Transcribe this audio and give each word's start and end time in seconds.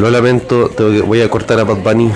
Lo 0.00 0.08
lamento, 0.10 0.70
tengo 0.70 0.90
que- 0.92 1.02
voy 1.02 1.20
a 1.20 1.28
cortar 1.28 1.60
a 1.60 1.64
Bad 1.64 1.78
Bunny. 1.84 2.10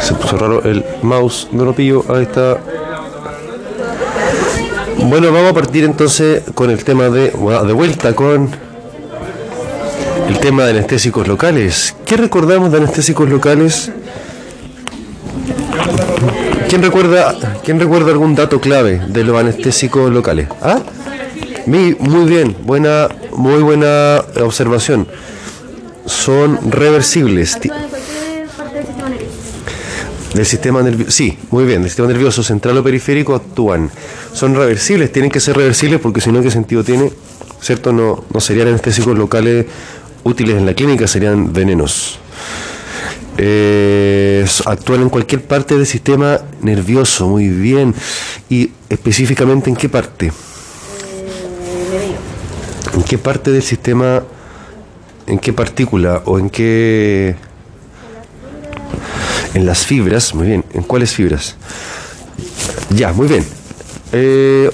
Se 0.00 0.14
puso 0.14 0.36
raro 0.38 0.62
el 0.64 0.84
mouse, 1.02 1.48
no 1.52 1.64
lo 1.64 1.72
pillo, 1.74 2.04
ahí 2.08 2.22
está. 2.22 2.58
Bueno, 5.04 5.32
vamos 5.32 5.50
a 5.50 5.54
partir 5.54 5.84
entonces 5.84 6.42
con 6.54 6.70
el 6.70 6.84
tema 6.84 7.04
de, 7.08 7.30
de 7.30 7.72
vuelta 7.72 8.14
con 8.14 8.48
el 10.28 10.38
tema 10.38 10.64
de 10.64 10.70
anestésicos 10.70 11.26
locales. 11.26 11.94
¿Qué 12.04 12.16
recordamos 12.16 12.70
de 12.70 12.78
anestésicos 12.78 13.28
locales? 13.28 13.90
¿Quién 16.78 16.92
recuerda, 16.92 17.34
¿Quién 17.64 17.80
recuerda 17.80 18.12
algún 18.12 18.36
dato 18.36 18.60
clave 18.60 19.00
de 19.08 19.24
los 19.24 19.36
anestésicos 19.36 20.12
locales? 20.12 20.46
¿Ah? 20.62 20.78
Muy 21.66 21.96
bien, 22.24 22.56
buena, 22.62 23.08
muy 23.32 23.60
buena 23.64 24.22
observación. 24.40 25.08
Son 26.06 26.70
reversibles. 26.70 27.58
Del 30.32 30.46
sistema 30.46 30.80
nervioso. 30.80 31.10
Sí, 31.10 31.36
muy 31.50 31.64
bien. 31.64 31.80
Del 31.82 31.90
sistema 31.90 32.06
nervioso 32.06 32.44
central 32.44 32.78
o 32.78 32.84
periférico 32.84 33.34
actúan. 33.34 33.90
Son 34.32 34.54
reversibles, 34.54 35.10
tienen 35.10 35.32
que 35.32 35.40
ser 35.40 35.56
reversibles 35.56 35.98
porque 35.98 36.20
si 36.20 36.30
no, 36.30 36.40
¿qué 36.42 36.52
sentido 36.52 36.84
tiene? 36.84 37.10
¿Cierto? 37.60 37.92
No, 37.92 38.24
no 38.32 38.38
serían 38.38 38.68
anestésicos 38.68 39.18
locales 39.18 39.66
útiles 40.22 40.56
en 40.56 40.64
la 40.64 40.74
clínica, 40.74 41.08
serían 41.08 41.52
venenos. 41.52 42.20
Eh, 43.40 44.44
actúan 44.66 45.02
en 45.02 45.08
cualquier 45.08 45.44
parte 45.44 45.76
del 45.76 45.86
sistema 45.86 46.40
nervioso, 46.60 47.28
muy 47.28 47.48
bien. 47.48 47.94
¿Y 48.50 48.72
específicamente 48.88 49.70
en 49.70 49.76
qué 49.76 49.88
parte? 49.88 50.32
¿En 52.94 53.02
qué 53.04 53.16
parte 53.16 53.52
del 53.52 53.62
sistema, 53.62 54.24
en 55.26 55.38
qué 55.38 55.52
partícula 55.52 56.22
o 56.24 56.38
en 56.38 56.50
qué... 56.50 57.36
En 59.54 59.64
las 59.64 59.86
fibras, 59.86 60.34
muy 60.34 60.48
bien. 60.48 60.64
¿En 60.74 60.82
cuáles 60.82 61.12
fibras? 61.12 61.56
Ya, 62.90 63.12
muy 63.12 63.28
bien. 63.28 63.44
Eh, 64.12 64.70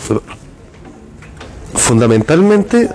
fundamentalmente, 1.74 2.88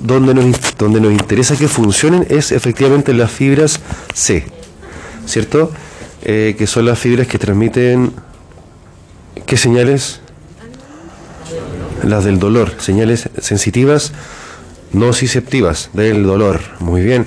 donde 0.00 0.34
nos, 0.34 0.76
donde 0.78 1.00
nos 1.00 1.12
interesa 1.12 1.56
que 1.56 1.68
funcionen 1.68 2.26
es 2.30 2.52
efectivamente 2.52 3.10
en 3.10 3.18
las 3.18 3.30
fibras 3.30 3.80
C, 4.14 4.46
¿cierto? 5.26 5.70
Eh, 6.22 6.54
que 6.58 6.66
son 6.66 6.86
las 6.86 6.98
fibras 6.98 7.26
que 7.26 7.38
transmiten... 7.38 8.12
¿Qué 9.44 9.56
señales? 9.56 10.20
Las 12.02 12.24
del 12.24 12.38
dolor, 12.38 12.72
señales 12.78 13.28
sensitivas 13.38 14.12
nociceptivas 14.92 15.90
del 15.92 16.24
dolor. 16.24 16.60
Muy 16.80 17.02
bien. 17.02 17.26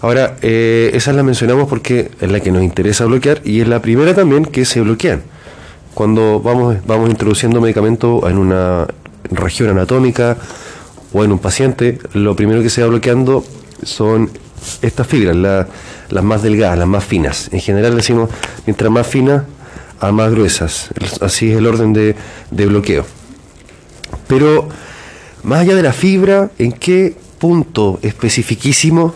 Ahora, 0.00 0.36
eh, 0.40 0.90
esas 0.94 1.14
las 1.14 1.24
mencionamos 1.24 1.68
porque 1.68 2.10
es 2.20 2.30
la 2.30 2.40
que 2.40 2.50
nos 2.50 2.62
interesa 2.62 3.04
bloquear 3.04 3.42
y 3.44 3.60
es 3.60 3.68
la 3.68 3.82
primera 3.82 4.14
también 4.14 4.46
que 4.46 4.64
se 4.64 4.80
bloquean. 4.80 5.22
Cuando 5.94 6.40
vamos, 6.40 6.78
vamos 6.86 7.10
introduciendo 7.10 7.60
medicamento 7.60 8.26
en 8.28 8.38
una 8.38 8.86
región 9.30 9.68
anatómica 9.68 10.38
o 11.12 11.24
en 11.24 11.32
un 11.32 11.38
paciente, 11.38 11.98
lo 12.14 12.34
primero 12.34 12.62
que 12.62 12.70
se 12.70 12.82
va 12.82 12.88
bloqueando 12.88 13.44
son 13.82 14.30
estas 14.82 15.06
fibras, 15.06 15.36
la- 15.36 15.68
las 16.08 16.24
más 16.24 16.42
delgadas, 16.42 16.78
las 16.78 16.88
más 16.88 17.04
finas. 17.04 17.48
En 17.52 17.60
general 17.60 17.94
decimos, 17.96 18.30
mientras 18.66 18.90
más 18.90 19.06
finas, 19.06 19.44
a 20.00 20.12
más 20.12 20.30
gruesas. 20.30 20.88
Así 21.20 21.50
es 21.52 21.58
el 21.58 21.66
orden 21.66 21.92
de, 21.92 22.16
de 22.50 22.66
bloqueo. 22.66 23.04
Pero 24.26 24.68
más 25.42 25.60
allá 25.60 25.74
de 25.74 25.82
la 25.82 25.92
fibra, 25.92 26.50
¿en 26.58 26.72
qué 26.72 27.16
punto 27.38 27.98
especificísimo? 28.02 29.14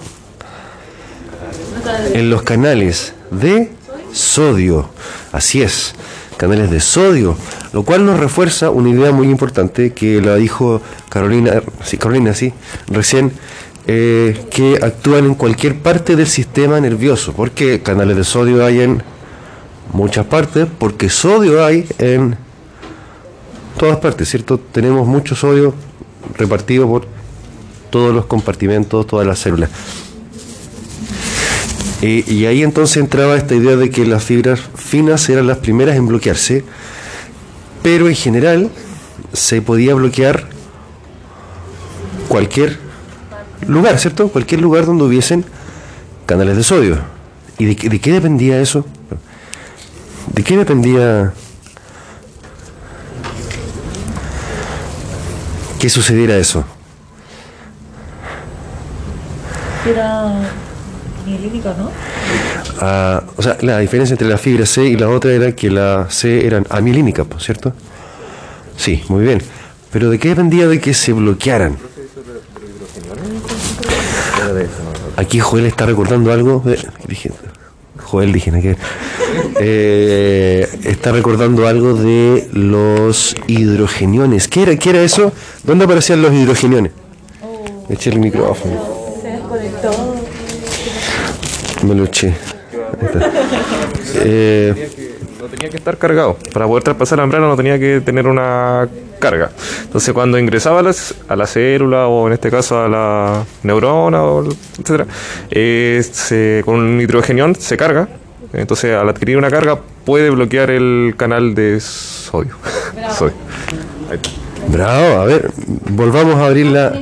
En 2.13 2.31
los 2.31 2.43
canales 2.43 3.15
de 3.31 3.71
sodio. 4.13 4.89
Así 5.33 5.63
es, 5.63 5.95
canales 6.37 6.71
de 6.71 6.81
sodio. 6.81 7.37
Lo 7.73 7.83
cual 7.83 8.07
nos 8.07 8.19
refuerza 8.21 8.71
una 8.71 8.91
idea 8.91 9.11
muy 9.13 9.29
importante 9.29 9.93
que 9.93 10.21
la 10.21 10.37
dijo 10.37 10.81
Carolina, 11.09 11.63
sí, 11.85 11.97
Carolina, 11.99 12.33
sí, 12.35 12.53
recién, 12.87 13.33
eh, 13.87 14.47
que 14.51 14.79
actúan 14.83 15.27
en 15.27 15.35
cualquier 15.35 15.79
parte 15.79 16.17
del 16.17 16.27
sistema 16.27 16.81
nervioso. 16.81 17.33
Porque 17.33 17.83
canales 17.83 18.17
de 18.17 18.25
sodio 18.25 18.65
hay 18.65 18.81
en 18.81 19.03
muchas 19.93 20.27
partes, 20.27 20.67
porque 20.79 21.11
sodio 21.11 21.65
hay 21.65 21.87
en 21.99 22.37
todas 23.79 23.99
partes, 23.99 24.29
¿cierto? 24.29 24.59
Tenemos 24.59 25.07
mucho 25.07 25.35
sodio 25.35 25.75
repartido 26.39 26.89
por 26.89 27.07
todos 27.91 28.15
los 28.15 28.25
compartimentos, 28.25 29.07
todas 29.07 29.27
las 29.27 29.39
células. 29.39 29.71
Y, 32.01 32.31
y 32.33 32.47
ahí 32.47 32.63
entonces 32.63 32.97
entraba 32.99 33.37
esta 33.37 33.55
idea 33.55 33.77
de 33.77 33.91
que 33.91 34.07
las 34.07 34.25
fibras 34.25 34.61
finas 34.77 35.29
eran 35.29 35.47
las 35.47 35.59
primeras 35.59 35.97
en 35.97 36.07
bloquearse, 36.07 36.65
pero 37.83 38.09
en 38.09 38.15
general 38.15 38.71
se 39.33 39.63
podía 39.63 39.95
bloquear 39.95 40.49
cualquier 42.29 42.84
lugar, 43.67 43.99
¿cierto? 43.99 44.29
Cualquier 44.29 44.61
lugar 44.61 44.87
donde 44.87 45.05
hubiesen 45.05 45.45
canales 46.27 46.57
de 46.57 46.63
sodio. 46.65 46.99
¿Y 47.59 47.67
de, 47.67 47.77
qué- 47.77 47.89
de 47.89 48.01
qué 48.01 48.13
dependía 48.13 48.61
eso? 48.61 48.85
¿De 50.33 50.43
qué 50.43 50.57
dependía 50.57 51.33
que 55.79 55.89
sucediera 55.91 56.37
eso? 56.37 56.65
Era 59.87 60.33
¿no? 61.79 61.91
Ah, 62.81 63.23
o 63.37 63.43
sea, 63.43 63.57
la 63.61 63.79
diferencia 63.79 64.15
entre 64.15 64.29
la 64.29 64.39
fibra 64.39 64.67
C 64.67 64.85
y 64.87 64.97
la 64.97 65.09
otra 65.09 65.33
era 65.33 65.53
que 65.53 65.71
la 65.71 66.07
C 66.11 66.47
eran 66.47 66.67
amielínicas, 66.71 67.27
¿pues, 67.27 67.45
¿cierto? 67.45 67.73
Sí, 68.77 69.03
muy 69.09 69.25
bien. 69.25 69.43
Pero 69.93 70.11
¿de 70.11 70.19
qué 70.19 70.31
dependía 70.31 70.67
de 70.67 70.81
que 70.81 70.93
se 70.95 71.13
bloquearan? 71.13 71.77
Aquí 75.17 75.41
Joel 75.41 75.67
está 75.67 75.87
recordando 75.87 76.33
algo. 76.33 76.63
de- 76.65 76.79
Joel 78.03 78.33
dije, 78.33 78.51
¿no? 78.51 78.61
que 78.61 78.77
eh, 79.61 80.69
está 80.85 81.13
recordando 81.13 81.67
algo 81.67 81.95
de 81.95 82.49
los 82.53 83.35
hidrogeniones. 83.47 84.49
¿Qué 84.49 84.63
era, 84.63 84.77
¿Qué 84.77 84.91
era 84.91 85.03
eso? 85.03 85.33
¿Dónde 85.63 85.85
aparecían 85.85 86.21
los 86.23 86.33
hidrogeniones? 86.33 86.93
Eché 87.89 88.11
el 88.11 88.19
micrófono. 88.19 88.81
Se 89.23 89.29
desconectó. 89.29 90.15
Me 91.87 91.95
lo 91.95 92.05
eché. 92.05 92.35
Eh, 94.17 94.89
No 95.41 95.47
tenía 95.47 95.69
que 95.71 95.77
estar 95.77 95.97
cargado. 95.99 96.37
Para 96.53 96.67
poder 96.67 96.83
traspasar 96.83 97.19
la 97.19 97.25
membrana 97.25 97.49
no 97.49 97.57
tenía 97.57 97.79
que 97.79 98.01
tener 98.01 98.27
una 98.27 98.89
carga. 99.25 99.51
Entonces 99.85 100.13
cuando 100.15 100.39
ingresaba 100.39 100.81
a, 100.81 100.83
las- 100.83 101.15
a 101.29 101.35
la 101.37 101.47
célula 101.47 102.07
o 102.09 102.27
en 102.27 102.33
este 102.35 102.51
caso 102.51 102.83
a 102.83 102.89
la 102.89 103.45
neurona, 103.63 104.23
o 104.23 104.45
etcétera, 104.45 105.07
eh, 105.51 106.03
se- 106.13 106.63
con 106.65 106.77
un 106.77 107.01
hidrogenión 107.01 107.55
se 107.55 107.77
carga. 107.77 108.09
Entonces 108.53 108.95
al 108.95 109.09
adquirir 109.09 109.37
una 109.37 109.51
carga 109.51 109.81
puede 110.05 110.31
bloquear 110.31 110.71
el 110.71 111.15
canal 111.17 111.55
de 111.55 111.81
sodio. 111.81 112.55
sodio. 113.17 113.35
Ahí 114.11 114.17
está. 114.17 114.31
Bravo, 114.69 115.21
a 115.21 115.25
ver, 115.27 115.51
volvamos 115.91 116.37
a 116.37 116.47
abrir 116.47 116.67
la. 116.67 116.93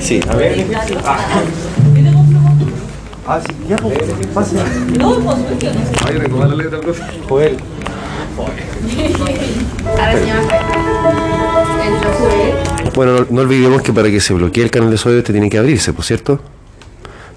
Sí, 0.00 0.20
a 0.28 0.34
ver. 0.36 0.66
Ah, 3.24 3.40
sí, 3.40 3.54
ya, 3.68 3.76
pues, 3.76 3.96
pase. 4.34 4.56
Ay, 6.04 6.18
recordar 6.18 6.48
la 6.50 6.56
letra, 6.56 6.80
profe. 6.80 7.02
Joel. 7.28 7.56
Bueno, 12.94 13.26
no, 13.30 13.40
olvidemos 13.40 13.82
que 13.82 13.92
para 13.92 14.10
que 14.10 14.20
se 14.20 14.34
bloquee 14.34 14.64
el 14.64 14.70
canal 14.70 14.90
de 14.90 14.98
sodio 14.98 15.18
este 15.18 15.32
tiene 15.32 15.48
que 15.48 15.58
abrirse, 15.58 15.92
¿por 15.92 16.04
cierto? 16.04 16.40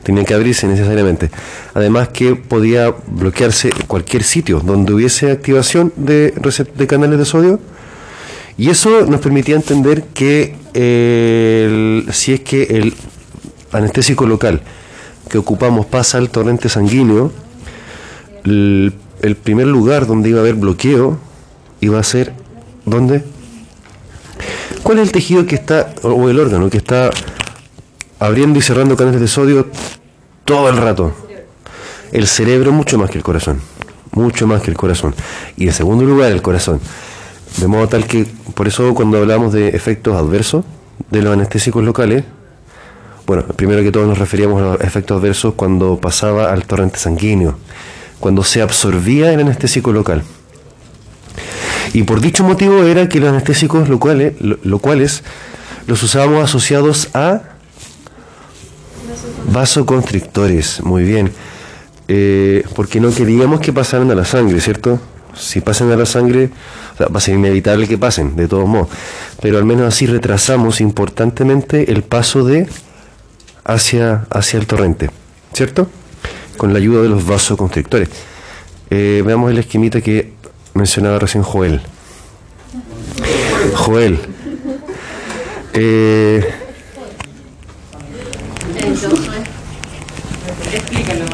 Tiene 0.04 0.26
que 0.26 0.34
abrirse 0.34 0.68
necesariamente. 0.68 1.32
Además 1.74 2.10
que 2.10 2.36
podía 2.36 2.94
bloquearse 3.08 3.72
cualquier 3.88 4.24
sitio 4.24 4.60
donde 4.60 4.94
hubiese 4.94 5.32
activación 5.32 5.94
de, 5.96 6.34
de 6.76 6.88
canales 6.88 7.18
de 7.20 7.26
sodio. 7.26 7.60
Y 8.58 8.70
eso 8.70 9.06
nos 9.06 9.20
permitía 9.20 9.56
entender 9.56 10.04
que 10.14 10.56
si 12.12 12.34
es 12.34 12.40
que 12.42 12.64
el 12.64 12.94
anestésico 13.72 14.26
local 14.26 14.62
que 15.30 15.38
ocupamos 15.38 15.86
pasa 15.86 16.18
al 16.18 16.30
torrente 16.30 16.70
sanguíneo, 16.70 17.32
el, 18.44 18.94
el 19.26 19.36
primer 19.36 19.68
lugar 19.68 20.06
donde 20.06 20.30
iba 20.30 20.40
a 20.40 20.42
haber 20.42 20.56
bloqueo 20.56 21.18
iba 21.82 22.00
a 22.00 22.04
ser 22.04 22.34
¿dónde? 22.86 23.24
¿Cuál 24.84 25.00
es 25.00 25.08
el 25.08 25.12
tejido 25.12 25.46
que 25.46 25.56
está 25.56 25.94
o 26.04 26.30
el 26.30 26.40
órgano 26.40 26.70
que 26.70 26.78
está 26.78 27.10
abriendo 28.20 28.60
y 28.60 28.62
cerrando 28.62 28.96
canales 28.96 29.20
de 29.20 29.28
sodio 29.28 29.68
todo 30.46 30.70
el 30.70 30.78
rato? 30.78 31.14
El 32.12 32.28
cerebro 32.28 32.72
mucho 32.72 32.98
más 33.00 33.10
que 33.10 33.18
el 33.18 33.24
corazón, 33.24 33.60
mucho 34.12 34.46
más 34.46 34.62
que 34.62 34.70
el 34.70 34.78
corazón. 34.78 35.16
Y 35.58 35.68
en 35.68 35.74
segundo 35.74 36.06
lugar, 36.06 36.32
el 36.32 36.42
corazón. 36.44 36.80
De 37.58 37.68
modo 37.68 37.88
tal 37.88 38.06
que, 38.06 38.28
por 38.54 38.68
eso 38.68 38.94
cuando 38.94 39.18
hablamos 39.18 39.54
de 39.54 39.70
efectos 39.70 40.16
adversos 40.16 40.64
de 41.10 41.22
los 41.24 41.34
anestésicos 41.34 41.84
locales, 41.84 42.24
bueno, 43.26 43.44
primero 43.44 43.82
que 43.82 43.92
todo 43.92 44.06
nos 44.06 44.20
referíamos 44.20 44.62
a 44.62 44.66
los 44.66 44.82
efectos 44.82 45.20
adversos 45.20 45.56
cuando 45.56 46.00
pasaba 46.00 46.54
al 46.54 46.66
torrente 46.66 47.00
sanguíneo, 47.00 47.58
cuando 48.20 48.44
se 48.44 48.62
absorbía 48.62 49.32
el 49.34 49.40
anestésico 49.42 49.92
local. 49.92 50.24
Y 51.94 52.04
por 52.04 52.20
dicho 52.22 52.44
motivo 52.44 52.84
era 52.84 53.08
que 53.08 53.20
los 53.20 53.30
anestésicos 53.30 53.88
locales, 53.90 54.34
lo- 54.40 54.58
locales 54.64 55.24
los 55.88 56.02
usábamos 56.04 56.44
asociados 56.44 57.10
a 57.14 57.42
vasoconstrictores, 59.52 60.82
muy 60.84 61.04
bien. 61.04 61.32
Eh, 62.08 62.64
porque 62.76 63.00
no 63.00 63.12
queríamos 63.12 63.60
que 63.62 63.74
pasaran 63.74 64.12
a 64.12 64.16
la 64.16 64.26
sangre, 64.26 64.60
¿cierto? 64.62 65.00
Si 65.36 65.60
pasan 65.62 65.92
a 65.92 65.96
la 65.96 66.06
sangre, 66.06 66.50
va 67.00 67.18
a 67.18 67.22
ser 67.22 67.36
inevitable 67.36 67.88
que 67.88 67.98
pasen, 67.98 68.36
de 68.36 68.48
todos 68.48 68.68
modos. 68.68 68.90
Pero 69.42 69.58
al 69.58 69.66
menos 69.66 69.88
así 69.88 70.06
retrasamos 70.06 70.82
importantemente 70.82 71.92
el 71.92 72.04
paso 72.04 72.46
de 72.46 72.68
hacia, 73.64 74.26
hacia 74.30 74.60
el 74.60 74.68
torrente, 74.68 75.10
¿cierto? 75.54 75.88
Con 76.58 76.74
la 76.74 76.80
ayuda 76.80 77.02
de 77.02 77.10
los 77.10 77.26
vasoconstrictores. 77.26 78.10
Eh, 78.90 79.24
veamos 79.26 79.52
el 79.52 79.58
esquemita 79.58 80.02
que 80.02 80.34
mencionaba 80.74 81.20
recién 81.20 81.44
Joel. 81.44 81.82
Joel. 83.76 84.20
Eh, 85.74 86.44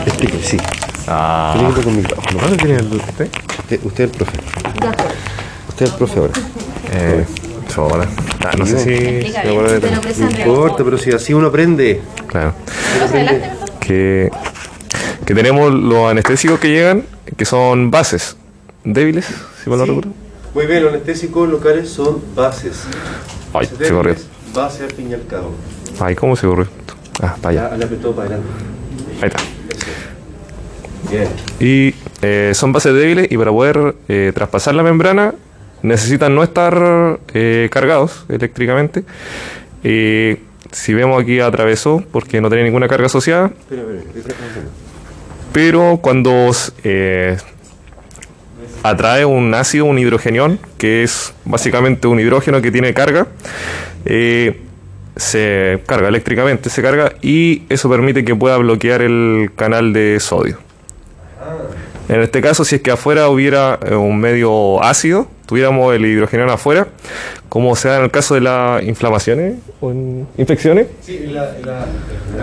explíquele, 0.05 0.43
sí. 0.43 0.57
Ah, 1.07 1.53
Explíquele 1.55 1.83
con 1.83 1.97
micrófono. 1.97 2.39
¿dónde 2.39 2.57
tiene 2.57 2.75
el 2.75 2.93
usted? 2.93 3.29
Usted, 3.59 3.79
usted 3.83 4.03
es 4.03 4.11
el 4.11 4.17
profe. 4.17 4.37
Usted 5.69 5.85
es 5.85 5.91
el 5.91 5.97
profe 5.97 6.19
ahora. 6.19 6.33
Eh, 6.93 7.25
chola. 7.67 8.07
Ah, 8.43 8.51
no 8.57 8.65
sé 8.65 8.79
si 8.79 8.89
de 8.89 9.91
No 10.17 10.29
importa, 10.29 10.83
pero 10.83 10.97
si 10.97 11.11
así 11.11 11.33
uno 11.33 11.47
aprende. 11.47 12.01
Claro. 12.27 12.53
Que, 13.79 14.29
que 15.25 15.35
tenemos 15.35 15.73
los 15.73 16.09
anestésicos 16.09 16.59
que 16.59 16.69
llegan, 16.69 17.03
que 17.37 17.45
son 17.45 17.91
bases 17.91 18.37
débiles, 18.83 19.27
si 19.63 19.69
mal 19.69 19.79
no 19.79 19.85
recuerdo. 19.85 20.11
Muy 20.53 20.65
bien, 20.65 20.83
los 20.83 20.93
anestésicos 20.93 21.49
locales 21.49 21.89
son 21.89 22.21
bases. 22.35 22.83
Ay, 23.53 23.67
se 23.67 23.89
corrió. 23.89 24.15
Base 24.53 24.83
al 24.83 24.91
fin 24.91 25.09
y 25.11 25.13
al 25.13 25.25
cabo. 25.27 25.51
Ay, 25.99 26.15
¿cómo 26.15 26.35
se 26.35 26.47
corrió? 26.47 26.67
Ah, 27.21 27.35
apretó 27.35 28.13
para 28.13 28.35
adelante. 28.35 28.49
Ahí 29.21 29.27
está. 29.27 29.39
Bien. 31.09 31.27
Y 31.59 31.95
eh, 32.21 32.51
son 32.53 32.73
bases 32.73 32.93
débiles 32.93 33.31
y 33.31 33.37
para 33.37 33.51
poder 33.51 33.95
eh, 34.07 34.31
traspasar 34.33 34.75
la 34.75 34.83
membrana 34.83 35.33
necesitan 35.83 36.35
no 36.35 36.43
estar 36.43 37.19
eh, 37.33 37.69
cargados 37.71 38.25
eléctricamente. 38.29 39.03
Y 39.83 40.37
si 40.71 40.93
vemos 40.93 41.21
aquí 41.21 41.39
atravesó 41.39 42.03
porque 42.11 42.39
no 42.41 42.49
tenía 42.49 42.65
ninguna 42.65 42.87
carga 42.87 43.07
asociada, 43.07 43.47
Espera, 43.47 43.81
espera, 43.81 44.01
¿qué 44.13 44.19
está 44.19 44.33
pasando? 44.33 44.71
Pero 45.51 45.99
cuando 46.01 46.51
eh, 46.83 47.37
atrae 48.83 49.25
un 49.25 49.53
ácido, 49.53 49.85
un 49.85 49.99
hidrogenión, 49.99 50.59
que 50.77 51.03
es 51.03 51.33
básicamente 51.45 52.07
un 52.07 52.19
hidrógeno 52.19 52.61
que 52.61 52.71
tiene 52.71 52.93
carga, 52.93 53.27
eh, 54.05 54.61
se 55.15 55.81
carga 55.85 56.07
eléctricamente, 56.07 56.69
se 56.69 56.81
carga 56.81 57.13
y 57.21 57.63
eso 57.69 57.89
permite 57.89 58.23
que 58.23 58.35
pueda 58.35 58.57
bloquear 58.57 59.01
el 59.01 59.51
canal 59.55 59.93
de 59.93 60.19
sodio. 60.19 60.57
En 62.09 62.21
este 62.21 62.41
caso, 62.41 62.65
si 62.65 62.75
es 62.75 62.81
que 62.81 62.91
afuera 62.91 63.29
hubiera 63.29 63.79
eh, 63.85 63.95
un 63.95 64.19
medio 64.19 64.83
ácido, 64.83 65.27
tuviéramos 65.45 65.93
el 65.95 66.05
hidrogenión 66.05 66.49
afuera, 66.49 66.87
como 67.47 67.75
se 67.75 67.87
da 67.87 67.97
en 67.97 68.03
el 68.03 68.11
caso 68.11 68.35
de 68.35 68.41
las 68.41 68.83
inflamaciones 68.83 69.55
o 69.79 69.91
en 69.91 70.27
infecciones, 70.37 70.87
Sí, 71.01 71.27
la, 71.27 71.53
la, 71.63 71.85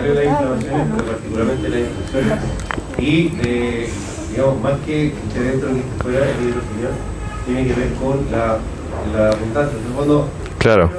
en 0.09 0.15
las 0.15 0.25
inflamaciones, 0.25 0.87
pero 0.97 1.05
particularmente 1.05 1.69
las 1.69 1.81
infecciones. 1.81 2.39
Y, 2.99 3.33
eh, 3.45 3.89
digamos, 4.31 4.61
más 4.61 4.75
que 4.81 5.13
que 5.13 5.29
esté 5.29 5.41
dentro 5.41 5.71
ni 5.71 5.81
que 5.81 6.03
fuera 6.03 6.19
el 6.19 6.49
hidrogenión, 6.49 6.93
tiene 7.47 7.67
que 7.67 7.75
ver 7.75 7.93
con 7.95 8.19
la, 8.31 8.59
la 9.15 9.31
abundancia. 9.31 9.77
Entonces, 9.79 9.95
cuando 9.95 10.29
Claro. 10.59 10.91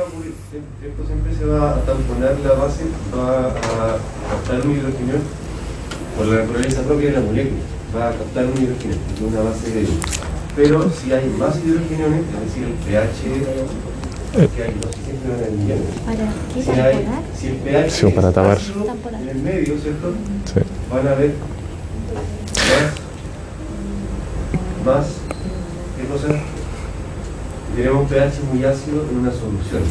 Esto 0.82 1.06
siempre 1.06 1.36
se 1.36 1.46
va 1.46 1.76
a 1.76 1.82
tamponar 1.82 2.38
la 2.44 2.54
base, 2.54 2.86
va 3.14 3.50
a 3.50 3.98
captar 4.32 4.66
un 4.66 4.72
hidrogenión 4.72 5.20
por 6.18 6.26
la 6.28 6.42
naturaleza 6.42 6.82
propia 6.84 7.10
de 7.10 7.16
la 7.16 7.22
molécula. 7.22 7.62
Va 7.96 8.10
a 8.10 8.12
captar 8.14 8.46
un 8.46 8.58
hidrogenión, 8.58 9.00
que 9.06 9.14
es 9.14 9.22
una 9.22 9.42
base 9.42 9.70
de 9.72 9.88
Pero 10.56 10.90
si 10.90 11.12
hay 11.12 11.28
más 11.38 11.60
hidrogeniones, 11.60 12.22
es 12.22 12.46
decir, 12.48 12.64
el 12.64 12.74
pH 12.88 14.00
que 14.56 14.64
hay, 14.64 14.76
no 14.76 14.92
sé 14.92 14.98
si 14.98 15.04
siempre 15.06 15.32
van 15.32 15.44
a 15.44 15.52
millones. 15.52 15.90
¿Para 16.06 16.18
qué? 16.18 16.62
Si, 16.62 16.70
¿Para 16.70 16.86
hay, 16.86 17.08
si 17.36 17.48
el 17.48 17.56
pH 17.58 17.90
Sí, 17.90 18.06
para 18.16 18.30
es 18.54 18.72
en 19.22 19.30
el 19.30 19.42
medio, 19.44 19.78
¿cierto? 19.78 20.14
Sí. 20.46 20.60
Van 20.92 21.08
a 21.08 21.12
haber 21.12 21.34
más, 24.86 24.96
más, 24.98 25.06
¿qué 25.98 26.08
cosa? 26.08 26.28
Tenemos 27.76 28.02
un 28.04 28.08
pH 28.08 28.40
muy 28.52 28.64
ácido 28.66 29.04
en 29.10 29.18
una 29.20 29.32
solución. 29.32 29.84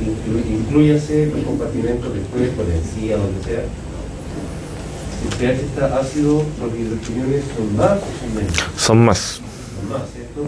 Inclu- 0.00 0.46
Inclúyase 0.60 1.24
el 1.24 1.42
compartimento 1.44 2.10
después, 2.10 2.50
por 2.50 2.64
encía, 2.70 3.16
donde 3.16 3.42
sea. 3.44 3.62
Si 5.20 5.28
el 5.28 5.34
pH 5.34 5.60
está 5.66 5.98
ácido, 5.98 6.42
los 6.60 6.74
hidrogeniones 6.78 7.44
son 7.56 7.76
más 7.76 7.98
o 7.98 8.00
son 8.20 8.34
menos 8.34 8.54
Son 8.76 9.04
más. 9.04 9.40
más, 9.90 10.02
¿cierto? 10.12 10.46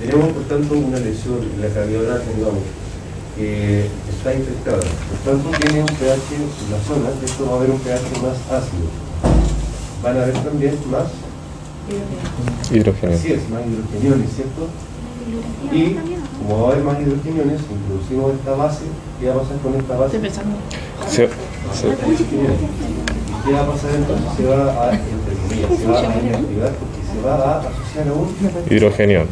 Tenemos, 0.00 0.32
por 0.32 0.42
tanto, 0.44 0.74
una 0.74 0.98
lesión 0.98 1.38
en 1.54 1.60
la 1.60 1.68
cavidad 1.68 2.02
oral, 2.02 2.22
digamos, 2.36 2.62
que 3.40 3.86
está 4.10 4.34
infectada. 4.34 4.80
Por 4.84 5.18
tanto, 5.24 5.48
tiene 5.58 5.80
un 5.80 5.86
pH 5.86 6.28
en 6.36 6.70
la 6.70 6.80
zona, 6.84 7.08
esto 7.24 7.46
va 7.46 7.52
a 7.52 7.56
haber 7.56 7.70
un 7.70 7.78
pH 7.80 8.04
más 8.20 8.36
ácido. 8.52 8.88
Van 10.02 10.16
a 10.18 10.22
haber 10.22 10.34
también 10.44 10.74
más, 10.90 11.08
Hidrógeno. 12.70 13.14
así 13.14 13.32
es, 13.32 13.48
más 13.48 13.62
hidrogeniones, 13.66 14.28
¿cierto? 14.36 14.68
Y 15.72 15.96
como 16.38 16.62
va 16.62 16.68
a 16.68 16.72
haber 16.72 16.84
más 16.84 17.00
hidrogeniones, 17.00 17.60
introducimos 17.64 18.34
esta 18.34 18.52
base, 18.52 18.84
¿qué 19.18 19.28
va 19.28 19.34
a 19.34 19.38
pasar 19.40 19.56
con 19.58 19.74
esta 19.74 19.96
base? 19.96 20.20
Sí. 21.08 21.24
Sí. 21.72 21.86
¿Y 21.86 23.46
qué 23.46 23.52
va 23.52 23.60
a 23.62 23.66
pasar 23.72 23.90
entonces? 23.96 24.26
Se 24.36 24.44
va 24.44 24.84
a, 24.84 24.92
entre 24.92 25.34
comillas, 25.40 25.78
se 25.80 25.86
va 25.86 25.98
a 25.98 26.20
inactivar 26.20 26.72
porque 26.76 27.00
se 27.08 27.26
va 27.26 27.34
a 27.34 27.58
asociar 27.60 28.08
a 28.08 28.12
un 28.12 28.28
Hidrogenión. 28.68 29.26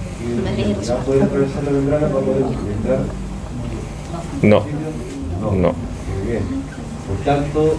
y 0.57 0.89
va 0.89 0.95
a 0.95 1.05
poder 1.05 1.23
atravesar 1.25 1.65
la 1.65 1.71
membrana 1.71 2.09
para 2.09 2.25
poder 2.25 2.43
entrar 2.43 3.28
No. 4.43 4.63
No. 5.41 5.51
No. 5.53 5.73
Muy 5.73 6.31
bien. 6.31 6.43
Por 7.07 7.17
tanto, 7.25 7.75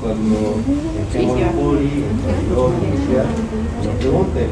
cuando 0.00 0.56
estemos 1.02 1.40
en 1.40 1.48
poli, 1.52 2.04
en 2.04 2.92
que 2.92 3.12
sea, 3.12 3.24
nos 3.84 3.94
pregunten, 3.96 4.48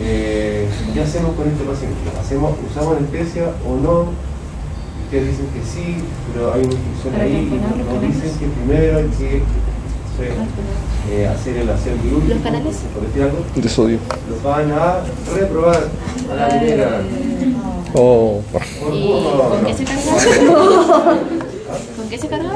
eh, 0.00 0.68
¿qué 0.94 1.00
hacemos 1.00 1.34
con 1.34 1.48
este 1.48 1.64
paciente? 1.64 1.96
¿Hacemos, 2.20 2.52
¿Usamos 2.70 2.96
anestesia 2.96 3.50
o 3.66 3.76
no? 3.76 4.06
Ustedes 5.04 5.30
dicen 5.30 5.46
que 5.54 5.62
sí, 5.64 5.96
pero 6.32 6.52
hay 6.52 6.60
una 6.64 6.74
instrucción 6.74 7.14
ahí 7.20 7.48
y 7.50 7.56
nos 7.56 7.92
nos 7.92 8.02
dicen 8.02 8.38
que 8.38 8.46
primero 8.46 8.98
hay 8.98 9.08
que 9.18 9.42
eh, 11.10 11.26
hacer 11.28 11.56
el 11.56 11.70
aseo 11.70 11.96
quirúrgico. 12.02 12.34
¿Los 12.34 12.42
canales? 12.42 12.76
Por 12.92 13.06
decir 13.06 13.22
algo, 13.22 13.38
De 13.54 13.68
sodio. 13.68 13.98
los 14.28 14.42
van 14.42 14.70
a 14.72 15.00
reprobar 15.34 15.88
a 16.30 16.34
la 16.34 16.48
primera. 16.48 17.00
Oh. 17.94 18.40
¿Y 18.92 19.08
con 19.08 19.64
qué 19.66 19.74
se 19.74 19.84
carga? 19.84 20.02
¿Con 21.96 22.08
qué 22.08 22.18
se 22.18 22.28
carga? 22.28 22.50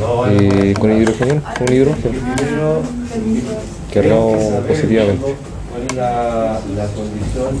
No, 0.00 0.16
van 0.18 0.30
a- 0.30 0.42
Eh, 0.42 0.74
con 0.78 0.92
hidrogenión. 0.92 1.42
Con 1.58 1.72
hidrógeno. 1.72 2.14
Cargado 3.92 4.32
positivamente. 4.68 5.34
¿Cuál 5.72 5.86
es 5.88 5.94
la, 5.94 6.60
la 6.76 6.86
condición. 6.86 7.60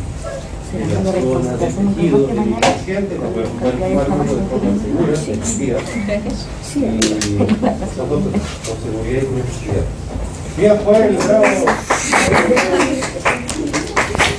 Bien, 10.56 10.76
Juan, 10.78 11.16
bravo. 11.26 11.66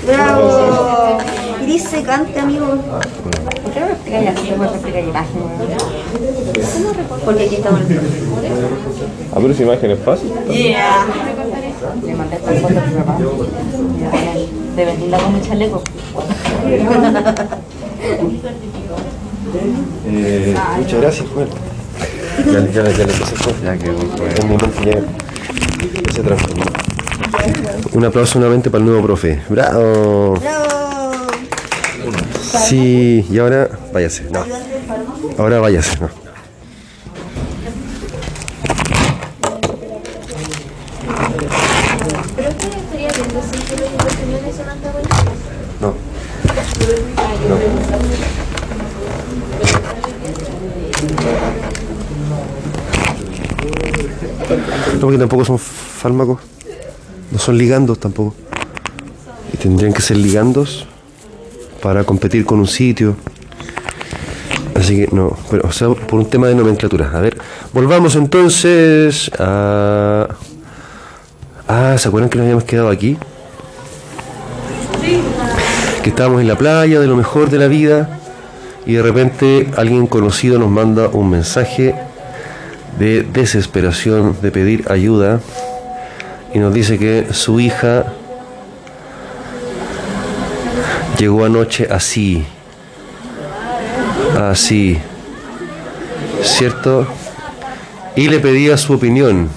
¡Bravo! 0.06 1.18
Y 1.68 1.72
dice, 1.72 2.02
cante, 2.02 2.40
amigo. 2.40 2.66
¿Por 2.66 3.74
qué 3.74 3.80
no 3.82 3.88
explicáis 3.88 4.30
así? 4.30 4.50
¿Cómo 4.52 4.70
se 4.70 4.76
explica 4.76 5.00
la 5.00 5.08
imagen? 5.08 5.42
Porque 7.26 7.44
aquí 7.44 7.56
estamos 7.56 7.82
en 7.82 7.92
el 7.92 8.00
Ah, 9.34 9.36
pero 9.36 9.52
esa 9.52 9.64
imagen 9.64 9.92
es 9.92 10.00
fácil. 10.00 10.32
Yeah. 10.50 11.06
Le 12.06 12.16
mandé 12.16 12.38
esta 12.38 12.54
foto 12.54 12.80
a 12.80 12.84
tu 12.84 12.96
papá. 12.96 13.18
De 14.78 14.86
venirla 14.86 15.18
con 15.18 15.34
mi 15.34 15.42
chaleco. 15.42 15.84
Eh, 20.10 20.56
muchas 20.78 21.02
gracias, 21.02 21.28
Juan. 21.34 21.48
Ya, 22.46 22.60
ya, 22.72 22.92
ya 22.92 23.06
le 23.06 23.14
pasé. 23.14 23.36
Ya 23.66 23.78
que 23.78 23.88
En 23.90 24.50
mi 24.50 24.56
mente 24.56 24.86
ya. 24.86 26.14
Se 26.14 26.24
transformó. 26.24 26.64
Un 27.92 28.06
aplauso 28.06 28.40
nuevamente 28.40 28.70
para 28.70 28.84
el 28.84 28.90
nuevo 28.90 29.06
profe. 29.06 29.42
¡Bravo! 29.50 30.36
¡Bravo! 30.40 30.77
Sí, 32.48 33.26
y 33.30 33.40
ahora 33.40 33.70
váyase. 33.94 34.24
No. 34.32 34.46
Ahora 35.38 35.60
váyase. 35.60 36.00
No. 36.00 36.10
¿Pero 42.36 42.50
usted 42.50 42.68
estaría 42.74 43.10
viendo 43.12 43.42
si 43.42 43.60
que 43.64 43.76
las 43.82 44.14
opiniones 44.14 44.56
son 44.56 44.70
antagonistas? 44.70 45.26
No. 45.82 45.94
No, 54.94 55.02
porque 55.02 55.18
tampoco 55.18 55.46
son 55.46 55.60
fármacos. 55.60 56.40
No 57.32 57.40
son 57.40 57.58
ligandos 57.58 58.00
tampoco. 58.00 58.36
Y 59.54 59.58
tendrían 59.58 59.94
que 59.94 60.02
ser 60.02 60.18
ligandos 60.18 60.88
para 61.82 62.04
competir 62.04 62.46
con 62.46 62.60
un 62.60 62.68
sitio. 62.68 63.16
Así 64.76 64.96
que 64.96 65.16
no, 65.16 65.36
pero 65.50 65.68
o 65.68 65.72
sea, 65.72 65.90
por 65.90 66.20
un 66.20 66.30
tema 66.30 66.48
de 66.48 66.56
nomenclatura. 66.56 67.12
A 67.14 67.20
ver, 67.20 67.38
volvamos 67.74 68.16
entonces 68.16 69.32
a... 69.40 70.28
Ah, 71.68 71.96
¿se 71.98 72.08
acuerdan 72.08 72.30
que 72.30 72.38
nos 72.38 72.46
habíamos 72.46 72.64
quedado 72.64 72.90
aquí? 72.90 73.18
Que 76.04 76.10
estábamos 76.10 76.42
en 76.42 76.48
la 76.48 76.58
playa, 76.58 77.00
de 77.00 77.08
lo 77.08 77.16
mejor 77.16 77.50
de 77.50 77.58
la 77.58 77.68
vida, 77.68 78.20
y 78.86 78.94
de 78.94 79.02
repente 79.02 79.70
alguien 79.76 80.08
conocido 80.08 80.60
nos 80.60 80.70
manda 80.70 81.10
un 81.10 81.30
mensaje 81.30 81.96
de 83.00 83.24
desesperación, 83.24 84.38
de 84.42 84.52
pedir 84.52 84.86
ayuda, 84.90 85.42
y 86.54 86.60
nos 86.60 86.74
dice 86.74 86.98
que 86.98 87.28
su 87.32 87.60
hija 87.60 88.14
llegó 91.18 91.46
anoche 91.46 91.88
así, 91.90 92.46
así, 94.40 95.00
¿cierto? 96.44 97.08
Y 98.16 98.28
le 98.28 98.40
pedía 98.40 98.78
su 98.78 98.94
opinión. 98.94 99.50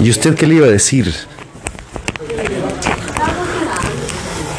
¿Y 0.00 0.10
usted 0.10 0.34
qué 0.34 0.46
le 0.46 0.56
iba 0.56 0.66
a 0.66 0.70
decir? 0.70 1.14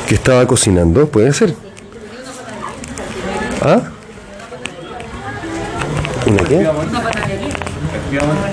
Que 0.07 0.15
estaba 0.15 0.45
cocinando, 0.47 1.07
puede 1.07 1.33
ser. 1.33 1.55
¿Ah? 3.61 3.81
¿Una 6.25 6.43
qué? 6.43 6.67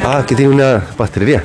Ah, 0.05 0.25
que 0.27 0.35
tiene 0.35 0.55
una 0.55 0.81
pastelería. 0.97 1.43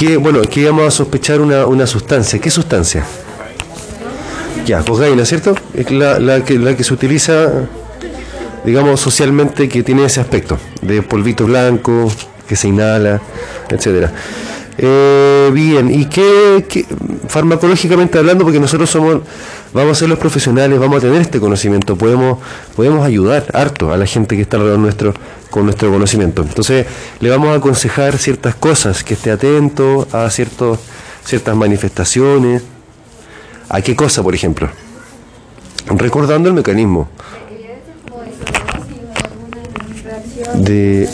Que, 0.00 0.16
bueno, 0.16 0.40
que 0.40 0.60
íbamos 0.60 0.86
a 0.86 0.90
sospechar 0.90 1.42
una, 1.42 1.66
una 1.66 1.86
sustancia. 1.86 2.40
¿Qué 2.40 2.50
sustancia? 2.50 3.04
Ya, 4.64 4.82
cocaína, 4.82 5.26
¿cierto? 5.26 5.54
Es 5.74 5.90
la, 5.90 6.18
la 6.18 6.42
que, 6.42 6.58
la 6.58 6.74
que 6.74 6.82
se 6.84 6.94
utiliza, 6.94 7.50
digamos, 8.64 8.98
socialmente, 8.98 9.68
que 9.68 9.82
tiene 9.82 10.06
ese 10.06 10.22
aspecto, 10.22 10.56
de 10.80 11.02
polvito 11.02 11.44
blanco, 11.44 12.10
que 12.48 12.56
se 12.56 12.68
inhala, 12.68 13.20
etcétera. 13.68 14.10
Eh, 14.82 15.50
bien, 15.52 15.92
¿y 15.92 16.06
qué, 16.06 16.86
farmacológicamente 17.28 18.16
hablando? 18.16 18.44
Porque 18.44 18.58
nosotros 18.58 18.88
somos, 18.88 19.20
vamos 19.74 19.92
a 19.92 19.94
ser 19.94 20.08
los 20.08 20.18
profesionales, 20.18 20.78
vamos 20.78 20.96
a 20.96 21.00
tener 21.02 21.20
este 21.20 21.38
conocimiento, 21.38 21.96
podemos, 21.96 22.38
podemos 22.74 23.04
ayudar 23.04 23.44
harto 23.52 23.92
a 23.92 23.98
la 23.98 24.06
gente 24.06 24.36
que 24.36 24.42
está 24.42 24.56
alrededor 24.56 24.78
nuestro 24.78 25.12
con 25.50 25.64
nuestro 25.64 25.90
conocimiento. 25.90 26.40
Entonces, 26.40 26.86
le 27.18 27.28
vamos 27.28 27.50
a 27.50 27.56
aconsejar 27.56 28.16
ciertas 28.16 28.54
cosas, 28.54 29.04
que 29.04 29.12
esté 29.12 29.30
atento 29.30 30.08
a 30.12 30.30
ciertos, 30.30 30.78
ciertas 31.26 31.54
manifestaciones. 31.54 32.62
¿A 33.68 33.82
qué 33.82 33.94
cosa, 33.94 34.22
por 34.22 34.34
ejemplo? 34.34 34.70
Recordando 35.88 36.48
el 36.48 36.54
mecanismo 36.54 37.10
de... 40.54 41.06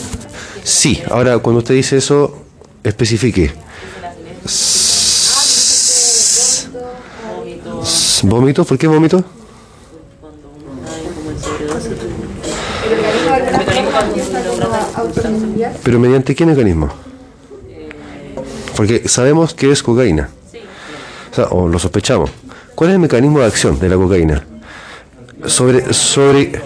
Sí, 0.63 1.03
ahora 1.11 1.39
cuando 1.39 1.59
usted 1.59 1.75
dice 1.75 1.97
eso, 1.97 2.46
especifique. 2.89 3.53
¿Vómito? 8.23 8.65
¿Por 8.65 8.79
qué 8.79 8.87
vómito? 8.87 9.25
¿Pero 15.83 15.99
mediante 15.99 16.35
qué 16.35 16.47
mecanismo? 16.47 16.91
Porque 18.77 19.09
sabemos 19.09 19.55
que 19.55 19.71
es 19.71 19.83
cocaína. 19.83 20.29
O 21.51 21.69
lo 21.69 21.79
sospechamos. 21.79 22.31
¿Cuál 22.75 22.91
es 22.91 22.95
el 22.95 23.01
mecanismo 23.01 23.41
de 23.41 23.47
acción 23.47 23.79
de 23.79 23.89
la 23.89 23.97
cocaína? 23.97 24.45
Sobre, 25.47 25.93
sobre, 25.93 26.63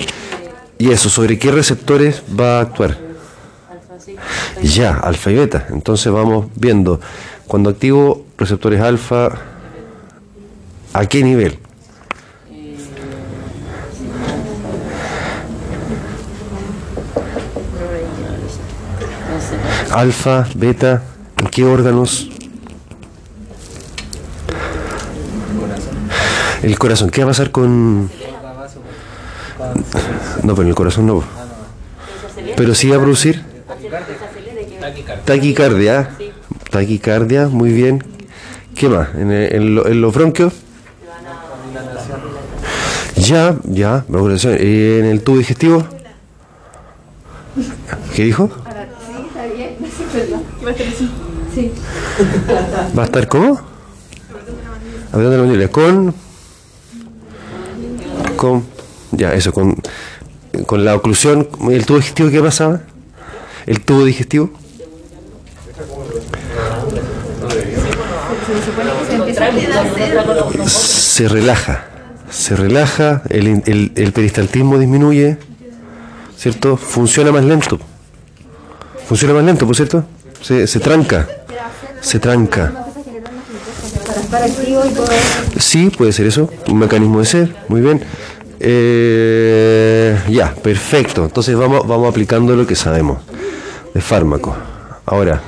y 0.79 0.91
eso, 0.91 1.09
¿sobre 1.09 1.39
qué 1.39 1.51
receptores 1.51 2.23
va 2.39 2.59
a 2.59 2.61
actuar? 2.63 3.11
Ya, 4.63 4.95
alfa 4.95 5.31
y 5.31 5.35
beta. 5.35 5.67
Entonces 5.71 6.13
vamos 6.13 6.47
viendo, 6.55 7.01
cuando 7.47 7.71
activo 7.71 8.25
receptores 8.37 8.81
alfa, 8.81 9.31
¿a 10.93 11.07
qué 11.07 11.23
nivel? 11.23 11.59
Alfa, 19.91 20.47
beta, 20.55 21.03
¿en 21.39 21.47
qué 21.49 21.65
órganos? 21.65 22.29
El 26.63 26.79
corazón, 26.79 27.11
¿qué 27.11 27.23
va 27.23 27.31
a 27.31 27.31
pasar 27.31 27.51
con...? 27.51 28.11
No, 30.45 30.55
pero 30.55 30.69
el 30.69 30.75
corazón 30.75 31.07
no. 31.07 31.25
Pero 32.57 32.75
sí 32.75 32.89
va 32.89 32.97
a 32.97 33.01
producir 33.01 33.50
taquicardia. 35.25 36.11
Taquicardia, 36.71 37.49
muy 37.49 37.73
bien. 37.73 38.05
¿Qué 38.75 38.89
más? 38.89 39.09
¿En, 39.15 39.31
el- 39.31 39.55
en 39.55 39.75
lo- 39.75 39.87
en 39.87 40.01
los 40.01 40.15
bronquios? 40.15 40.53
Ya, 43.17 43.57
ya. 43.65 44.05
¿Y 44.09 44.99
en 44.99 45.05
el 45.07 45.23
tubo 45.23 45.39
digestivo? 45.39 45.85
¿Qué 48.15 48.25
dijo? 48.25 48.51
¿Va 52.97 53.03
a 53.03 53.07
estar 53.07 53.29
cómo? 53.29 53.61
De 55.13 55.23
la 55.25 55.37
mandíbula. 55.39 55.69
Con. 55.69 56.15
Con. 58.37 58.65
Ya, 59.13 59.35
eso, 59.35 59.53
con. 59.53 59.77
Con 60.67 60.85
la 60.85 60.95
oclusión. 60.95 61.49
¿El 61.71 61.85
tubo 61.87 61.99
digestivo 61.99 62.31
qué 62.31 62.41
pasaba? 62.41 62.81
¿El 63.67 63.81
tubo 63.81 64.05
digestivo? 64.05 64.51
Se 70.67 71.29
relaja. 71.29 71.87
Se 72.31 72.55
relaja, 72.55 73.23
el, 73.29 74.13
peristaltismo 74.15 74.79
disminuye, 74.79 75.39
¿cierto? 76.37 76.77
Funciona 76.77 77.33
más 77.33 77.45
lento. 77.45 77.79
Funciona 79.07 79.35
más 79.35 79.45
lento, 79.45 79.67
¿por 79.67 79.75
cierto? 79.75 80.05
Se, 80.41 80.67
se 80.67 80.79
tranca. 80.79 81.29
Se 82.01 82.21
tranca. 82.21 82.73
Sí, 85.59 85.91
puede 85.91 86.13
ser 86.13 86.27
eso, 86.27 86.49
un 86.69 86.79
mecanismo 86.79 87.19
de 87.19 87.27
ser, 87.27 87.57
muy 87.69 87.81
bien. 87.81 88.01
Eh, 88.61 90.17
ya, 90.29 90.55
perfecto. 90.55 91.25
Entonces 91.25 91.57
vamos, 91.57 91.87
vamos 91.87 92.09
aplicando 92.09 92.55
lo 92.55 92.67
que 92.67 92.77
sabemos 92.77 93.19
de 93.93 94.01
fármaco. 94.01 94.55
Ahora, 95.07 95.41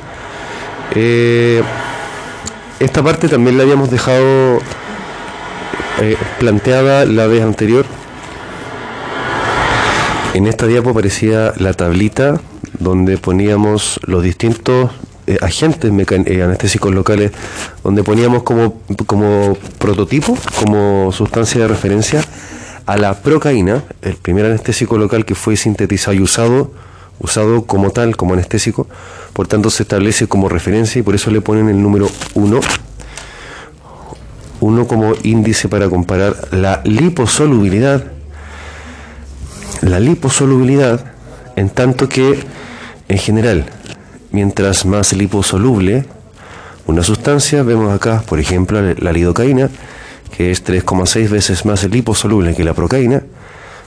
eh, 0.95 1.63
esta 2.85 3.03
parte 3.03 3.29
también 3.29 3.57
la 3.57 3.63
habíamos 3.63 3.91
dejado 3.91 4.59
eh, 6.01 6.17
planteada 6.41 7.05
la 7.05 7.29
vez 7.29 7.43
anterior. 7.43 7.87
En 10.35 10.47
esta 10.47 10.67
diapo 10.67 10.91
aparecía 10.91 11.53
la 11.59 11.75
tablita 11.75 12.41
donde 12.81 13.19
poníamos 13.19 14.01
los 14.05 14.25
distintos 14.25 14.91
eh, 15.29 15.39
agentes 15.41 15.93
eh, 15.93 16.43
anestésicos 16.43 16.93
locales, 16.93 17.31
donde 17.85 18.03
poníamos 18.03 18.43
como, 18.43 18.81
como 19.07 19.57
prototipo, 19.79 20.37
como 20.59 21.13
sustancia 21.13 21.61
de 21.61 21.69
referencia, 21.69 22.21
a 22.87 22.97
la 22.97 23.15
procaína, 23.15 23.85
el 24.03 24.17
primer 24.17 24.47
anestésico 24.47 24.99
local 24.99 25.25
que 25.25 25.37
fue 25.37 25.57
sintetizado 25.57 26.15
y 26.15 26.21
usado, 26.21 26.73
usado 27.23 27.65
como 27.65 27.91
tal, 27.91 28.17
como 28.17 28.35
anestésico, 28.35 28.87
por 29.33 29.49
tanto 29.49 29.71
se 29.71 29.85
establece 29.85 30.27
como 30.27 30.49
referencia 30.49 30.99
y 30.99 31.03
por 31.03 31.15
eso 31.15 31.31
le 31.31 31.41
ponen 31.41 31.69
el 31.69 31.83
número 31.83 32.11
1 32.35 32.61
uno 34.63 34.87
como 34.87 35.15
índice 35.25 35.69
para 35.69 35.91
comparar 35.91 36.37
la 36.53 36.83
liposolubilidad. 36.85 38.05
La 39.81 39.99
liposolubilidad, 39.99 41.05
en 41.57 41.69
tanto 41.69 42.09
que, 42.09 42.39
en 43.09 43.19
general, 43.19 43.67
mientras 44.31 44.87
más 44.87 45.13
liposoluble 45.15 46.07
una 46.87 47.03
sustancia, 47.03 47.65
vemos 47.65 47.93
acá, 47.93 48.23
por 48.27 48.39
ejemplo, 48.39 48.81
la 48.95 49.13
lidocaína, 49.13 49.69
que 50.37 50.53
es 50.53 50.65
3,6 50.65 51.29
veces 51.29 51.65
más 51.65 51.83
liposoluble 51.85 52.55
que 52.55 52.63
la 52.63 52.73
procaína, 52.73 53.25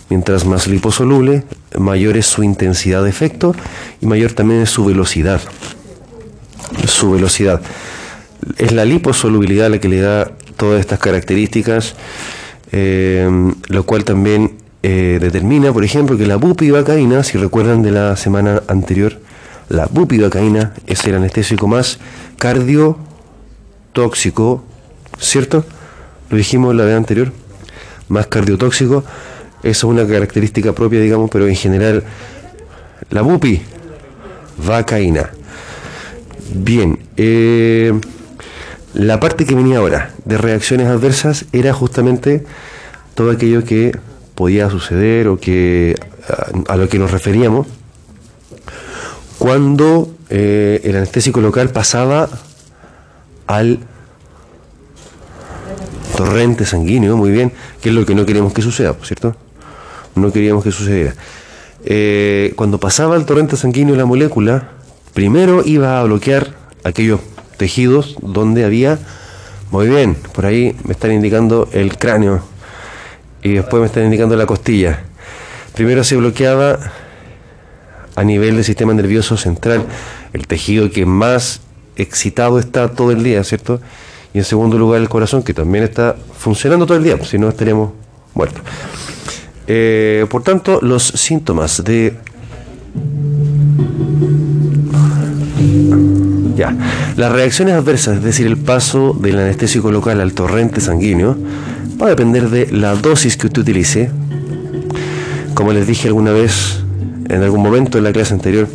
mientras 0.10 0.46
más 0.46 0.68
liposoluble, 0.68 1.44
mayor 1.78 2.18
es 2.18 2.26
su 2.26 2.44
intensidad 2.44 3.04
de 3.04 3.10
efecto 3.10 3.56
y 4.02 4.06
mayor 4.06 4.34
también 4.34 4.62
es 4.62 4.70
su 4.70 4.86
velocidad. 4.86 5.42
Su 6.88 7.12
velocidad. 7.12 7.62
Es 8.58 8.72
la 8.72 8.86
liposolubilidad 8.86 9.70
la 9.70 9.80
que 9.80 9.90
le 9.90 10.02
da 10.02 10.32
todas 10.58 10.80
estas 10.80 11.00
características, 11.00 11.96
eh, 12.72 13.30
lo 13.68 13.84
cual 13.84 14.04
también 14.04 14.58
eh, 14.84 15.18
determina, 15.20 15.74
por 15.74 15.84
ejemplo, 15.84 16.18
que 16.18 16.28
la 16.28 16.36
bupivacaína, 16.36 17.24
si 17.24 17.38
recuerdan 17.38 17.82
de 17.82 17.92
la 17.92 18.16
semana 18.16 18.62
anterior, 18.68 19.20
la 19.68 19.88
bupivacaína 19.88 20.74
es 20.86 21.04
el 21.06 21.16
anestésico 21.16 21.68
más 21.68 21.98
cardiotóxico, 22.38 24.64
¿cierto? 25.20 25.66
Lo 26.30 26.38
dijimos 26.38 26.76
la 26.76 26.86
vez 26.86 26.96
anterior, 26.96 27.32
más 28.10 28.28
cardiotóxico. 28.28 29.04
Es 29.66 29.84
una 29.84 30.08
característica 30.08 30.74
propia, 30.74 31.02
digamos, 31.02 31.30
pero 31.32 31.48
en 31.48 31.56
general, 31.56 32.04
la 33.10 33.24
bupi, 33.24 33.62
vacaína. 34.66 35.32
Bien, 36.54 37.00
eh, 37.18 37.92
la 38.94 39.20
parte 39.20 39.46
que 39.46 39.56
venía 39.56 39.80
ahora 39.80 40.12
de 40.24 40.38
reacciones 40.38 40.88
adversas 40.88 41.46
era 41.52 41.74
justamente 41.74 42.46
todo 43.16 43.32
aquello 43.32 43.64
que 43.64 43.98
podía 44.36 44.70
suceder 44.70 45.28
o 45.28 45.40
que 45.40 45.96
a, 46.68 46.76
lo 46.76 46.88
que 46.88 47.00
nos 47.00 47.10
referíamos 47.10 47.66
cuando 49.40 50.14
eh, 50.30 50.80
el 50.84 50.96
anestésico 50.96 51.42
local 51.42 51.70
pasaba 51.70 52.30
al 53.48 53.80
torrente 56.16 56.66
sanguíneo, 56.66 57.18
muy 57.18 57.32
bien, 57.32 57.52
que 57.82 57.90
es 57.90 57.96
lo 57.96 58.06
que 58.06 58.16
no 58.16 58.26
queremos 58.26 58.54
que 58.54 58.62
suceda, 58.62 58.96
¿cierto? 59.04 59.36
No 60.16 60.32
queríamos 60.32 60.64
que 60.64 60.72
sucediera. 60.72 61.14
Eh, 61.84 62.54
cuando 62.56 62.80
pasaba 62.80 63.16
al 63.16 63.26
torrente 63.26 63.58
sanguíneo 63.58 63.96
la 63.96 64.06
molécula, 64.06 64.72
primero 65.14 65.62
iba 65.64 66.00
a 66.00 66.04
bloquear 66.04 66.56
aquellos 66.84 67.20
tejidos 67.58 68.16
donde 68.22 68.66
había, 68.66 69.00
muy 69.72 69.88
bien, 69.88 70.16
por 70.34 70.46
ahí 70.46 70.76
me 70.84 70.94
están 70.94 71.12
indicando 71.12 71.70
el 71.74 71.98
cráneo 71.98 72.42
y 73.44 73.54
después 73.54 73.82
me 73.82 73.88
están 73.88 74.06
indicando 74.06 74.36
la 74.36 74.46
costilla. 74.46 75.04
Primero 75.74 76.04
se 76.04 76.16
bloqueaba 76.16 76.80
a 78.16 78.24
nivel 78.24 78.56
del 78.56 78.64
sistema 78.64 78.94
nervioso 78.94 79.38
central, 79.38 79.86
el 80.34 80.48
tejido 80.48 80.90
que 80.90 81.06
más 81.06 81.62
excitado 81.98 82.60
está 82.60 82.90
todo 82.90 83.12
el 83.12 83.24
día, 83.24 83.44
¿cierto? 83.44 83.82
Y 84.34 84.40
en 84.40 84.44
segundo 84.44 84.78
lugar 84.78 85.02
el 85.02 85.10
corazón, 85.10 85.44
que 85.44 85.54
también 85.54 85.84
está 85.84 86.16
funcionando 86.38 86.86
todo 86.86 86.98
el 86.98 87.04
día, 87.04 87.18
si 87.24 87.38
no 87.38 87.50
estaríamos 87.50 87.92
muertos. 88.34 88.64
Eh, 89.68 90.26
por 90.30 90.44
tanto, 90.44 90.80
los 90.82 91.04
síntomas 91.04 91.84
de... 91.84 92.16
Ya, 96.56 96.76
las 97.18 97.32
reacciones 97.32 97.76
adversas, 97.76 98.18
es 98.18 98.24
decir, 98.24 98.48
el 98.48 98.58
paso 98.58 99.14
del 99.20 99.40
anestésico 99.40 99.92
local 99.92 100.22
al 100.22 100.34
torrente 100.34 100.80
sanguíneo, 100.80 101.36
va 102.02 102.08
a 102.08 102.10
depender 102.10 102.50
de 102.50 102.72
la 102.72 102.96
dosis 102.96 103.36
que 103.38 103.48
usted 103.48 103.62
utilice. 103.62 104.10
Como 105.54 105.74
les 105.74 105.88
dije 105.88 106.08
alguna 106.08 106.32
vez, 106.32 106.82
en 107.30 107.44
algún 107.44 107.62
momento 107.62 107.98
en 107.98 108.04
la 108.06 108.14
clase 108.14 108.34
anterior, 108.34 108.68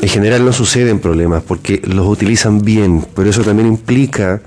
en 0.00 0.08
general 0.08 0.44
no 0.44 0.52
suceden 0.52 1.00
problemas 1.00 1.42
porque 1.42 1.82
los 1.84 2.06
utilizan 2.06 2.62
bien, 2.62 3.04
pero 3.14 3.28
eso 3.28 3.42
también 3.42 3.68
implica, 3.68 4.40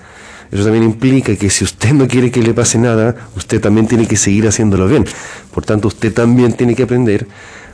eso 0.51 0.63
también 0.63 0.83
implica 0.83 1.35
que 1.35 1.49
si 1.49 1.63
usted 1.63 1.93
no 1.93 2.07
quiere 2.07 2.29
que 2.29 2.41
le 2.41 2.53
pase 2.53 2.77
nada, 2.77 3.15
usted 3.37 3.61
también 3.61 3.87
tiene 3.87 4.05
que 4.05 4.17
seguir 4.17 4.47
haciéndolo 4.47 4.87
bien. 4.87 5.05
Por 5.53 5.63
tanto, 5.63 5.87
usted 5.87 6.13
también 6.13 6.53
tiene 6.53 6.75
que 6.75 6.83
aprender 6.83 7.27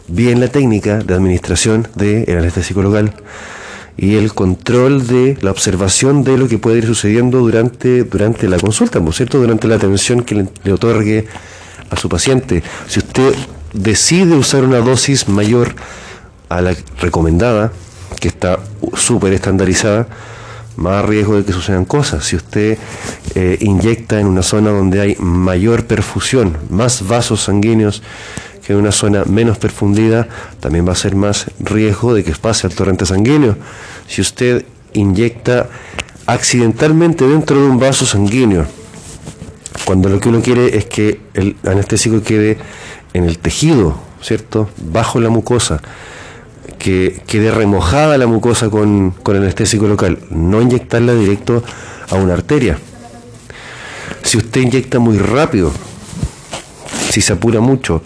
bien 0.08 0.40
la 0.40 0.48
técnica 0.48 1.00
de 1.00 1.14
administración 1.14 1.88
del 1.96 2.38
anestésico 2.38 2.84
local 2.84 3.14
y 3.98 4.16
el 4.16 4.34
control 4.34 5.08
de 5.08 5.38
la 5.42 5.50
observación 5.50 6.24
de 6.24 6.38
lo 6.38 6.48
que 6.48 6.60
puede 6.60 6.78
ir 6.78 6.86
sucediendo 6.86 7.40
durante, 7.40 8.04
durante 8.04 8.48
la 8.48 8.60
consulta, 8.60 9.00
¿no 9.00 9.10
es 9.10 9.18
cierto? 9.18 9.40
Durante 9.40 9.68
la 9.68 9.76
atención 9.76 10.24
que 10.24 10.36
le, 10.36 10.48
le 10.64 10.74
otorgue 10.74 11.26
a 11.90 11.98
su 11.98 12.08
paciente. 12.08 12.62
Si 12.88 13.00
usted 13.00 13.34
decide 13.74 14.36
usar 14.36 14.64
una 14.64 14.80
dosis 14.80 15.28
mayor 15.28 15.74
a 16.48 16.62
la 16.62 16.76
recomendada, 17.02 17.72
que 18.20 18.28
está 18.28 18.60
súper 18.96 19.34
estandarizada, 19.34 20.08
más 20.78 21.04
riesgo 21.04 21.36
de 21.36 21.44
que 21.44 21.52
sucedan 21.52 21.86
cosas. 21.86 22.26
Si 22.26 22.36
usted 22.36 22.78
eh, 23.36 23.58
inyecta 23.60 24.20
en 24.20 24.28
una 24.28 24.44
zona 24.44 24.72
donde 24.72 25.02
hay 25.02 25.16
mayor 25.20 25.86
perfusión, 25.86 26.58
más 26.70 27.08
vasos 27.08 27.42
sanguíneos 27.42 28.02
que 28.66 28.74
en 28.74 28.80
una 28.80 28.92
zona 28.92 29.24
menos 29.26 29.58
perfundida, 29.58 30.28
también 30.60 30.88
va 30.88 30.92
a 30.92 30.96
ser 30.96 31.16
más 31.16 31.48
riesgo 31.60 32.14
de 32.14 32.24
que 32.24 32.32
pase 32.34 32.68
al 32.68 32.76
torrente 32.76 33.06
sanguíneo. 33.06 33.56
Si 34.08 34.22
usted 34.22 34.66
inyecta 34.94 35.68
accidentalmente 36.26 37.28
dentro 37.28 37.60
de 37.60 37.68
un 37.68 37.80
vaso 37.80 38.06
sanguíneo, 38.06 38.66
cuando 39.86 40.10
lo 40.10 40.20
que 40.20 40.30
uno 40.30 40.42
quiere 40.42 40.78
es 40.78 40.86
que 40.86 41.22
el 41.34 41.56
anestésico 41.66 42.22
quede 42.22 42.58
en 43.14 43.24
el 43.24 43.40
tejido, 43.40 43.98
¿cierto? 44.22 44.70
Bajo 44.78 45.22
la 45.22 45.30
mucosa, 45.30 45.82
que 46.78 47.22
quede 47.28 47.52
remojada 47.52 48.18
la 48.18 48.28
mucosa 48.28 48.70
con, 48.70 49.12
con 49.12 49.36
anestésico 49.36 49.88
local, 49.88 50.20
no 50.30 50.62
inyectarla 50.62 51.14
directo 51.14 51.64
a 52.10 52.16
una 52.16 52.34
arteria. 52.34 52.78
Si 54.24 54.38
usted 54.38 54.62
inyecta 54.62 55.00
muy 55.00 55.18
rápido, 55.18 55.72
si 57.10 57.22
se 57.22 57.34
apura 57.34 57.60
mucho, 57.60 58.02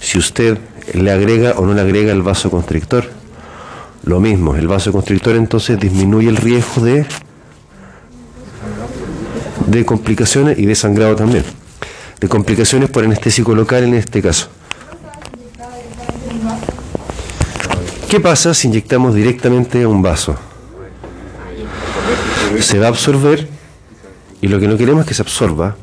si 0.00 0.18
usted 0.18 0.58
le 0.92 1.10
agrega 1.10 1.52
o 1.56 1.66
no 1.66 1.74
le 1.74 1.80
agrega 1.80 2.12
el 2.12 2.22
vaso 2.22 2.50
constrictor, 2.50 3.10
lo 4.04 4.20
mismo, 4.20 4.54
el 4.54 4.68
vaso 4.68 4.92
constrictor 4.92 5.34
entonces 5.36 5.80
disminuye 5.80 6.28
el 6.28 6.36
riesgo 6.36 6.82
de, 6.82 7.06
de 9.66 9.84
complicaciones 9.84 10.58
y 10.58 10.66
de 10.66 10.74
sangrado 10.74 11.16
también. 11.16 11.44
De 12.20 12.28
complicaciones 12.28 12.90
por 12.90 13.04
anestésico 13.04 13.54
local 13.54 13.84
en 13.84 13.94
este 13.94 14.20
caso. 14.20 14.48
¿Qué 18.14 18.20
pasa 18.20 18.54
si 18.54 18.68
inyectamos 18.68 19.12
directamente 19.12 19.82
a 19.82 19.88
un 19.88 20.00
vaso? 20.00 20.36
Se 22.60 22.78
va 22.78 22.86
a 22.86 22.88
absorber 22.90 23.48
y 24.40 24.46
lo 24.46 24.60
que 24.60 24.68
no 24.68 24.76
queremos 24.76 25.00
es 25.00 25.08
que 25.08 25.14
se 25.14 25.22
absorba, 25.22 25.74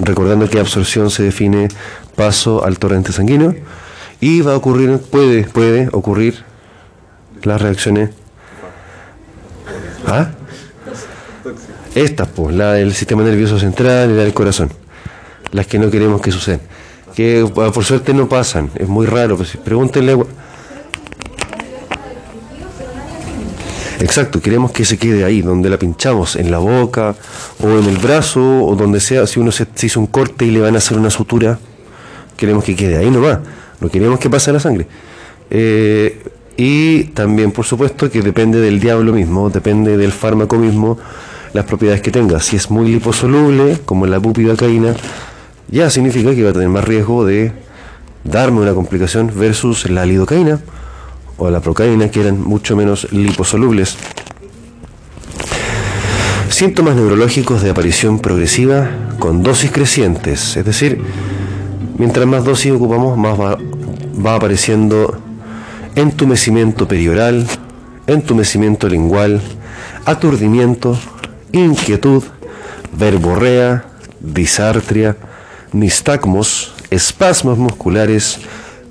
recordando 0.00 0.50
que 0.50 0.58
absorción 0.58 1.08
se 1.08 1.22
define 1.22 1.68
paso 2.16 2.64
al 2.64 2.80
torrente 2.80 3.12
sanguíneo 3.12 3.54
y 4.20 4.40
va 4.40 4.54
a 4.54 4.56
ocurrir, 4.56 4.98
puede, 4.98 5.44
puede 5.44 5.88
ocurrir 5.92 6.42
las 7.44 7.62
reacciones. 7.62 8.10
¿Ah? 10.04 10.30
Estas, 11.94 12.26
pues, 12.26 12.56
la 12.56 12.72
del 12.72 12.92
sistema 12.92 13.22
nervioso 13.22 13.56
central 13.56 14.10
y 14.10 14.14
la 14.14 14.24
del 14.24 14.34
corazón, 14.34 14.68
las 15.52 15.68
que 15.68 15.78
no 15.78 15.92
queremos 15.92 16.20
que 16.22 16.32
sucedan. 16.32 16.60
Que 17.14 17.48
por 17.54 17.84
suerte 17.84 18.14
no 18.14 18.28
pasan, 18.28 18.68
es 18.74 18.88
muy 18.88 19.06
raro, 19.06 19.36
pues, 19.36 19.56
pregúntenle 19.56 20.16
Exacto, 24.00 24.40
queremos 24.40 24.70
que 24.70 24.84
se 24.84 24.96
quede 24.96 25.24
ahí, 25.24 25.42
donde 25.42 25.68
la 25.68 25.76
pinchamos, 25.76 26.36
en 26.36 26.50
la 26.50 26.58
boca 26.58 27.16
o 27.60 27.68
en 27.78 27.84
el 27.84 27.96
brazo 27.96 28.64
o 28.64 28.76
donde 28.76 29.00
sea. 29.00 29.26
Si 29.26 29.40
uno 29.40 29.50
se, 29.50 29.66
hizo 29.82 29.98
un 29.98 30.06
corte 30.06 30.44
y 30.44 30.50
le 30.52 30.60
van 30.60 30.76
a 30.76 30.78
hacer 30.78 30.96
una 30.96 31.10
sutura, 31.10 31.58
queremos 32.36 32.62
que 32.62 32.76
quede 32.76 32.96
ahí 32.96 33.10
nomás. 33.10 33.40
No 33.80 33.88
queremos 33.88 34.20
que 34.20 34.30
pase 34.30 34.52
la 34.52 34.60
sangre. 34.60 34.86
Eh, 35.50 36.22
y 36.56 37.04
también, 37.04 37.50
por 37.50 37.64
supuesto, 37.64 38.10
que 38.10 38.22
depende 38.22 38.60
del 38.60 38.78
diablo 38.78 39.12
mismo, 39.12 39.50
depende 39.50 39.96
del 39.96 40.12
fármaco 40.12 40.56
mismo, 40.58 40.98
las 41.52 41.64
propiedades 41.64 42.00
que 42.00 42.12
tenga. 42.12 42.40
Si 42.40 42.56
es 42.56 42.70
muy 42.70 42.88
liposoluble, 42.90 43.78
como 43.84 44.06
la 44.06 44.18
bupivacaína, 44.18 44.94
ya 45.68 45.90
significa 45.90 46.34
que 46.34 46.44
va 46.44 46.50
a 46.50 46.52
tener 46.52 46.68
más 46.68 46.84
riesgo 46.84 47.24
de 47.24 47.52
darme 48.22 48.60
una 48.60 48.74
complicación 48.74 49.32
versus 49.34 49.90
la 49.90 50.06
lidocaína 50.06 50.60
o 51.38 51.50
la 51.50 51.60
procaína, 51.60 52.10
que 52.10 52.20
eran 52.20 52.42
mucho 52.42 52.76
menos 52.76 53.10
liposolubles. 53.12 53.96
Síntomas 56.50 56.96
neurológicos 56.96 57.62
de 57.62 57.70
aparición 57.70 58.18
progresiva 58.18 58.90
con 59.18 59.42
dosis 59.42 59.70
crecientes, 59.70 60.56
es 60.56 60.64
decir, 60.64 61.00
mientras 61.98 62.26
más 62.26 62.44
dosis 62.44 62.72
ocupamos, 62.72 63.16
más 63.16 63.38
va, 63.38 63.56
va 64.24 64.34
apareciendo 64.34 65.18
entumecimiento 65.94 66.88
perioral, 66.88 67.46
entumecimiento 68.06 68.88
lingual, 68.88 69.40
aturdimiento, 70.04 70.98
inquietud, 71.52 72.22
verborrea, 72.92 73.84
disartria, 74.20 75.16
nistagmos, 75.72 76.74
espasmos 76.90 77.58
musculares, 77.58 78.40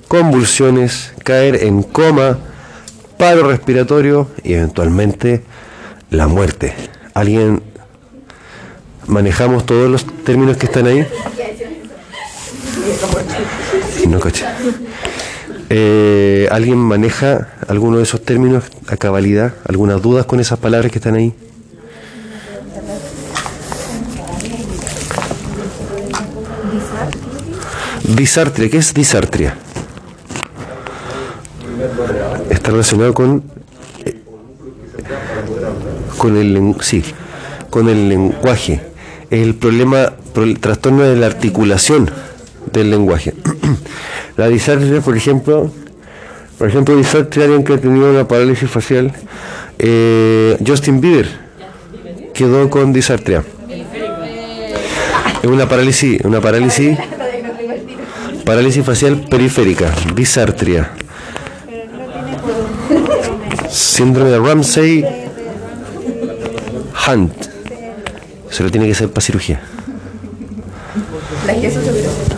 convulsiones, 0.08 1.12
caer 1.22 1.62
en 1.64 1.82
coma, 1.82 2.38
paro 3.18 3.46
respiratorio 3.46 4.28
y 4.42 4.54
eventualmente 4.54 5.42
la 6.10 6.26
muerte. 6.26 6.74
¿Alguien 7.14 7.62
manejamos 9.06 9.66
todos 9.66 9.90
los 9.90 10.06
términos 10.24 10.56
que 10.56 10.66
están 10.66 10.86
ahí? 10.86 11.06
No 14.08 14.18
coche. 14.18 14.46
Eh, 15.70 16.48
¿Alguien 16.50 16.78
maneja 16.78 17.48
alguno 17.68 17.98
de 17.98 18.04
esos 18.04 18.24
términos 18.24 18.64
a 18.86 18.96
cabalidad? 18.96 19.52
¿Algunas 19.68 20.00
dudas 20.00 20.24
con 20.24 20.40
esas 20.40 20.58
palabras 20.58 20.90
que 20.90 20.98
están 20.98 21.16
ahí? 21.16 21.34
Disartria, 28.16 28.70
¿qué 28.70 28.78
es 28.78 28.94
disartria? 28.94 29.58
Está 32.50 32.70
relacionado 32.70 33.14
con 33.14 33.42
con 36.16 36.36
el 36.36 36.74
sí, 36.80 37.02
con 37.70 37.88
el 37.88 38.08
lenguaje. 38.08 38.80
El 39.30 39.54
problema, 39.54 40.12
pro- 40.34 40.42
el 40.44 40.58
trastorno 40.58 41.02
de 41.04 41.16
la 41.16 41.26
articulación 41.26 42.10
del 42.72 42.90
lenguaje. 42.90 43.34
la 44.36 44.48
disartria, 44.48 45.00
por 45.00 45.16
ejemplo, 45.16 45.70
por 46.58 46.68
ejemplo, 46.68 46.96
disartria 46.96 47.44
alguien 47.44 47.62
que 47.64 47.74
ha 47.74 47.78
tenido 47.78 48.10
una 48.10 48.26
parálisis 48.26 48.68
facial. 48.68 49.12
eh, 49.78 50.56
Justin 50.66 51.00
Bieber 51.00 51.28
quedó 52.34 52.68
con 52.68 52.92
disartria. 52.92 53.44
Es 55.42 55.48
una 55.48 55.68
parálisis, 55.68 56.20
una 56.24 56.40
parálisis, 56.40 56.98
parálisis 58.44 58.84
facial 58.84 59.24
periférica, 59.30 59.92
disartria. 60.14 60.90
Síndrome 63.78 64.30
de 64.30 64.38
Ramsey 64.40 65.04
Hunt. 67.06 67.32
Se 68.50 68.64
lo 68.64 68.72
tiene 68.72 68.86
que 68.86 68.92
hacer 68.92 69.08
para 69.08 69.24
cirugía. 69.24 69.60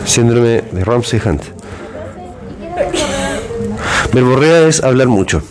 Síndrome 0.05 0.61
de 0.71 0.85
Ramsey 0.85 1.19
Hunt. 1.25 1.41
Verborrea 4.13 4.67
es 4.67 4.83
hablar 4.83 5.07
mucho. 5.07 5.41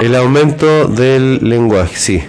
El 0.00 0.14
aumento 0.14 0.86
del 0.86 1.40
lenguaje, 1.42 1.96
sí. 1.96 2.22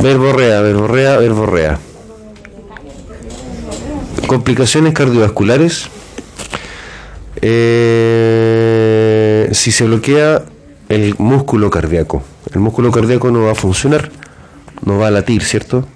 Verborrea, 0.00 0.62
verborrea, 0.62 1.18
verborrea. 1.18 1.78
Complicaciones 4.26 4.94
cardiovasculares. 4.94 5.88
Eh, 7.42 8.95
si 9.52 9.72
se 9.72 9.84
bloquea 9.84 10.42
el 10.88 11.14
músculo 11.18 11.70
cardíaco, 11.70 12.22
el 12.52 12.60
músculo 12.60 12.90
cardíaco 12.90 13.30
no 13.30 13.42
va 13.44 13.52
a 13.52 13.54
funcionar, 13.54 14.10
no 14.84 14.98
va 14.98 15.08
a 15.08 15.10
latir, 15.10 15.42
¿cierto? 15.42 15.86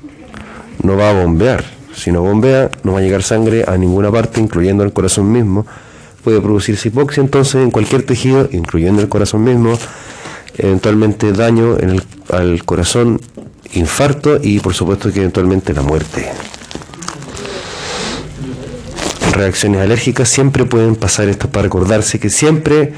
No 0.83 0.97
va 0.97 1.11
a 1.11 1.13
bombear. 1.13 1.65
Si 1.95 2.13
no 2.13 2.23
bombea, 2.23 2.71
no 2.83 2.93
va 2.93 3.01
a 3.01 3.03
llegar 3.03 3.23
sangre 3.23 3.65
a 3.67 3.77
ninguna 3.77 4.11
parte, 4.11 4.41
incluyendo 4.41 4.85
el 4.85 4.93
corazón 4.93 5.31
mismo. 5.31 5.67
Puede 6.25 6.41
producirse 6.41 6.89
hipoxia 6.89 7.23
entonces 7.23 7.57
en 7.57 7.71
cualquier 7.71 8.05
tejido, 8.05 8.49
incluyendo 8.53 9.03
el 9.03 9.09
corazón 9.09 9.45
mismo. 9.45 9.79
Eventualmente 10.57 11.33
daño 11.33 11.79
en 11.79 11.91
el, 11.91 12.03
al 12.31 12.65
corazón, 12.65 13.21
infarto 13.73 14.39
y 14.43 14.61
por 14.61 14.75
supuesto 14.75 15.13
que 15.13 15.21
eventualmente 15.21 15.73
la 15.73 15.83
muerte 15.83 16.31
reacciones 19.33 19.81
alérgicas, 19.81 20.29
siempre 20.29 20.65
pueden 20.65 20.97
pasar 20.97 21.29
esto 21.29 21.49
para 21.49 21.65
recordarse 21.65 22.19
que 22.19 22.31
siempre 22.31 22.93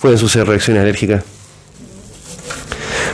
pueden 0.00 0.18
suceder 0.18 0.48
reacciones 0.48 0.82
alérgicas, 0.82 1.22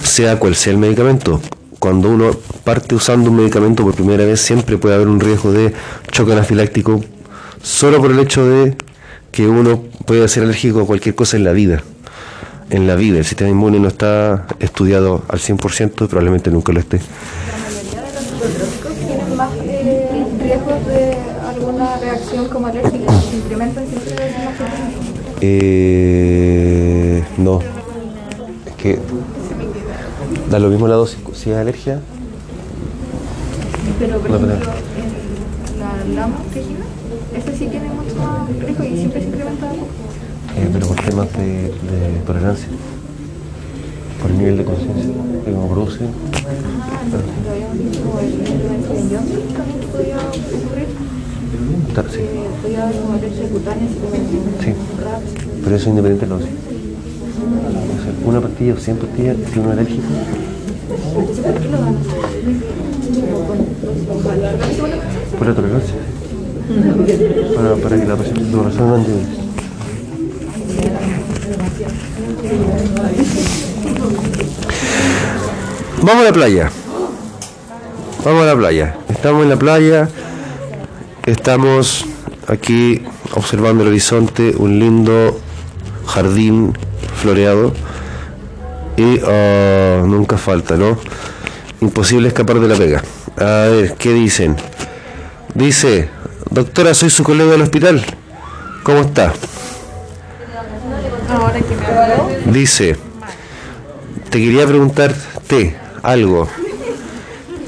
sea 0.03 0.39
cual 0.39 0.55
sea 0.55 0.73
el 0.73 0.79
medicamento. 0.79 1.41
Cuando 1.79 2.09
uno 2.09 2.31
parte 2.65 2.95
usando 2.95 3.31
un 3.31 3.37
medicamento 3.37 3.83
por 3.85 3.95
primera 3.95 4.25
vez, 4.25 4.41
siempre 4.41 4.79
puede 4.79 4.95
haber 4.95 5.09
un 5.09 5.21
riesgo 5.21 5.53
de 5.53 5.73
choque 6.11 6.33
anafiláctico, 6.33 7.03
solo 7.63 8.01
por 8.01 8.13
el 8.13 8.19
hecho 8.19 8.47
de 8.47 8.77
que 9.31 9.47
uno 9.47 9.83
puede 10.07 10.27
ser 10.29 10.45
alérgico 10.45 10.81
a 10.81 10.87
cualquier 10.87 11.15
cosa 11.15 11.37
en 11.37 11.45
la 11.45 11.53
vida. 11.53 11.83
En 12.71 12.87
la 12.87 12.97
vida, 12.97 13.19
el 13.19 13.25
sistema 13.25 13.51
inmune 13.51 13.79
no 13.79 13.89
está 13.89 14.47
estudiado 14.59 15.23
al 15.29 15.39
100% 15.39 16.05
y 16.05 16.09
probablemente 16.09 16.51
nunca 16.51 16.73
lo 16.73 16.81
esté. 16.81 17.01
tienen 19.07 19.37
más 19.37 19.51
eh, 19.63 20.27
riesgos 20.41 20.87
de 20.87 21.17
alguna 21.47 21.97
reacción 21.99 22.49
como 22.49 22.67
alérgica, 22.67 23.21
se 23.21 23.37
incrementan 23.37 23.87
siempre 23.87 24.15
de 24.15 24.23
alguna 24.25 24.51
forma. 24.53 25.26
Eh, 25.41 27.23
no. 27.39 27.61
Es 28.67 28.73
que 28.75 28.99
da 30.51 30.59
lo 30.59 30.69
mismo 30.69 30.89
la 30.89 30.95
dosis. 30.97 31.19
Si 31.35 31.51
es 31.51 31.57
alergia, 31.57 32.01
Pero 33.99 34.19
por 34.19 34.31
No, 34.31 34.37
ejemplo, 34.37 34.71
en 35.73 36.15
la 36.15 36.21
lama 36.21 36.37
tejida, 36.53 36.85
ese 37.37 37.57
sí 37.57 37.67
tiene 37.69 37.89
mucho 37.91 38.15
más 38.17 38.49
riesgo 38.61 38.85
y 38.85 38.97
siempre 38.97 39.21
se 39.21 39.29
incrementa 39.29 39.69
poco. 39.71 39.87
eh, 40.57 40.69
pero 40.73 40.87
por 40.89 40.97
temas 40.97 41.33
de, 41.37 41.47
de 41.47 42.21
tolerancia, 42.27 42.69
por 44.21 44.31
el 44.31 44.39
nivel 44.39 44.57
de 44.59 44.65
conciencia 44.65 45.13
que 45.45 45.53
como 45.53 45.69
producen. 45.71 46.09
Ah, 46.35 47.03
no, 47.11 47.17
lo 47.45 47.51
habíamos 47.53 47.79
dicho 47.79 48.01
el 48.21 48.39
de 48.39 49.17
Johnson 49.17 49.43
también 49.55 49.81
podía 49.93 50.17
ocurrir, 50.17 50.89
sí, 52.11 52.19
si 52.19 52.25
Sí. 54.65 54.75
pero 55.63 55.77
eso 55.77 55.85
es 55.85 55.87
independiente 55.87 56.27
de 56.27 56.31
la 56.31 56.39
dosis. 56.39 56.51
O 56.51 58.03
sea, 58.03 58.29
una 58.29 58.41
pastilla 58.41 58.75
o 58.75 58.77
100 58.77 58.97
pastillas 58.97 59.37
tiene 59.53 59.67
un 59.67 59.73
alérgico. 59.73 60.03
Entonces, 61.17 61.45
¿por 65.39 65.47
la 65.47 65.55
tolerancia. 65.55 65.95
Para, 67.83 67.97
que 67.97 68.07
la 68.07 68.17
paciente 68.17 68.43
lo 68.51 68.65
resuelvan 68.65 69.05
de 69.05 69.13
Vamos 76.03 76.23
a 76.23 76.25
la 76.25 76.33
playa. 76.33 76.71
Vamos 78.25 78.43
a 78.43 78.47
la 78.47 78.57
playa. 78.57 78.97
Estamos 79.09 79.43
en 79.45 79.49
la 79.51 79.57
playa. 79.57 80.09
Estamos 81.27 82.07
aquí 82.47 83.03
observando 83.35 83.83
el 83.83 83.89
horizonte, 83.89 84.55
un 84.57 84.79
lindo 84.79 85.41
jardín 86.07 86.73
floreado. 87.17 87.73
Y 88.97 89.21
ah, 89.27 90.05
nunca 90.07 90.39
falta, 90.39 90.77
¿no? 90.77 90.97
Imposible 91.81 92.29
escapar 92.29 92.61
de 92.61 92.69
la 92.69 92.77
pega. 92.77 93.03
A 93.39 93.69
ver, 93.69 93.95
¿qué 93.95 94.13
dicen? 94.13 94.55
Dice, 95.53 96.09
doctora, 96.49 96.95
soy 96.95 97.11
su 97.11 97.25
colega 97.25 97.51
del 97.51 97.63
hospital. 97.63 98.05
¿Cómo 98.85 99.01
está? 99.01 99.33
Dice, 102.47 102.97
te 104.31 104.39
quería 104.39 104.65
preguntarte 104.65 105.77
algo. 106.05 106.49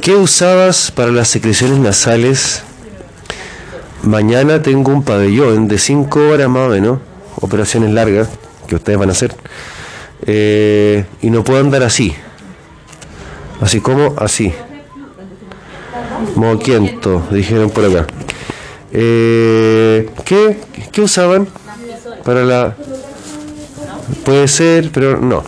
¿Qué 0.01 0.15
usabas 0.15 0.93
para 0.93 1.11
las 1.11 1.27
secreciones 1.27 1.81
nasales? 1.81 2.63
Mañana 4.03 4.63
tengo 4.63 4.93
un 4.93 5.03
pabellón 5.03 5.69
de 5.69 5.79
5 5.79 6.29
horas 6.31 6.49
más 6.49 6.69
o 6.69 6.71
menos, 6.71 6.99
operaciones 7.41 7.91
largas 7.91 8.29
que 8.67 8.77
ustedes 8.77 8.99
van 8.99 9.09
a 9.09 9.13
hacer, 9.13 9.35
eh, 10.27 11.05
y 11.21 11.31
no 11.31 11.45
puedo 11.45 11.61
andar 11.61 11.83
así. 11.83 12.15
Así 13.61 13.81
como 13.81 14.15
así. 14.19 14.53
Moquiento, 16.37 17.27
dijeron 17.31 17.71
por 17.71 17.85
acá. 17.85 18.07
Eh, 18.93 20.09
¿qué, 20.25 20.61
¿Qué 20.93 21.01
usaban 21.01 21.49
para 22.25 22.45
la... 22.45 22.77
Puede 24.25 24.49
ser, 24.49 24.91
pero 24.93 25.19
no. 25.19 25.43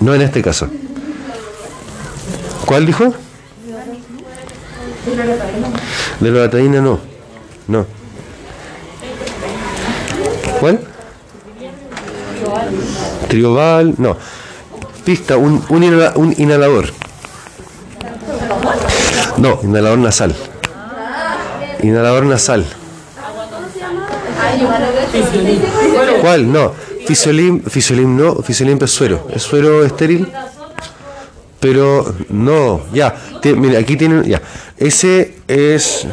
No 0.00 0.14
en 0.14 0.22
este 0.22 0.42
caso. 0.42 0.68
¿Cuál 2.66 2.86
dijo? 2.86 3.14
De 6.20 6.30
la 6.30 6.40
batallina 6.40 6.80
no. 6.80 6.98
No. 7.68 7.86
¿Cuál? 10.60 10.80
Trioval, 13.28 13.94
no. 13.98 14.16
Pista, 15.04 15.36
un, 15.36 15.62
un, 15.68 15.84
un 16.16 16.34
inhalador. 16.38 16.90
No, 19.36 19.60
inhalador 19.62 19.98
nasal. 19.98 20.34
Inhalador 21.82 22.24
nasal. 22.24 22.64
¿Cuál? 26.20 26.52
No. 26.52 26.72
Fisiolim, 27.06 27.62
fisiolim 27.62 28.16
no, 28.16 28.34
fisiolim 28.42 28.78
es 28.82 28.90
suero. 28.90 29.28
Es 29.32 29.42
suero 29.42 29.84
estéril. 29.84 30.30
Pero 31.60 32.14
no, 32.28 32.82
ya. 32.92 33.14
Ti- 33.40 33.54
mira, 33.54 33.78
aquí 33.78 33.96
tienen, 33.96 34.24
ya. 34.24 34.40
Ese 34.76 35.37
es, 35.48 36.06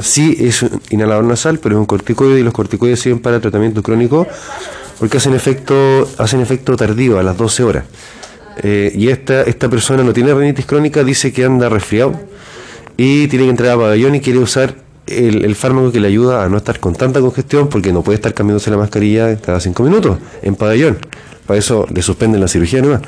sí, 0.00 0.36
es 0.40 0.62
un 0.62 0.82
inhalador 0.90 1.24
nasal, 1.24 1.58
pero 1.58 1.76
es 1.76 1.78
un 1.78 1.86
corticoide 1.86 2.40
y 2.40 2.42
los 2.42 2.52
corticoides 2.52 3.00
sirven 3.00 3.20
para 3.20 3.40
tratamiento 3.40 3.82
crónico 3.82 4.26
porque 4.98 5.16
hacen 5.16 5.34
efecto, 5.34 6.08
hacen 6.18 6.40
efecto 6.40 6.76
tardío 6.76 7.18
a 7.18 7.22
las 7.22 7.36
12 7.36 7.62
horas. 7.62 7.84
Eh, 8.62 8.92
y 8.94 9.08
esta, 9.08 9.42
esta 9.42 9.68
persona 9.68 10.02
no 10.02 10.12
tiene 10.12 10.34
rinitis 10.34 10.66
crónica, 10.66 11.02
dice 11.02 11.32
que 11.32 11.44
anda 11.44 11.68
resfriado 11.68 12.20
y 12.96 13.26
tiene 13.28 13.46
que 13.46 13.50
entrar 13.50 13.70
a 13.70 13.76
pabellón 13.78 14.14
y 14.14 14.20
quiere 14.20 14.38
usar 14.38 14.74
el, 15.06 15.44
el 15.44 15.56
fármaco 15.56 15.90
que 15.90 16.00
le 16.00 16.08
ayuda 16.08 16.44
a 16.44 16.48
no 16.48 16.58
estar 16.58 16.78
con 16.78 16.94
tanta 16.94 17.20
congestión 17.20 17.68
porque 17.68 17.92
no 17.92 18.02
puede 18.02 18.16
estar 18.16 18.34
cambiándose 18.34 18.70
la 18.70 18.76
mascarilla 18.76 19.36
cada 19.38 19.58
5 19.58 19.82
minutos 19.82 20.18
en 20.42 20.54
pabellón. 20.54 20.98
Para 21.46 21.58
eso 21.58 21.86
le 21.92 22.02
suspenden 22.02 22.40
la 22.40 22.48
cirugía 22.48 22.80
nueva. 22.82 23.00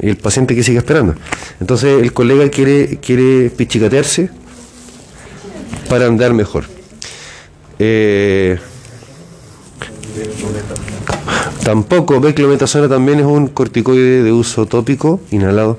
Y 0.00 0.08
el 0.08 0.16
paciente 0.16 0.54
que 0.54 0.62
sigue 0.62 0.78
esperando. 0.78 1.14
Entonces 1.60 2.00
el 2.00 2.12
colega 2.12 2.48
quiere, 2.50 2.98
quiere 2.98 3.50
pichicatearse 3.50 4.30
para 5.88 6.06
andar 6.06 6.34
mejor. 6.34 6.64
Eh, 7.78 8.58
tampoco, 11.64 12.20
beclometasona 12.20 12.88
también 12.88 13.20
es 13.20 13.26
un 13.26 13.48
corticoide 13.48 14.22
de 14.22 14.32
uso 14.32 14.66
tópico, 14.66 15.20
inhalado. 15.30 15.78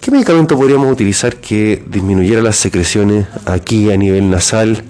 ¿Qué 0.00 0.10
medicamento 0.10 0.56
podríamos 0.56 0.90
utilizar 0.90 1.36
que 1.36 1.84
disminuyera 1.86 2.42
las 2.42 2.56
secreciones 2.56 3.26
aquí 3.46 3.92
a 3.92 3.96
nivel 3.96 4.30
nasal? 4.30 4.82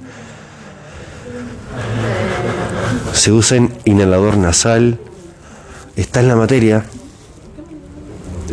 Se 3.12 3.30
usa 3.30 3.58
en 3.58 3.72
inhalador 3.84 4.38
nasal. 4.38 4.98
Está 5.96 6.20
en 6.20 6.28
la 6.28 6.36
materia. 6.36 6.86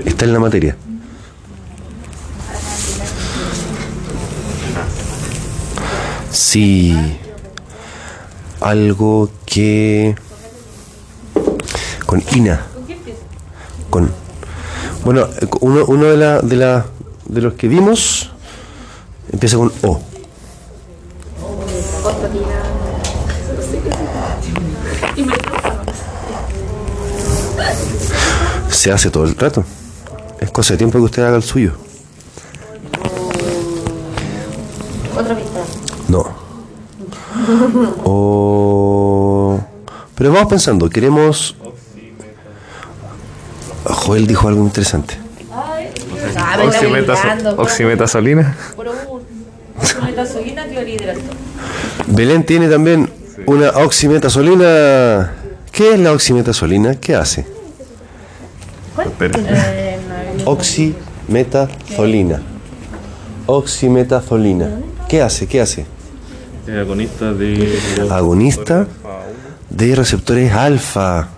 Está 0.05 0.25
en 0.25 0.33
la 0.33 0.39
materia. 0.39 0.75
Sí. 6.39 6.95
Algo 8.61 9.29
que... 9.45 10.15
Con 12.05 12.23
INA. 12.33 12.65
Con... 13.89 14.09
Bueno, 15.03 15.27
uno, 15.59 15.83
uno 15.85 16.05
de, 16.05 16.15
la, 16.15 16.39
de, 16.39 16.55
la, 16.55 16.85
de 17.25 17.41
los 17.41 17.53
que 17.55 17.67
vimos 17.67 18.31
empieza 19.33 19.57
con 19.57 19.73
O. 19.83 19.99
Se 28.69 28.93
hace 28.93 29.11
todo 29.11 29.25
el 29.25 29.35
rato. 29.35 29.65
Es 30.39 30.49
cosa 30.51 30.73
de 30.73 30.77
tiempo 30.77 30.99
que 30.99 31.03
usted 31.03 31.21
haga 31.23 31.35
el 31.35 31.43
suyo. 31.43 31.88
No. 36.09 36.25
O... 38.03 39.59
Pero 40.15 40.31
vamos 40.33 40.49
pensando, 40.49 40.89
queremos... 40.89 41.55
Joel 43.85 44.27
dijo 44.27 44.47
algo 44.47 44.61
interesante. 44.63 45.17
Ah, 45.51 45.77
oximetazolina. 47.57 48.55
Oximetazolina, 49.81 50.67
clorhidrato. 50.67 51.21
Belén 52.07 52.43
tiene 52.45 52.67
también 52.67 53.09
una 53.45 53.69
oximetazolina. 53.69 55.33
¿Qué 55.71 55.93
es 55.93 55.99
la 55.99 56.11
oximetazolina? 56.11 56.95
¿Qué 56.95 57.15
hace? 57.15 57.45
Espera. 59.05 59.39
Oximetazolina. 60.45 62.41
Oximetazolina. 63.45 64.69
¿Qué 65.07 65.21
hace? 65.21 65.47
¿Qué 65.47 65.61
hace? 65.61 65.85
Es 66.69 66.75
agonista 66.75 67.33
de. 67.33 67.79
Agonista 68.11 68.85
de 69.71 69.95
receptores 69.95 70.53
alfa. 70.53 71.29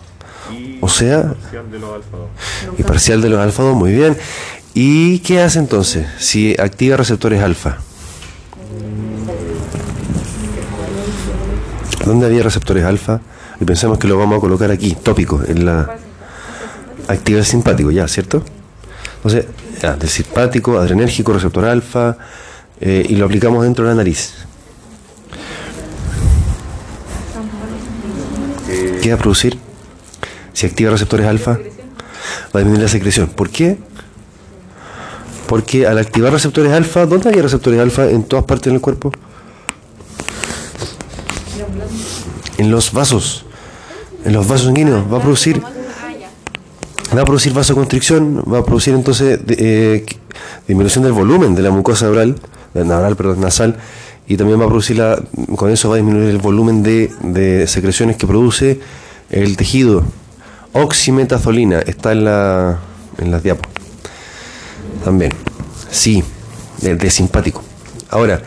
O 0.81 0.89
sea, 0.89 1.35
y 2.77 2.83
parcial 2.83 3.21
de 3.21 3.29
los 3.29 3.39
alfa 3.39 3.63
2, 3.63 3.75
muy 3.75 3.93
bien. 3.93 4.17
¿Y 4.73 5.19
qué 5.19 5.41
hace 5.41 5.59
entonces 5.59 6.05
si 6.17 6.53
activa 6.59 6.97
receptores 6.97 7.41
alfa? 7.41 7.77
¿Dónde 12.05 12.25
había 12.25 12.43
receptores 12.43 12.83
alfa? 12.83 13.21
Y 13.61 13.65
pensamos 13.65 13.99
que 13.99 14.07
lo 14.07 14.17
vamos 14.17 14.37
a 14.37 14.41
colocar 14.41 14.69
aquí, 14.69 14.97
tópico, 15.01 15.41
en 15.47 15.65
la 15.65 15.95
activa 17.07 17.43
simpático, 17.43 17.91
ya, 17.91 18.07
¿cierto? 18.07 18.43
Entonces, 19.17 19.45
ya, 19.81 19.95
del 19.95 20.09
simpático, 20.09 20.77
adrenérgico, 20.77 21.31
receptor 21.31 21.63
alfa, 21.63 22.17
eh, 22.81 23.05
y 23.07 23.15
lo 23.15 23.27
aplicamos 23.27 23.63
dentro 23.63 23.85
de 23.85 23.91
la 23.91 23.95
nariz. 23.95 24.33
¿Qué 29.01 29.09
va 29.09 29.15
a 29.15 29.17
producir? 29.17 29.57
Si 30.53 30.65
activa 30.65 30.91
receptores 30.91 31.25
alfa, 31.25 31.53
va 31.53 31.59
a 32.53 32.57
disminuir 32.59 32.81
la 32.83 32.87
secreción. 32.87 33.27
¿Por 33.27 33.49
qué? 33.49 33.77
Porque 35.47 35.87
al 35.87 35.97
activar 35.97 36.31
receptores 36.31 36.71
alfa, 36.71 37.05
¿dónde 37.05 37.29
hay 37.29 37.41
receptores 37.41 37.79
alfa 37.79 38.09
en 38.09 38.23
todas 38.23 38.45
partes 38.45 38.71
del 38.71 38.81
cuerpo? 38.81 39.11
En 42.57 42.71
los 42.71 42.93
vasos. 42.93 43.45
En 44.23 44.33
los 44.33 44.47
vasos 44.47 44.67
sanguíneos. 44.67 45.11
Va 45.11 45.17
a 45.17 45.21
producir 45.21 45.61
va 47.13 47.23
a 47.23 47.25
producir 47.25 47.51
vasoconstricción, 47.53 48.41
va 48.49 48.59
a 48.59 48.63
producir 48.65 48.93
entonces 48.93 49.45
de- 49.45 49.55
eh, 49.59 50.05
disminución 50.65 51.03
del 51.03 51.11
volumen 51.11 51.55
de 51.55 51.61
la 51.61 51.69
mucosa 51.69 52.09
oral, 52.09 52.37
eh, 52.73 52.79
oral, 52.79 53.17
perdón, 53.17 53.41
nasal, 53.41 53.75
y 54.27 54.37
también 54.37 54.59
va 54.59 54.65
a 54.65 54.67
producir 54.67 54.97
la, 54.97 55.21
con 55.55 55.71
eso 55.71 55.89
va 55.89 55.95
a 55.95 55.97
disminuir 55.97 56.29
el 56.29 56.37
volumen 56.37 56.83
de, 56.83 57.11
de 57.21 57.67
secreciones 57.67 58.17
que 58.17 58.27
produce 58.27 58.79
el 59.29 59.57
tejido. 59.57 60.03
Oximetazolina 60.73 61.79
está 61.79 62.13
en 62.13 62.23
la 62.23 62.79
en 63.17 63.31
las 63.31 63.43
diapos. 63.43 63.67
También. 65.03 65.31
Sí, 65.89 66.23
de, 66.81 67.09
simpático. 67.09 67.63
Ahora, 68.09 68.41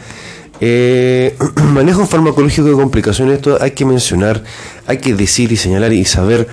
eh, 0.61 1.37
manejo 1.73 2.07
farmacológico 2.07 2.69
de 2.69 2.75
complicaciones, 2.75 3.37
esto 3.37 3.59
hay 3.61 3.73
que 3.73 3.85
mencionar, 3.85 4.43
hay 4.87 4.99
que 4.99 5.15
decir 5.15 5.53
y 5.53 5.57
señalar 5.57 5.93
y 5.93 6.05
saber 6.05 6.49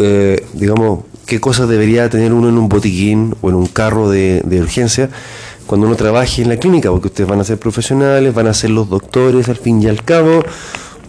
eh, 0.00 0.44
digamos, 0.54 1.04
qué 1.26 1.40
cosas 1.40 1.68
debería 1.68 2.08
tener 2.10 2.32
uno 2.32 2.48
en 2.48 2.58
un 2.58 2.68
botiquín 2.68 3.36
o 3.42 3.48
en 3.48 3.54
un 3.54 3.66
carro 3.66 4.10
de, 4.10 4.42
de 4.44 4.60
urgencia 4.60 5.10
cuando 5.66 5.86
uno 5.86 5.96
trabaje 5.96 6.42
en 6.42 6.48
la 6.48 6.56
clínica, 6.56 6.90
porque 6.90 7.08
ustedes 7.08 7.28
van 7.28 7.40
a 7.40 7.44
ser 7.44 7.58
profesionales, 7.58 8.34
van 8.34 8.46
a 8.46 8.54
ser 8.54 8.70
los 8.70 8.88
doctores 8.88 9.48
al 9.48 9.56
fin 9.56 9.82
y 9.82 9.86
al 9.86 10.02
cabo, 10.02 10.44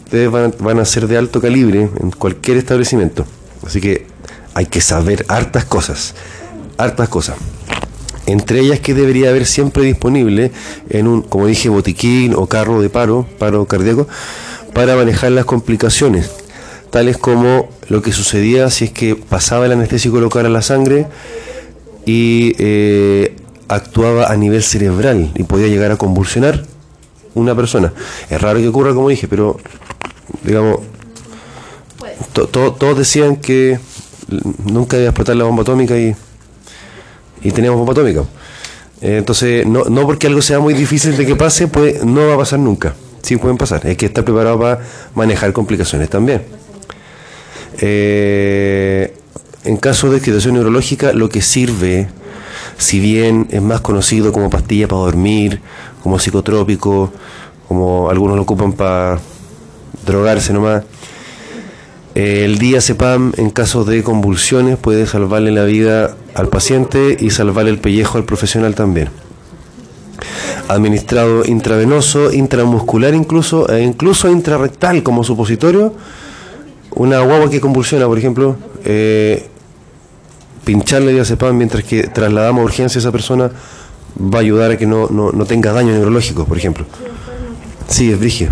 ustedes 0.04 0.30
van, 0.32 0.54
van 0.60 0.80
a 0.80 0.86
ser 0.86 1.08
de 1.08 1.18
alto 1.18 1.41
calibre 1.41 1.89
en 2.00 2.12
cualquier 2.12 2.58
establecimiento. 2.58 3.26
Así 3.65 3.82
que 3.82 4.08
hay 4.54 4.68
que 4.68 4.82
saber 4.82 5.26
hartas 5.28 5.65
cosas, 5.65 6.15
hartas 6.78 7.10
cosas. 7.10 7.36
Entre 8.28 8.60
ellas 8.60 8.80
que 8.80 8.94
debería 8.94 9.30
haber 9.30 9.46
siempre 9.46 9.84
disponible 9.84 10.52
en 10.89 11.08
un, 11.08 11.22
como 11.22 11.46
dije, 11.46 11.70
botiquín 11.70 12.34
o 12.36 12.48
carro 12.48 12.82
de 12.82 12.89
paro, 12.89 13.28
paro 13.38 13.65
cardíaco, 13.65 14.08
para 14.74 14.96
manejar 14.96 15.32
las 15.32 15.46
complicaciones, 15.46 16.32
tales 16.89 17.18
como 17.18 17.70
lo 17.88 18.02
que 18.02 18.12
sucedía 18.12 18.70
si 18.70 18.86
es 18.86 18.91
que 18.91 19.15
pasaba 19.15 19.65
el 19.65 19.74
anestésico 19.74 20.20
local 20.20 20.46
a 20.46 20.50
la 20.50 20.62
sangre 20.62 21.08
y 22.06 22.56
eh, 22.58 23.36
actuaba 23.67 24.28
a 24.32 24.36
nivel 24.38 24.62
cerebral 24.63 25.32
y 25.36 25.43
podía 25.43 25.67
llegar 25.67 25.91
a 25.91 25.97
convulsionar 25.97 26.63
una 27.34 27.56
persona. 27.56 27.91
Es 28.30 28.41
raro 28.41 28.60
que 28.60 28.67
ocurra, 28.67 28.93
como 28.93 29.10
dije, 29.10 29.28
pero 29.28 29.58
digamos, 30.43 30.80
to- 32.34 32.47
to- 32.47 32.73
todos 32.73 32.97
decían 32.97 33.38
que 33.38 33.80
nunca 34.65 34.97
iba 34.97 35.06
a 35.08 35.10
explotar 35.10 35.36
la 35.36 35.43
bomba 35.45 35.63
atómica 35.63 35.97
y 35.97 36.15
y 37.41 37.51
tenemos 37.51 37.78
bomba 37.78 37.93
atómica. 37.93 38.21
Eh, 39.01 39.17
entonces, 39.17 39.67
no, 39.67 39.84
no 39.86 40.06
porque 40.08 40.25
algo 40.28 40.41
sea 40.41 40.60
muy 40.60 40.73
difícil 40.73 41.15
de 41.15 41.25
que 41.28 41.36
pase, 41.36 41.67
pues 41.67 42.04
no 42.04 42.25
va 42.28 42.34
a 42.34 42.38
pasar 42.38 42.58
nunca. 42.60 42.95
Sí 43.21 43.38
pueden 43.38 43.58
pasar. 43.58 43.86
Hay 43.86 43.95
que 43.97 44.08
estar 44.08 44.23
preparado 44.23 44.58
para 44.60 44.80
manejar 45.13 45.54
complicaciones 45.54 46.10
también. 46.10 46.41
Eh, 47.82 49.13
en 49.63 49.78
caso 49.78 50.10
de 50.10 50.17
excitación 50.17 50.56
neurológica, 50.56 51.13
lo 51.13 51.30
que 51.30 51.41
sirve, 51.41 52.08
si 52.77 52.99
bien 52.99 53.47
es 53.51 53.61
más 53.61 53.81
conocido 53.81 54.31
como 54.31 54.49
pastilla 54.49 54.88
para 54.88 55.01
dormir, 55.01 55.61
como 56.03 56.19
psicotrópico, 56.19 57.11
como 57.67 58.09
algunos 58.09 58.35
lo 58.35 58.43
ocupan 58.43 58.73
para 58.73 59.19
drogarse 60.05 60.53
nomás, 60.53 60.83
eh, 62.15 62.45
El 62.45 62.57
diazepam 62.59 63.33
en 63.35 63.49
caso 63.49 63.83
de 63.83 64.01
convulsiones 64.01 64.77
puede 64.77 65.05
salvarle 65.05 65.51
la 65.51 65.65
vida 65.65 66.15
al 66.33 66.47
paciente 66.47 67.17
y 67.19 67.29
salvarle 67.29 67.71
el 67.71 67.79
pellejo 67.79 68.17
al 68.17 68.23
profesional 68.23 68.73
también. 68.73 69.09
Administrado 70.69 71.43
intravenoso, 71.45 72.31
intramuscular 72.31 73.13
incluso, 73.13 73.69
e 73.69 73.83
incluso 73.83 74.29
intrarrectal 74.29 75.03
como 75.03 75.25
supositorio. 75.25 75.93
Una 76.91 77.19
guagua 77.19 77.49
que 77.49 77.59
convulsiona, 77.59 78.07
por 78.07 78.17
ejemplo, 78.17 78.55
eh, 78.85 79.49
pincharle 80.65 81.13
diazepam 81.13 81.56
mientras 81.56 81.84
que 81.84 82.04
trasladamos 82.08 82.62
a 82.62 82.65
urgencia 82.65 82.97
a 82.97 83.01
esa 83.01 83.12
persona 83.12 83.51
va 84.19 84.39
a 84.39 84.41
ayudar 84.41 84.71
a 84.71 84.78
que 84.78 84.86
no, 84.86 85.08
no, 85.10 85.32
no 85.32 85.45
tenga 85.45 85.71
daño 85.71 85.93
neurológico, 85.93 86.45
por 86.45 86.58
ejemplo. 86.58 86.86
Sí, 87.88 88.12
es 88.12 88.19
brígido. 88.19 88.51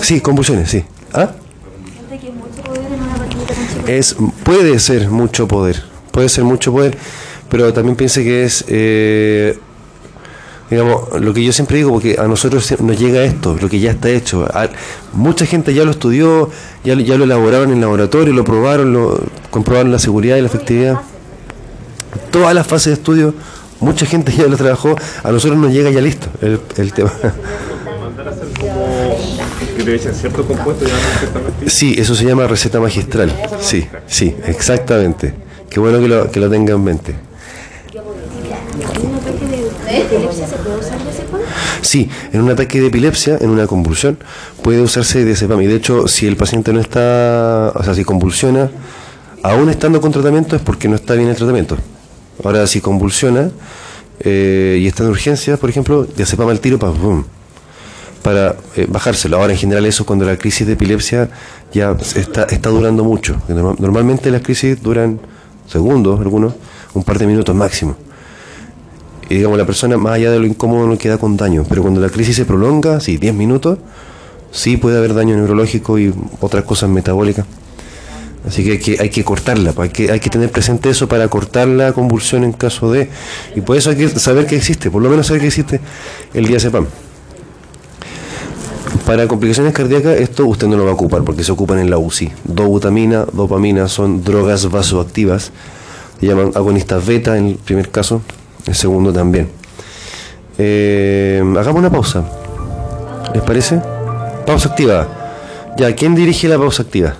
Sí, 0.00 0.20
convulsiones, 0.20 0.70
sí. 0.70 0.84
¿Ah? 1.12 1.32
Es, 3.86 4.16
puede 4.42 4.78
ser 4.78 5.08
mucho 5.08 5.48
poder, 5.48 5.82
puede 6.12 6.28
ser 6.28 6.44
mucho 6.44 6.72
poder, 6.72 6.96
pero 7.48 7.72
también 7.72 7.96
piense 7.96 8.22
que 8.22 8.44
es, 8.44 8.64
eh, 8.68 9.58
digamos, 10.70 11.20
lo 11.20 11.32
que 11.32 11.42
yo 11.44 11.52
siempre 11.52 11.78
digo, 11.78 11.90
porque 11.92 12.16
a 12.18 12.24
nosotros 12.28 12.74
nos 12.80 12.98
llega 12.98 13.22
esto, 13.24 13.56
lo 13.60 13.68
que 13.68 13.80
ya 13.80 13.90
está 13.92 14.08
hecho. 14.10 14.44
A- 14.52 14.68
mucha 15.12 15.46
gente 15.46 15.72
ya 15.74 15.84
lo 15.84 15.90
estudió, 15.90 16.50
ya, 16.84 16.94
lo- 16.94 17.00
ya 17.02 17.16
lo 17.16 17.24
elaboraron 17.24 17.72
en 17.72 17.80
laboratorio, 17.80 18.32
lo 18.34 18.44
probaron, 18.44 18.92
lo 18.92 19.18
comprobaron 19.50 19.90
la 19.92 19.98
seguridad 19.98 20.36
y 20.36 20.40
la 20.42 20.46
efectividad. 20.48 21.00
Todas 22.30 22.54
las 22.54 22.66
fases 22.66 22.86
de 22.86 22.92
estudio, 22.94 23.34
mucha 23.80 24.04
gente 24.06 24.32
ya 24.36 24.44
lo 24.46 24.56
trabajó, 24.56 24.94
a 25.22 25.30
nosotros 25.32 25.58
nos 25.58 25.72
llega 25.72 25.90
ya 25.90 26.00
listo 26.00 26.26
el, 26.42 26.60
el 26.76 26.92
tema. 26.92 27.12
Cierto 30.14 30.44
compuesto. 30.46 30.84
Sí, 31.66 31.94
eso 31.96 32.14
se 32.14 32.24
llama 32.24 32.46
receta 32.46 32.78
magistral. 32.80 33.32
Sí, 33.60 33.86
sí, 34.06 34.34
exactamente. 34.46 35.34
Qué 35.70 35.80
bueno 35.80 35.98
que 36.00 36.08
lo, 36.08 36.30
que 36.30 36.40
lo 36.40 36.50
tenga 36.50 36.74
en 36.74 36.84
mente. 36.84 37.14
Sí, 41.82 42.08
en 42.32 42.42
un 42.42 42.50
ataque 42.50 42.80
de 42.80 42.88
epilepsia, 42.88 43.38
en 43.40 43.50
una 43.50 43.66
convulsión, 43.66 44.18
puede 44.62 44.80
usarse 44.82 45.24
diazepam. 45.24 45.60
Y 45.62 45.66
de 45.66 45.76
hecho, 45.76 46.08
si 46.08 46.26
el 46.26 46.36
paciente 46.36 46.72
no 46.72 46.80
está, 46.80 47.72
o 47.74 47.82
sea, 47.82 47.94
si 47.94 48.04
convulsiona, 48.04 48.70
aún 49.42 49.68
estando 49.70 50.00
con 50.00 50.12
tratamiento 50.12 50.56
es 50.56 50.62
porque 50.62 50.88
no 50.88 50.96
está 50.96 51.14
bien 51.14 51.28
el 51.28 51.36
tratamiento. 51.36 51.76
Ahora, 52.44 52.66
si 52.66 52.80
convulsiona 52.80 53.50
eh, 54.20 54.78
y 54.80 54.86
está 54.86 55.04
en 55.04 55.10
urgencias, 55.10 55.58
por 55.58 55.70
ejemplo, 55.70 56.04
diazepam 56.04 56.48
al 56.48 56.60
tiro 56.60 56.78
para 56.78 56.92
para 58.22 58.56
eh, 58.76 58.86
bajárselo. 58.88 59.36
Ahora, 59.36 59.52
en 59.52 59.58
general, 59.58 59.86
eso 59.86 60.04
cuando 60.04 60.24
la 60.24 60.36
crisis 60.36 60.66
de 60.66 60.72
epilepsia 60.72 61.30
ya 61.72 61.96
está, 62.16 62.44
está 62.44 62.68
durando 62.68 63.04
mucho. 63.04 63.36
Norma- 63.48 63.76
Normalmente 63.78 64.30
las 64.30 64.42
crisis 64.42 64.82
duran 64.82 65.20
segundos, 65.66 66.18
algunos, 66.20 66.54
un 66.94 67.04
par 67.04 67.18
de 67.18 67.26
minutos 67.26 67.54
máximo. 67.54 67.96
Y 69.28 69.34
digamos, 69.34 69.58
la 69.58 69.66
persona, 69.66 69.96
más 69.98 70.14
allá 70.14 70.30
de 70.30 70.38
lo 70.38 70.46
incómodo, 70.46 70.86
no 70.86 70.96
queda 70.96 71.18
con 71.18 71.36
daño. 71.36 71.64
Pero 71.68 71.82
cuando 71.82 72.00
la 72.00 72.08
crisis 72.08 72.36
se 72.36 72.44
prolonga, 72.44 73.00
sí, 73.00 73.18
10 73.18 73.34
minutos, 73.34 73.78
sí 74.50 74.76
puede 74.76 74.98
haber 74.98 75.14
daño 75.14 75.36
neurológico 75.36 75.98
y 75.98 76.14
otras 76.40 76.64
cosas 76.64 76.88
metabólicas. 76.88 77.44
Así 78.46 78.64
que 78.64 78.72
hay 78.72 78.78
que, 78.78 78.96
hay 79.00 79.10
que 79.10 79.24
cortarla, 79.24 79.72
pues, 79.72 79.88
hay 79.88 79.92
que, 79.92 80.12
hay 80.12 80.20
que 80.20 80.30
tener 80.30 80.50
presente 80.50 80.88
eso 80.88 81.08
para 81.08 81.28
cortar 81.28 81.68
la 81.68 81.92
convulsión 81.92 82.44
en 82.44 82.52
caso 82.52 82.90
de... 82.90 83.10
Y 83.54 83.60
por 83.60 83.76
eso 83.76 83.90
hay 83.90 83.96
que 83.96 84.08
saber 84.08 84.46
que 84.46 84.56
existe, 84.56 84.90
por 84.90 85.02
lo 85.02 85.10
menos 85.10 85.26
saber 85.26 85.42
que 85.42 85.48
existe 85.48 85.80
el 86.32 86.46
diazepam. 86.46 86.86
Para 89.04 89.26
complicaciones 89.26 89.74
cardíacas, 89.74 90.18
esto 90.18 90.46
usted 90.46 90.66
no 90.66 90.76
lo 90.76 90.84
va 90.84 90.92
a 90.92 90.94
ocupar 90.94 91.24
porque 91.24 91.44
se 91.44 91.52
ocupan 91.52 91.78
en 91.78 91.90
la 91.90 91.98
UCI. 91.98 92.30
Dobutamina, 92.44 93.26
dopamina 93.32 93.88
son 93.88 94.22
drogas 94.22 94.70
vasoactivas. 94.70 95.50
Se 96.20 96.26
llaman 96.26 96.52
agonistas 96.54 97.04
beta 97.04 97.36
en 97.36 97.48
el 97.48 97.54
primer 97.56 97.90
caso, 97.90 98.22
el 98.68 98.74
segundo 98.74 99.12
también. 99.12 99.48
Eh, 100.58 101.42
hagamos 101.56 101.78
una 101.80 101.90
pausa. 101.90 102.24
¿Les 103.34 103.42
parece? 103.42 103.80
Pausa 104.46 104.68
activa. 104.68 105.06
Ya, 105.76 105.94
¿quién 105.94 106.14
dirige 106.14 106.48
la 106.48 106.58
pausa 106.58 106.82
activa? 106.82 107.14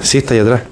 Sí, 0.00 0.18
está 0.18 0.34
ahí 0.34 0.40
atrás. 0.40 0.62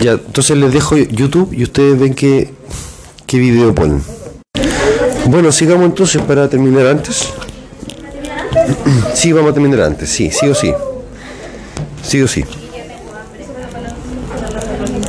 Ya, 0.00 0.12
entonces 0.12 0.56
les 0.56 0.72
dejo 0.72 0.96
YouTube 0.96 1.52
y 1.52 1.62
ustedes 1.62 1.98
ven 1.98 2.14
qué, 2.14 2.52
qué 3.26 3.38
video 3.38 3.74
ponen. 3.74 4.02
Bueno, 5.26 5.52
sigamos 5.52 5.86
entonces 5.86 6.20
para 6.22 6.48
terminar 6.48 6.86
antes. 6.86 7.32
Sí, 9.14 9.32
vamos 9.32 9.52
a 9.52 9.54
terminar 9.54 9.80
antes, 9.82 10.10
sí, 10.10 10.30
sí 10.30 10.48
o 10.48 10.54
sí. 10.54 10.72
Sí 12.02 12.22
o 12.22 12.28
sí. 12.28 12.44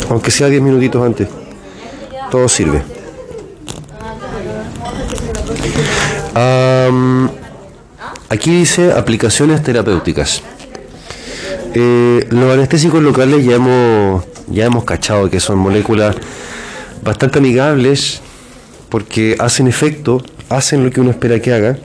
Aunque 0.09 0.31
sea 0.31 0.47
10 0.47 0.61
minutitos 0.61 1.03
antes. 1.05 1.27
Todo 2.31 2.47
sirve. 2.47 2.81
Am, 6.35 7.29
aquí 8.29 8.51
dice 8.51 8.91
aplicaciones 8.91 9.61
terapéuticas. 9.61 10.41
Eh, 11.75 12.27
los 12.29 12.53
anestésicos 12.53 13.01
locales 13.01 13.45
ya 13.45 13.55
hemos, 13.55 14.23
ya 14.47 14.65
hemos 14.65 14.83
cachado 14.83 15.29
que 15.29 15.39
son 15.39 15.57
moléculas 15.57 16.15
bastante 17.03 17.39
amigables 17.39 18.21
porque 18.89 19.35
hacen 19.39 19.67
efecto, 19.67 20.21
hacen 20.49 20.83
lo 20.83 20.91
que 20.91 21.01
uno 21.01 21.09
espera 21.09 21.39
que 21.39 21.53
haga, 21.53 21.77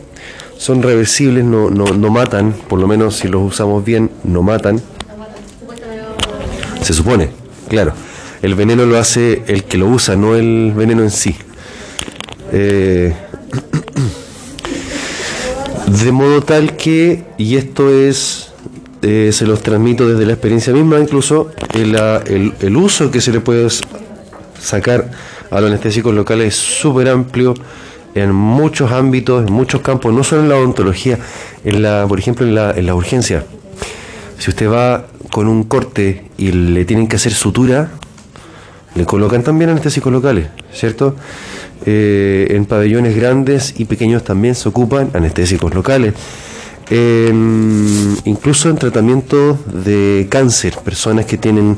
son 0.58 0.82
reversibles, 0.82 1.44
no, 1.44 1.70
no, 1.70 1.86
no 1.86 2.10
matan, 2.10 2.52
por 2.52 2.80
lo 2.80 2.86
menos 2.86 3.16
si 3.16 3.28
los 3.28 3.42
usamos 3.42 3.84
bien, 3.84 4.10
no 4.24 4.42
matan. 4.42 4.82
Se 6.82 6.92
supone, 6.94 7.30
claro. 7.68 7.92
El 8.42 8.54
veneno 8.54 8.86
lo 8.86 8.98
hace 8.98 9.42
el 9.48 9.64
que 9.64 9.78
lo 9.78 9.86
usa, 9.88 10.16
no 10.16 10.36
el 10.36 10.72
veneno 10.74 11.02
en 11.02 11.10
sí. 11.10 11.36
Eh, 12.52 13.12
de 16.04 16.12
modo 16.12 16.42
tal 16.42 16.76
que, 16.76 17.24
y 17.36 17.56
esto 17.56 17.90
es, 17.90 18.50
eh, 19.02 19.30
se 19.32 19.46
los 19.46 19.60
transmito 19.62 20.08
desde 20.08 20.24
la 20.26 20.32
experiencia 20.34 20.72
misma, 20.72 20.98
incluso 21.00 21.50
el, 21.74 21.96
ah, 21.96 22.22
el- 22.26 22.76
uso 22.76 23.10
que 23.10 23.20
se 23.20 23.32
le 23.32 23.40
puede 23.40 23.68
sacar 24.60 25.10
a 25.50 25.60
los 25.60 25.68
anestésicos 25.70 26.14
locales 26.14 26.48
es 26.54 26.56
súper 26.60 27.08
amplio 27.08 27.54
en 28.14 28.32
muchos 28.32 28.92
ámbitos, 28.92 29.46
en 29.46 29.52
muchos 29.52 29.80
campos, 29.80 30.12
no 30.12 30.22
solo 30.24 30.42
en 30.42 30.48
la 30.48 30.56
odontología, 30.56 31.18
en 31.64 31.82
la, 31.82 32.06
por 32.08 32.18
ejemplo 32.18 32.46
en 32.46 32.54
la, 32.54 32.70
en 32.72 32.86
la 32.86 32.94
urgencia. 32.94 33.44
Si 34.38 34.50
usted 34.50 34.70
va 34.70 35.06
con 35.38 35.46
un 35.46 35.62
corte 35.62 36.24
y 36.36 36.50
le 36.50 36.84
tienen 36.84 37.06
que 37.06 37.14
hacer 37.14 37.32
sutura, 37.32 37.90
le 38.96 39.04
colocan 39.04 39.44
también 39.44 39.70
anestésicos 39.70 40.12
locales, 40.12 40.48
¿cierto? 40.72 41.14
Eh, 41.86 42.48
en 42.56 42.64
pabellones 42.64 43.14
grandes 43.14 43.78
y 43.78 43.84
pequeños 43.84 44.24
también 44.24 44.56
se 44.56 44.68
ocupan 44.68 45.10
anestésicos 45.14 45.72
locales. 45.72 46.14
En- 46.90 48.16
incluso 48.24 48.68
en 48.68 48.78
tratamiento 48.78 49.56
de 49.72 50.26
cáncer, 50.28 50.76
personas 50.84 51.24
que 51.26 51.38
tienen 51.38 51.76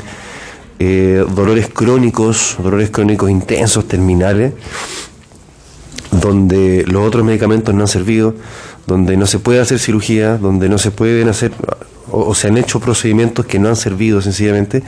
eh, 0.79 1.23
dolores 1.35 1.69
crónicos, 1.69 2.57
dolores 2.63 2.89
crónicos 2.89 3.29
intensos, 3.29 3.87
terminales, 3.87 4.55
donde 6.13 6.85
los 6.87 7.07
otros 7.07 7.25
medicamentos 7.25 7.75
no 7.75 7.83
han 7.83 7.89
servido, 7.89 8.35
donde 8.87 9.19
no 9.19 9.27
se 9.27 9.39
puede 9.39 9.61
hacer 9.61 9.79
cirugía, 9.79 10.39
donde 10.39 10.71
no 10.71 10.79
se 10.79 10.91
pueden 10.91 11.29
hacer, 11.29 11.53
o, 12.11 12.35
se 12.35 12.49
han 12.49 12.57
hecho 12.57 12.81
procedimientos 12.81 13.47
que 13.47 13.59
no 13.59 13.69
han 13.69 13.77
servido 13.77 14.21
sencillamente. 14.21 14.83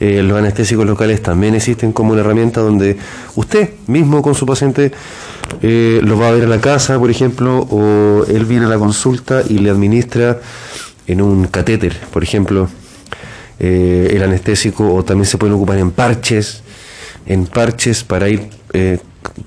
Eh, 0.00 0.22
los 0.22 0.38
anestésicos 0.38 0.86
locales 0.86 1.22
también 1.22 1.54
existen 1.54 1.92
como 1.92 2.12
una 2.12 2.22
herramienta 2.22 2.62
donde 2.62 2.96
usted 3.36 3.70
mismo 3.86 4.22
con 4.22 4.34
su 4.34 4.46
paciente 4.46 4.92
eh, 5.62 6.00
lo 6.02 6.18
va 6.18 6.28
a 6.28 6.30
ver 6.32 6.44
a 6.44 6.46
la 6.46 6.60
casa, 6.60 6.98
por 6.98 7.10
ejemplo, 7.10 7.58
o 7.70 8.24
él 8.26 8.44
viene 8.44 8.66
a 8.66 8.68
la 8.68 8.78
consulta 8.78 9.42
y 9.46 9.58
le 9.58 9.70
administra 9.70 10.38
en 11.06 11.20
un 11.20 11.46
catéter, 11.46 11.96
por 12.12 12.22
ejemplo, 12.22 12.68
eh, 13.58 14.10
el 14.12 14.22
anestésico, 14.22 14.94
o 14.94 15.04
también 15.04 15.26
se 15.26 15.38
pueden 15.38 15.56
ocupar 15.56 15.78
en 15.78 15.90
parches, 15.90 16.62
en 17.26 17.46
parches 17.46 18.04
para 18.04 18.28
ir 18.28 18.48
eh, 18.72 18.98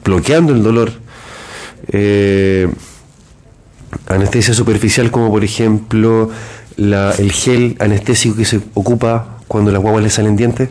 bloqueando 0.04 0.54
el 0.54 0.62
dolor. 0.62 0.92
Anestesia 4.08 4.54
superficial 4.54 5.12
como 5.12 5.30
por 5.30 5.44
ejemplo 5.44 6.30
la- 6.78 7.12
el 7.18 7.32
gel 7.32 7.76
anestésico 7.80 8.36
que 8.36 8.46
se 8.46 8.60
ocupa 8.74 9.38
cuando 9.48 9.72
las 9.72 9.82
guaguas 9.82 10.04
le 10.04 10.10
salen 10.10 10.36
dientes. 10.36 10.70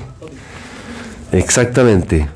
Exactamente. 1.32 2.28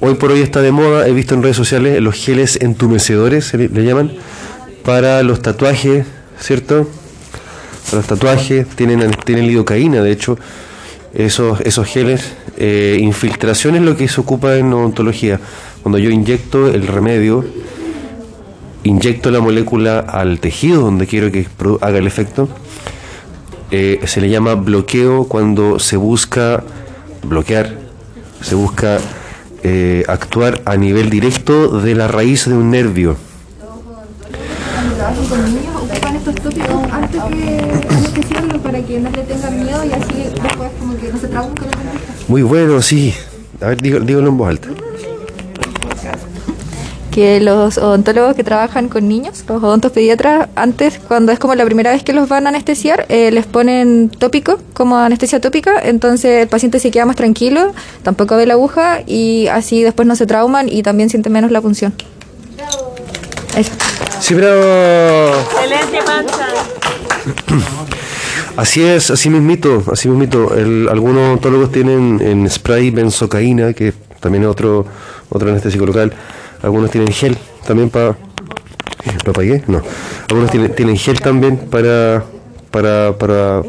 Hoy 0.00 0.14
por 0.14 0.32
hoy 0.32 0.40
está 0.40 0.60
de 0.60 0.72
moda, 0.72 1.06
he 1.08 1.12
visto 1.12 1.34
en 1.34 1.42
redes 1.42 1.56
sociales 1.56 2.00
los 2.00 2.14
geles 2.14 2.58
entumecedores, 2.60 3.46
se 3.46 3.56
le, 3.56 3.68
llaman, 3.84 4.12
para 4.84 5.22
los 5.22 5.40
tatuajes, 5.40 6.04
¿cierto? 6.38 6.88
Para 7.86 7.98
los 7.98 8.06
tatuajes, 8.06 8.66
tienen, 8.76 9.10
tienen 9.24 9.46
lidocaína, 9.46 10.02
de 10.02 10.10
hecho, 10.12 10.38
esos, 11.14 11.60
esos 11.60 11.86
geles. 11.86 12.32
Eh, 12.56 12.98
infiltración 13.00 13.76
es 13.76 13.82
lo 13.82 13.96
que 13.96 14.08
se 14.08 14.20
ocupa 14.20 14.56
en 14.56 14.72
odontología. 14.72 15.40
Cuando 15.82 15.98
yo 15.98 16.10
inyecto 16.10 16.68
el 16.68 16.86
remedio, 16.86 17.44
inyecto 18.82 19.30
la 19.30 19.40
molécula 19.40 20.00
al 20.00 20.38
tejido 20.40 20.82
donde 20.82 21.06
quiero 21.06 21.30
que 21.32 21.46
haga 21.80 21.98
el 21.98 22.06
efecto. 22.06 22.48
Eh, 23.70 24.00
se 24.06 24.20
le 24.20 24.28
llama 24.28 24.54
bloqueo 24.54 25.24
cuando 25.26 25.78
se 25.78 25.96
busca 25.96 26.62
bloquear, 27.26 27.72
se 28.40 28.54
busca 28.54 28.98
eh, 29.62 30.04
actuar 30.08 30.60
a 30.64 30.76
nivel 30.76 31.10
directo 31.10 31.80
de 31.80 31.94
la 31.94 32.06
raíz 32.06 32.46
de 32.46 32.54
un 32.54 32.70
nervio. 32.70 33.16
Muy 42.28 42.42
bueno, 42.42 42.80
sí. 42.82 43.14
A 43.60 43.68
ver, 43.68 43.80
digo- 43.80 44.00
dígalo 44.00 44.28
en 44.28 44.36
voz 44.36 44.48
alta. 44.50 44.68
Que 47.14 47.38
los 47.38 47.78
odontólogos 47.78 48.34
que 48.34 48.42
trabajan 48.42 48.88
con 48.88 49.06
niños, 49.06 49.44
los 49.46 49.62
odontopediatras, 49.62 50.48
antes, 50.56 50.98
cuando 50.98 51.30
es 51.30 51.38
como 51.38 51.54
la 51.54 51.64
primera 51.64 51.92
vez 51.92 52.02
que 52.02 52.12
los 52.12 52.28
van 52.28 52.46
a 52.46 52.48
anestesiar, 52.48 53.06
eh, 53.08 53.30
les 53.30 53.46
ponen 53.46 54.10
tópico, 54.10 54.58
como 54.72 54.96
anestesia 54.96 55.40
tópica, 55.40 55.80
entonces 55.80 56.42
el 56.42 56.48
paciente 56.48 56.80
se 56.80 56.90
queda 56.90 57.06
más 57.06 57.14
tranquilo, 57.14 57.72
tampoco 58.02 58.36
ve 58.36 58.46
la 58.46 58.54
aguja 58.54 59.02
y 59.06 59.46
así 59.46 59.84
después 59.84 60.08
no 60.08 60.16
se 60.16 60.26
trauman 60.26 60.68
y 60.68 60.82
también 60.82 61.08
siente 61.08 61.30
menos 61.30 61.52
la 61.52 61.60
punción. 61.60 61.94
Eso. 63.56 63.70
Sí, 64.18 64.34
bravo. 64.34 65.34
Excelente, 65.52 65.98
Panza. 66.04 66.48
Así 68.56 68.84
es, 68.84 69.10
así 69.10 69.30
mismito, 69.30 69.82
así 69.90 70.08
mismito. 70.08 70.54
El, 70.54 70.88
algunos 70.88 71.26
odontólogos 71.26 71.72
tienen 71.72 72.20
en 72.22 72.48
spray 72.48 72.90
benzocaína, 72.90 73.72
que 73.72 73.92
también 74.20 74.44
es 74.44 74.48
otro, 74.48 74.86
otro 75.28 75.50
anestésico 75.50 75.84
local. 75.86 76.12
Algunos 76.64 76.90
tienen 76.90 77.12
gel 77.12 77.36
también 77.66 77.90
para... 77.90 78.16
¿Lo 79.24 79.30
apagué? 79.30 79.62
No. 79.66 79.82
Algunos 80.30 80.50
tienen, 80.50 80.74
tienen 80.74 80.96
gel 80.96 81.20
también 81.20 81.58
para... 81.58 82.24
para, 82.70 83.16
para... 83.18 83.62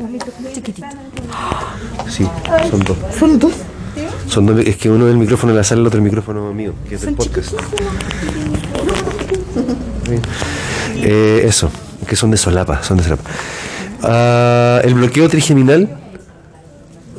Sí, 2.10 2.26
son 2.70 2.80
dos. 2.84 2.98
¿Son 3.20 3.38
dos? 3.40 3.52
Son 4.28 4.46
dos, 4.46 4.60
es 4.60 4.78
que 4.78 4.90
uno 4.90 5.08
es 5.08 5.12
el 5.12 5.18
micrófono 5.18 5.54
de 5.54 5.58
la 5.58 5.64
sala, 5.64 5.82
el 5.82 5.88
otro 5.88 5.98
el 6.00 6.04
micrófono 6.04 6.54
mío, 6.54 6.74
que 6.90 6.96
es 6.96 7.02
del 7.02 7.14
podcast. 7.16 7.54
Eh, 10.98 11.44
eso, 11.46 11.70
que 12.08 12.16
son 12.16 12.32
de 12.32 12.38
solapa, 12.38 12.82
son 12.84 12.98
de 12.98 13.04
solapa. 13.04 13.24
Ah, 14.02 14.82
el 14.84 14.96
bloqueo 14.96 15.30
trigeminal, 15.30 15.98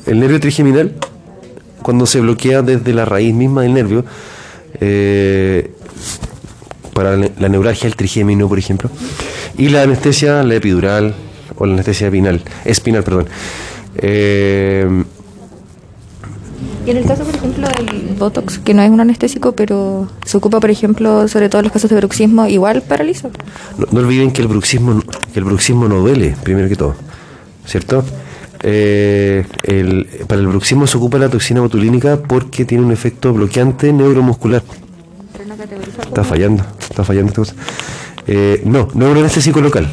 el 0.06 0.20
nervio 0.20 0.40
trigeminal, 0.40 0.94
cuando 1.82 2.06
se 2.06 2.20
bloquea 2.20 2.62
desde 2.62 2.92
la 2.92 3.04
raíz 3.04 3.34
misma 3.34 3.62
del 3.62 3.74
nervio, 3.74 4.04
eh, 4.80 5.70
para 6.94 7.16
la 7.16 7.48
neuralgia, 7.48 7.86
el 7.86 7.96
trigémino, 7.96 8.48
por 8.48 8.58
ejemplo, 8.58 8.90
y 9.58 9.68
la 9.68 9.82
anestesia, 9.82 10.42
la 10.42 10.54
epidural, 10.54 11.14
o 11.56 11.66
la 11.66 11.74
anestesia 11.74 12.06
espinal, 12.08 12.42
espinal, 12.64 13.02
perdón. 13.02 13.26
Eh, 13.98 15.04
Y 16.86 16.90
en 16.90 16.96
el 16.98 17.04
caso, 17.04 17.24
por 17.24 17.34
ejemplo, 17.34 17.68
del 17.68 18.14
Botox, 18.18 18.58
que 18.58 18.72
no 18.72 18.82
es 18.82 18.90
un 18.90 19.00
anestésico, 19.00 19.52
pero 19.52 20.08
se 20.24 20.36
ocupa, 20.36 20.60
por 20.60 20.70
ejemplo, 20.70 21.26
sobre 21.28 21.48
todo 21.48 21.60
en 21.60 21.64
los 21.64 21.72
casos 21.72 21.90
de 21.90 21.96
bruxismo, 21.96 22.46
igual 22.46 22.82
paraliza. 22.82 23.28
No, 23.76 23.86
no 23.90 24.00
olviden 24.00 24.30
que 24.30 24.42
el 24.42 24.48
bruxismo 24.48 25.02
que 25.32 25.40
el 25.40 25.44
bruxismo 25.44 25.88
no 25.88 25.96
duele, 26.00 26.36
primero 26.44 26.68
que 26.68 26.76
todo, 26.76 26.94
¿cierto? 27.66 28.04
Eh, 28.68 29.44
el- 29.62 30.08
para 30.26 30.40
el 30.40 30.48
bruxismo 30.48 30.88
se 30.88 30.96
ocupa 30.96 31.18
la 31.18 31.28
toxina 31.28 31.60
botulínica 31.60 32.16
porque 32.16 32.64
tiene 32.64 32.84
un 32.84 32.90
efecto 32.90 33.32
bloqueante 33.32 33.92
neuromuscular. 33.92 34.60
Está 36.02 36.24
fallando, 36.24 36.64
está 36.80 37.04
fallando 37.04 37.28
esta 37.30 37.42
cosa. 37.42 37.54
Eh, 38.26 38.62
no, 38.64 38.88
no 38.94 39.06
es 39.06 39.12
un 39.12 39.18
anestésico 39.18 39.60
local. 39.60 39.88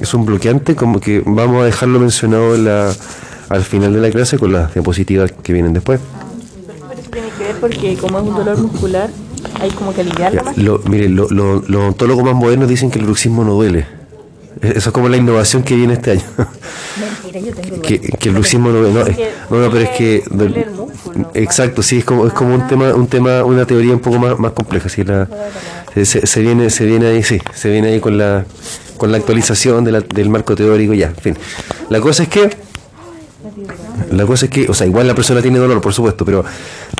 Es 0.00 0.12
un 0.12 0.26
bloqueante, 0.26 0.74
como 0.76 1.00
que 1.00 1.22
vamos 1.24 1.62
a 1.62 1.64
dejarlo 1.64 1.98
mencionado 1.98 2.54
en 2.54 2.66
la- 2.66 2.92
al 3.48 3.62
final 3.64 3.94
de 3.94 4.00
la 4.00 4.10
clase 4.10 4.38
con 4.38 4.52
las 4.52 4.74
diapositivas 4.74 5.32
que 5.32 5.54
vienen 5.54 5.72
después. 5.72 5.98
Pero 6.66 7.00
eso 7.00 7.10
tiene 7.10 7.28
que 7.38 7.44
ver 7.44 7.56
porque 7.56 7.96
como 7.96 8.18
es 8.18 8.24
un 8.24 8.34
dolor 8.34 8.58
muscular, 8.60 9.08
hay 9.60 9.70
como 9.70 9.94
que 9.94 10.02
aliviarlo 10.02 10.42
lo, 10.56 10.78
mire, 10.90 11.08
lo- 11.08 11.28
lo- 11.30 11.62
los 11.66 11.80
odontólogos 11.82 12.22
más 12.24 12.34
modernos 12.34 12.68
dicen 12.68 12.90
que 12.90 12.98
el 12.98 13.06
bruxismo 13.06 13.44
no 13.44 13.54
duele. 13.54 13.86
E- 14.62 14.72
Eso 14.76 14.90
es 14.90 14.92
como 14.92 15.08
la 15.08 15.16
innovación 15.16 15.62
que 15.62 15.74
viene 15.76 15.94
este 15.94 16.12
año. 16.12 16.22
que, 17.82 18.00
que 18.00 18.28
el 18.28 18.34
bruxismo 18.34 18.70
no. 18.70 18.82
No, 18.82 19.06
eh, 19.06 19.30
no, 19.50 19.58
no, 19.60 19.70
pero 19.70 19.84
es 19.84 19.90
que... 19.90 20.22
Exacto, 21.34 21.82
sí, 21.82 21.98
es 21.98 22.04
como, 22.04 22.26
es 22.26 22.32
como 22.32 22.54
un 22.54 22.66
tema, 22.66 22.94
un 22.94 23.06
tema, 23.06 23.44
una 23.44 23.64
teoría 23.66 23.92
un 23.92 24.00
poco 24.00 24.18
más, 24.18 24.38
más 24.38 24.52
compleja. 24.52 24.88
Sí, 24.88 25.04
la, 25.04 25.28
se, 25.94 26.04
se- 26.04 26.26
se 26.26 26.40
viene, 26.40 26.70
se 26.70 26.84
viene 26.84 27.06
ahí, 27.06 27.22
sí, 27.22 27.38
se 27.54 27.70
viene 27.70 27.88
ahí 27.88 28.00
con 28.00 28.16
la, 28.18 28.44
con 28.96 29.10
la 29.12 29.18
actualización 29.18 29.84
de 29.84 29.92
la- 29.92 30.00
del 30.00 30.28
marco 30.28 30.54
teórico, 30.54 30.94
ya, 30.94 31.06
en 31.08 31.16
fin. 31.16 31.36
La 31.88 32.00
cosa 32.00 32.24
es 32.24 32.28
que 32.28 32.50
la 34.10 34.26
cosa 34.26 34.46
es 34.46 34.50
que, 34.50 34.66
o 34.68 34.74
sea, 34.74 34.86
igual 34.86 35.06
la 35.06 35.14
persona 35.14 35.40
tiene 35.40 35.58
dolor, 35.58 35.80
por 35.80 35.92
supuesto, 35.92 36.24
pero, 36.24 36.44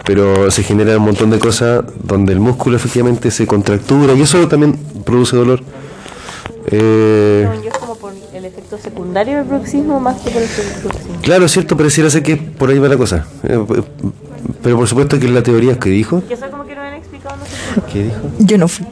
pero 0.04 0.50
se 0.50 0.62
genera 0.62 0.96
un 0.96 1.04
montón 1.04 1.30
de 1.30 1.38
cosas 1.38 1.84
donde 2.02 2.32
el 2.32 2.40
músculo 2.40 2.76
efectivamente 2.76 3.30
se 3.30 3.46
contractura 3.46 4.14
y 4.14 4.22
eso 4.22 4.46
también 4.48 4.78
produce 5.04 5.36
dolor. 5.36 5.62
Eh, 6.66 7.46
Según 7.48 7.62
yo 7.64 7.70
es 7.70 7.78
como 7.78 7.94
por 7.96 8.12
el 8.34 8.44
efecto 8.44 8.78
secundario 8.78 9.36
del 9.38 9.44
bruxismo 9.44 9.98
más 9.98 10.20
que 10.20 10.30
por 10.30 10.42
el 10.42 10.48
bruxismo. 10.48 11.20
claro, 11.22 11.46
es 11.46 11.52
cierto, 11.52 11.76
pareciera 11.76 12.10
ser 12.10 12.22
que 12.22 12.36
por 12.36 12.70
ahí 12.70 12.78
va 12.78 12.88
la 12.88 12.96
cosa. 12.96 13.26
Eh, 13.44 13.58
pero 14.62 14.76
por 14.76 14.86
supuesto 14.88 15.18
que 15.18 15.28
la 15.28 15.42
teoría 15.42 15.78
que 15.78 15.88
dijo. 15.90 16.22
Que 16.28 16.34
eso 16.34 16.50
como 16.50 16.64
que 16.66 16.74
no 16.74 16.82
me 16.82 16.88
han 16.88 16.94
explicado, 16.94 17.36
no 17.36 17.44
sé. 17.44 17.92
¿Qué 17.92 18.04
dijo? 18.04 18.20
Yo 18.40 18.58
no 18.58 18.68
fui. 18.68 18.86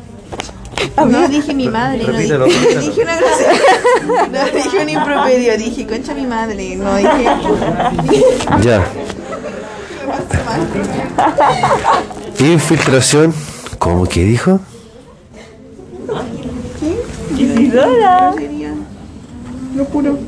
No, 0.97 1.29
dije 1.29 1.55
mi 1.55 1.69
madre. 1.69 2.05
No, 2.07 2.13
dije, 2.45 2.79
dije 2.79 3.03
una 3.03 3.19
cosa. 3.19 4.29
No, 4.33 4.45
dije 4.55 4.83
un 4.83 4.89
improperio. 4.89 5.57
Dije, 5.59 5.87
concha 5.87 6.15
mi 6.15 6.27
madre. 6.27 6.77
No, 6.77 6.97
dije. 6.97 7.27
Ya. 8.63 8.85
Infiltración. 12.41 13.35
¿Cómo 13.79 14.07
que 14.07 14.25
dijo? 14.25 14.61
Isidora. 17.39 18.35
Lo 19.75 19.85
juro. 19.85 20.19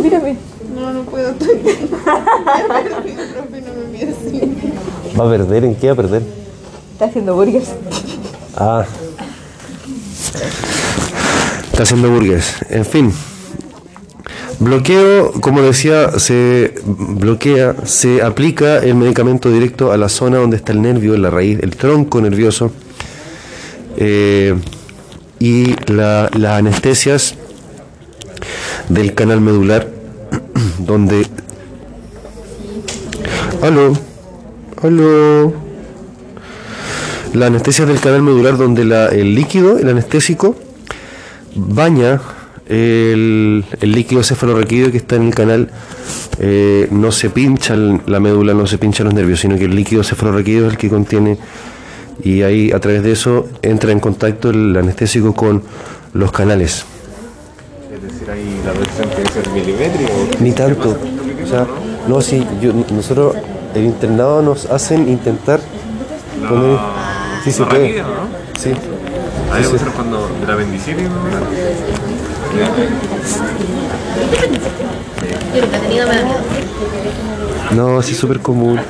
Mírame. 0.00 0.36
No, 0.74 0.92
no 0.92 1.02
puedo. 1.02 1.30
Estoy 1.30 1.56
bien. 1.58 1.88
Profe, 1.88 3.60
no 3.60 3.74
me 3.74 3.84
mires 3.92 4.16
así. 4.16 4.40
¿Va 5.18 5.26
a 5.26 5.30
perder? 5.30 5.64
¿En 5.64 5.74
qué 5.74 5.86
va 5.88 5.92
a 5.92 5.96
perder? 5.96 6.22
Está 6.92 7.06
haciendo 7.06 7.34
burgers. 7.34 7.68
Ah. 8.56 8.84
Está 11.70 11.82
haciendo 11.82 12.10
burgers. 12.10 12.54
En 12.70 12.84
fin. 12.84 13.12
Bloqueo, 14.60 15.30
como 15.40 15.62
decía, 15.62 16.18
se 16.18 16.74
bloquea, 16.84 17.76
se 17.84 18.22
aplica 18.22 18.78
el 18.78 18.96
medicamento 18.96 19.52
directo 19.52 19.92
a 19.92 19.96
la 19.96 20.08
zona 20.08 20.38
donde 20.38 20.56
está 20.56 20.72
el 20.72 20.82
nervio, 20.82 21.16
la 21.16 21.30
raíz, 21.30 21.60
el 21.62 21.76
tronco 21.76 22.20
nervioso. 22.20 22.72
Eh, 23.96 24.54
y 25.38 25.76
la- 25.92 26.28
las 26.36 26.58
anestesias 26.58 27.36
del 28.88 29.14
canal 29.14 29.40
medular, 29.40 29.88
donde... 30.78 31.24
Aló, 33.62 33.92
aló. 34.82 35.52
La 37.32 37.46
anestesia 37.46 37.86
del 37.86 38.00
canal 38.00 38.22
medular 38.22 38.56
donde 38.56 38.84
la- 38.84 39.06
el 39.08 39.36
líquido, 39.36 39.78
el 39.78 39.88
anestésico, 39.88 40.56
baña 41.54 42.20
el, 42.68 43.64
el 43.80 43.92
líquido 43.92 44.22
cefalorraquídeo 44.22 44.90
que 44.90 44.98
está 44.98 45.16
en 45.16 45.28
el 45.28 45.34
canal. 45.34 45.70
eh, 46.40 46.88
no 46.90 47.10
se 47.10 47.30
pincha 47.30 47.74
la 47.76 48.20
médula, 48.20 48.54
no 48.54 48.66
se 48.66 48.78
pincha 48.78 49.04
los 49.04 49.14
nervios, 49.14 49.40
sino 49.40 49.56
que 49.56 49.64
el 49.64 49.74
líquido 49.74 50.04
cefalorraquídeo 50.04 50.66
es 50.66 50.72
el 50.72 50.78
que 50.78 50.88
contiene 50.88 51.38
y 52.22 52.42
ahí 52.42 52.72
a 52.72 52.80
través 52.80 53.02
de 53.02 53.12
eso 53.12 53.48
entra 53.62 53.92
en 53.92 54.00
contacto 54.00 54.50
el 54.50 54.76
anestésico 54.76 55.34
con 55.34 55.62
los 56.12 56.32
canales. 56.32 56.84
Es 57.92 58.02
decir, 58.02 58.30
ahí 58.30 58.60
la 58.64 58.72
versión 58.72 59.08
que 59.10 59.32
ser 59.32 59.48
milimétrica. 59.50 60.12
Ni 60.40 60.52
tanto. 60.52 60.96
O 61.44 61.46
sea, 61.46 61.66
no, 62.08 62.20
sí, 62.20 62.44
yo, 62.60 62.72
nosotros, 62.72 63.36
el 63.74 63.84
internado 63.84 64.42
nos 64.42 64.66
hacen 64.66 65.08
intentar 65.08 65.60
poner... 66.48 66.78
Sí, 67.44 67.52
se 67.52 67.64
puede. 67.64 68.02
¿no? 68.02 68.08
Sí. 68.58 68.70
Ahí 69.52 69.64
ser 69.64 69.88
cuando 69.94 70.28
de 70.40 70.46
la 70.46 70.56
¿no? 77.74 78.02
Sí, 78.02 78.12
es 78.12 78.18
súper 78.18 78.40
común. 78.40 78.80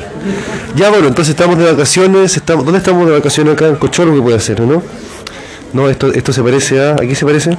Ya, 0.77 0.91
bueno, 0.91 1.09
entonces 1.09 1.31
estamos 1.31 1.59
de 1.59 1.71
vacaciones. 1.71 2.37
Estamos, 2.37 2.65
¿Dónde 2.65 2.79
estamos 2.79 3.07
de 3.07 3.13
vacaciones 3.13 3.55
acá? 3.55 3.67
En 3.67 3.77
Cocholo, 3.77 4.15
que 4.15 4.23
puede 4.23 4.41
ser, 4.41 4.61
no? 4.61 4.83
No, 5.73 5.89
esto, 5.89 6.13
esto 6.13 6.33
se 6.33 6.43
parece 6.43 6.81
a... 6.81 6.93
¿Aquí 6.95 7.15
se 7.15 7.25
parece? 7.27 7.57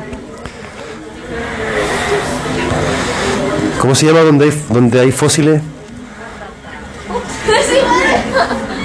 ¿Cómo 3.80 3.96
se 3.96 4.08
llama 4.08 4.22
donde 4.22 4.46
hay, 4.46 4.64
donde 4.70 5.00
hay 5.00 5.12
fósiles? 5.12 5.62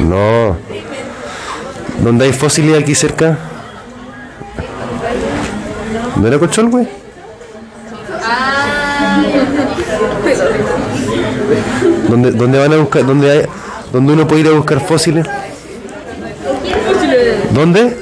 No. 0.01 0.57
¿Dónde 2.03 2.27
hay 2.27 2.33
fósiles 2.33 2.81
aquí 2.81 2.95
cerca? 2.95 3.39
¿No 6.17 6.27
era 6.27 6.39
Cochol, 6.39 6.69
güey? 6.69 7.04
¿Dónde, 12.15 12.31
dónde 12.31 12.59
van 12.61 12.73
a 12.73 12.77
buscar, 12.77 13.05
dónde 13.05 13.29
hay, 13.29 13.43
dónde 13.93 14.13
uno 14.13 14.29
puede 14.29 14.43
ir 14.43 14.47
a 14.47 14.53
buscar 14.53 14.81
fósiles? 14.81 15.27
¿Dónde? 17.51 17.81
En 17.81 17.97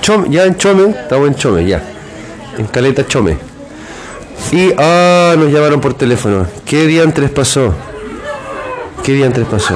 Chome, 0.00 0.30
ya 0.30 0.44
en 0.44 0.56
Chome, 0.56 0.90
estamos 0.90 1.26
en 1.26 1.34
Chome, 1.34 1.66
ya. 1.66 1.82
En 2.56 2.66
Caleta 2.66 3.04
Chome. 3.04 3.36
Y, 4.52 4.72
ah, 4.78 5.34
nos 5.36 5.50
llamaron 5.50 5.80
por 5.80 5.94
teléfono. 5.94 6.46
¿Qué 6.64 6.86
día 6.86 7.02
antes 7.02 7.28
pasó? 7.30 7.74
¿Qué 9.02 9.14
día 9.14 9.26
antes 9.26 9.44
pasó? 9.46 9.74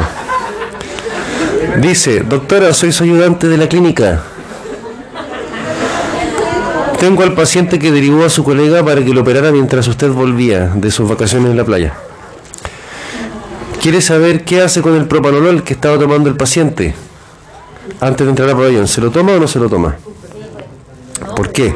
Dice, 1.81 2.21
doctora, 2.21 2.73
soy 2.73 2.93
su 2.93 3.03
ayudante 3.03 3.49
de 3.49 3.57
la 3.57 3.69
clínica. 3.69 4.23
Tengo 7.01 7.23
al 7.23 7.33
paciente 7.33 7.79
que 7.79 7.91
derivó 7.91 8.27
a 8.27 8.29
su 8.29 8.45
colega 8.45 8.85
para 8.85 9.03
que 9.03 9.15
lo 9.15 9.23
operara 9.23 9.51
mientras 9.51 9.89
usted 9.89 10.11
volvía 10.11 10.67
de 10.75 10.91
sus 10.91 11.09
vacaciones 11.09 11.51
en 11.51 11.57
la 11.57 11.65
playa. 11.65 11.95
Quiere 13.81 14.03
saber 14.03 14.45
qué 14.45 14.61
hace 14.61 14.83
con 14.83 14.95
el 14.95 15.07
propanolol 15.09 15.65
que 15.65 15.73
estaba 15.73 15.99
tomando 15.99 16.29
el 16.29 16.37
paciente 16.37 16.95
antes 18.01 18.27
de 18.27 18.31
entrar 18.31 18.51
al 18.51 18.57
pabellón. 18.57 18.87
¿Se 18.87 19.01
lo 19.01 19.11
toma 19.11 19.33
o 19.33 19.41
no 19.41 19.49
se 19.49 19.59
lo 19.59 19.71
toma? 19.71 19.97
¿Por 21.35 21.51
qué? 21.51 21.75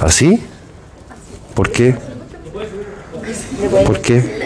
¿Así? 0.00 0.42
¿Por 1.54 1.70
qué? 1.70 1.96
¿Por 3.86 4.00
qué? 4.00 4.42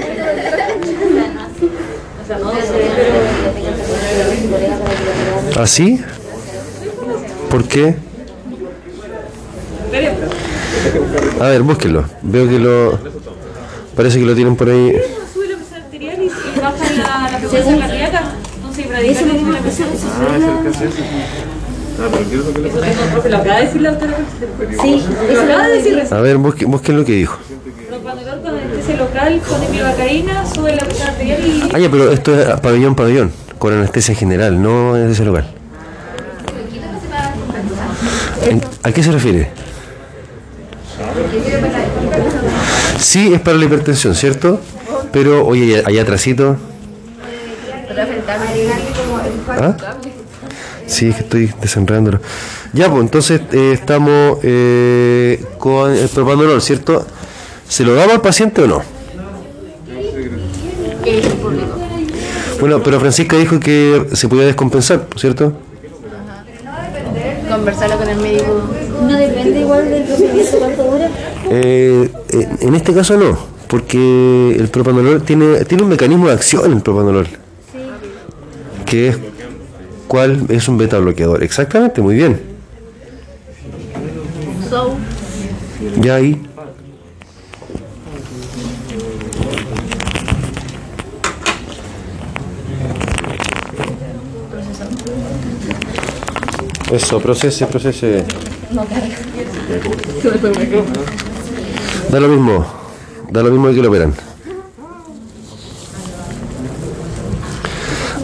¿Así? 5.56 6.00
¿Por 7.50 7.64
qué? 7.64 7.96
A 11.40 11.48
ver, 11.48 11.62
búsquenlo. 11.62 12.04
Veo 12.22 12.48
que 12.48 12.58
lo... 12.58 12.98
Parece 13.94 14.18
que 14.18 14.26
lo 14.26 14.34
tienen 14.34 14.54
por 14.56 14.68
ahí. 14.68 14.92
sube 15.32 15.48
la 15.48 15.56
presión 15.56 15.82
arterial 15.82 16.22
y, 16.22 16.28
baja 16.60 17.30
la, 17.30 17.38
frecuencia 17.38 17.78
cardíaca. 17.78 18.22
Entonces, 18.56 18.90
radicalmente 18.90 19.50
la 19.50 19.58
presión. 19.60 19.88
Eso 19.88 20.08
tengo, 22.80 23.06
profe, 23.12 23.30
lo 23.30 23.36
acaba 23.38 23.56
de 23.56 23.66
decir 23.66 23.80
la 23.80 23.90
doctora. 23.92 24.16
Sí, 24.82 25.02
Lo 25.32 25.40
acaba 25.40 25.68
de 25.68 25.74
decir 25.78 25.94
recién. 25.94 26.18
A 26.18 26.20
ver, 26.20 26.36
busquen, 26.36 26.70
busquen 26.70 26.98
lo 26.98 27.04
que 27.06 27.12
dijo. 27.12 27.38
Con 27.88 28.54
anestesia 28.54 28.96
local, 28.96 29.40
con 29.48 29.62
emilobacaína, 29.62 30.44
sube 30.54 30.76
la 30.76 30.84
presión 30.84 31.08
arterial 31.08 31.46
y... 31.46 31.70
Ah, 31.72 31.78
ya, 31.78 31.90
pero 31.90 32.12
esto 32.12 32.38
es 32.38 32.60
pabellón, 32.60 32.94
pabellón, 32.94 33.32
con 33.66 33.74
anestesia 33.74 34.14
general, 34.14 34.62
no 34.62 34.94
anestesia 34.94 35.24
local. 35.24 35.44
¿En- 38.48 38.62
¿A 38.84 38.92
qué 38.92 39.02
se 39.02 39.10
refiere? 39.10 39.50
Sí, 43.00 43.34
es 43.34 43.40
para 43.40 43.56
la 43.56 43.64
hipertensión, 43.64 44.14
¿cierto? 44.14 44.60
Pero, 45.12 45.44
oye, 45.44 45.82
allá 45.84 46.02
atrásito. 46.02 46.56
¿Ah? 49.48 49.76
Sí, 50.86 51.08
es 51.08 51.16
que 51.16 51.22
estoy 51.22 51.52
desenredándolo. 51.60 52.20
Ya, 52.72 52.88
pues 52.88 53.00
entonces 53.02 53.40
eh, 53.50 53.72
estamos 53.72 54.38
eh, 54.44 55.44
con 55.58 55.90
el 55.90 56.08
¿cierto? 56.62 57.04
¿Se 57.68 57.82
lo 57.82 57.96
damos 57.96 58.14
al 58.14 58.20
paciente 58.20 58.62
o 58.62 58.68
no? 58.68 58.82
Bueno, 62.60 62.82
pero 62.82 62.98
Francisca 63.00 63.36
dijo 63.36 63.60
que 63.60 64.06
se 64.12 64.28
podía 64.28 64.46
descompensar, 64.46 65.06
¿cierto? 65.16 65.52
Conversarlo 67.48 67.98
con 67.98 68.08
el 68.08 68.20
médico. 68.20 68.62
No 69.02 69.16
depende 69.16 69.60
igual 69.60 69.88
del 69.90 70.04
procedimiento 70.04 70.58
cuánto 70.58 70.84
dura. 70.84 71.10
Eh, 71.50 72.10
en 72.60 72.74
este 72.74 72.92
caso 72.94 73.16
no, 73.16 73.38
porque 73.68 74.56
el 74.58 74.68
propanolol 74.68 75.22
tiene, 75.22 75.64
tiene 75.64 75.82
un 75.84 75.90
mecanismo 75.90 76.28
de 76.28 76.32
acción 76.32 76.72
el 76.72 76.82
propanolol. 76.82 77.28
Que 78.84 79.08
es, 79.08 79.18
¿cuál 80.08 80.46
es 80.48 80.68
un 80.68 80.78
beta 80.78 80.98
bloqueador? 80.98 81.42
Exactamente, 81.42 82.00
muy 82.00 82.14
bien. 82.14 82.40
Ya 86.00 86.16
ahí. 86.16 86.45
Eso, 96.96 97.20
procese, 97.20 97.66
procese. 97.66 98.24
Da 102.10 102.20
lo 102.20 102.28
mismo, 102.28 102.66
da 103.30 103.42
lo 103.42 103.50
mismo 103.50 103.68
de 103.68 103.74
que 103.74 103.82
lo 103.82 103.88
operan. 103.90 104.14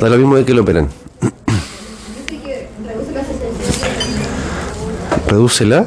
Da 0.01 0.09
lo 0.09 0.17
mismo 0.17 0.37
de 0.37 0.45
que 0.47 0.55
lo 0.55 0.63
operan. 0.63 0.89
¿Redúcela? 5.29 5.87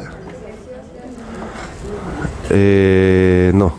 Eh, 2.50 3.50
no. 3.52 3.74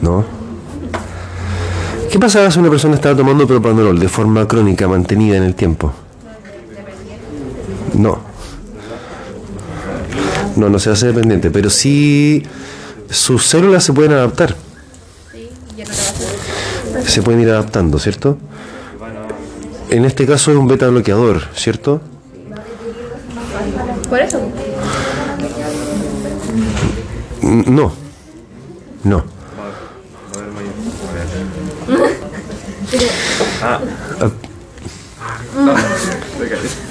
No. 0.00 0.24
¿Qué 2.10 2.18
pasaba 2.18 2.50
si 2.50 2.58
una 2.58 2.70
persona 2.70 2.94
estaba 2.94 3.14
tomando 3.14 3.46
propanolol 3.46 3.98
de 3.98 4.08
forma 4.08 4.48
crónica, 4.48 4.88
mantenida 4.88 5.36
en 5.36 5.42
el 5.42 5.54
tiempo? 5.54 5.92
No. 7.96 8.18
No, 10.56 10.68
no 10.68 10.78
se 10.78 10.90
hace 10.90 11.06
dependiente, 11.06 11.50
pero 11.50 11.70
sí 11.70 12.42
sus 13.10 13.46
células 13.46 13.84
se 13.84 13.92
pueden 13.92 14.12
adaptar. 14.12 14.54
Se 17.06 17.22
pueden 17.22 17.40
ir 17.40 17.50
adaptando, 17.50 17.98
¿cierto? 17.98 18.38
En 19.88 20.04
este 20.04 20.26
caso 20.26 20.50
es 20.50 20.56
un 20.56 20.68
beta 20.68 20.88
bloqueador, 20.88 21.42
¿cierto? 21.54 22.00
Por 24.10 24.20
eso. 24.20 24.40
No. 27.42 27.92
No. 29.04 29.24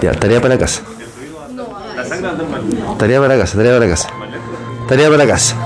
Ya, 0.00 0.12
tarea 0.12 0.40
para 0.40 0.58
casa. 0.58 0.82
Tarea 2.98 3.20
para 3.20 3.38
casa, 3.38 3.56
tarea 3.56 3.72
para 3.78 3.88
casa. 3.88 4.08
Tarea 4.88 5.10
para 5.10 5.26
casa. 5.26 5.56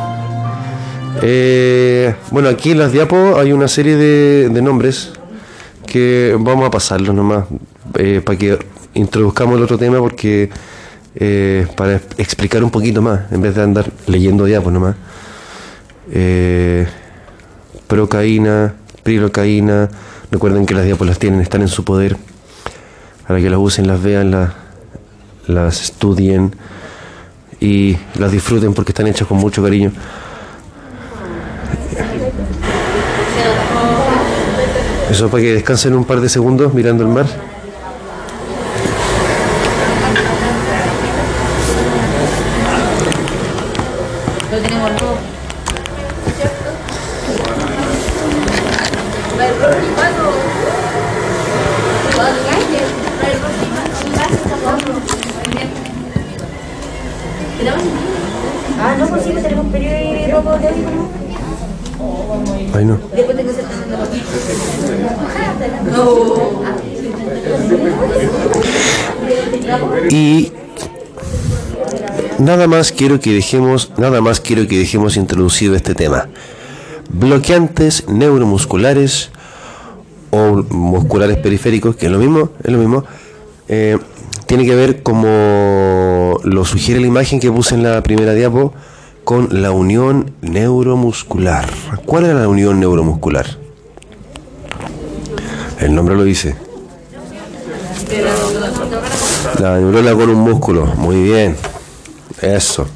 Eh, 1.22 2.14
bueno, 2.30 2.48
aquí 2.48 2.72
en 2.72 2.78
las 2.78 2.92
diapos 2.92 3.38
hay 3.38 3.52
una 3.52 3.68
serie 3.68 3.96
de, 3.96 4.48
de 4.50 4.62
nombres 4.62 5.12
que 5.86 6.36
vamos 6.38 6.66
a 6.66 6.70
pasarlos 6.70 7.14
nomás 7.14 7.46
eh, 7.94 8.20
para 8.24 8.36
que 8.36 8.58
introduzcamos 8.94 9.56
el 9.56 9.62
otro 9.62 9.78
tema 9.78 9.98
porque 9.98 10.50
eh, 11.14 11.66
para 11.74 12.00
explicar 12.18 12.62
un 12.62 12.70
poquito 12.70 13.00
más 13.00 13.32
en 13.32 13.40
vez 13.40 13.54
de 13.54 13.62
andar 13.62 13.90
leyendo 14.06 14.44
diapos 14.44 14.72
nomás. 14.72 14.96
Procaína, 17.86 18.74
prilocaína, 19.02 19.88
recuerden 20.30 20.66
que 20.66 20.74
las 20.74 20.84
diapos 20.84 21.06
las 21.06 21.18
tienen, 21.18 21.40
están 21.40 21.62
en 21.62 21.68
su 21.68 21.84
poder 21.84 22.16
para 23.26 23.40
que 23.40 23.50
las 23.50 23.58
usen, 23.58 23.86
las 23.86 24.02
vean, 24.02 24.30
las, 25.48 25.82
estudien 25.82 26.54
y 27.60 27.96
las 28.18 28.30
disfruten 28.30 28.74
porque 28.74 28.92
están 28.92 29.06
hechas 29.06 29.26
con 29.26 29.38
mucho 29.38 29.62
cariño. 29.62 29.92
Eso 35.10 35.28
para 35.28 35.42
que 35.42 35.54
descansen 35.54 35.94
un 35.94 36.04
par 36.04 36.20
de 36.20 36.28
segundos 36.28 36.74
mirando 36.74 37.02
el 37.02 37.08
mar. 37.08 37.26
Nada 72.66 72.78
más 72.78 72.90
quiero 72.90 73.20
que 73.20 73.32
dejemos, 73.32 73.92
nada 73.96 74.20
más 74.20 74.40
quiero 74.40 74.66
que 74.66 74.76
dejemos 74.76 75.16
introducido 75.16 75.76
este 75.76 75.94
tema. 75.94 76.26
Bloqueantes 77.10 78.08
neuromusculares 78.08 79.30
o 80.30 80.64
musculares 80.70 81.36
periféricos, 81.36 81.94
que 81.94 82.06
es 82.06 82.12
lo 82.12 82.18
mismo, 82.18 82.50
es 82.64 82.72
lo 82.72 82.78
mismo. 82.78 83.04
eh, 83.68 83.98
tiene 84.46 84.64
que 84.64 84.74
ver 84.74 85.02
como 85.02 86.38
lo 86.44 86.64
sugiere 86.64 87.00
la 87.00 87.06
imagen 87.06 87.40
que 87.40 87.50
puse 87.50 87.74
en 87.74 87.82
la 87.82 88.02
primera 88.02 88.32
diapo 88.32 88.74
con 89.24 89.48
la 89.62 89.70
unión 89.70 90.32
neuromuscular. 90.40 91.68
¿Cuál 92.04 92.26
era 92.26 92.40
la 92.40 92.48
unión 92.48 92.80
neuromuscular? 92.80 93.46
El 95.80 95.94
nombre 95.94 96.16
lo 96.16 96.24
dice. 96.24 96.56
La 99.60 99.78
neurona 99.78 100.14
con 100.14 100.30
un 100.30 100.40
músculo. 100.40 100.86
Muy 100.96 101.22
bien. 101.22 101.56
Eso. 102.42 102.86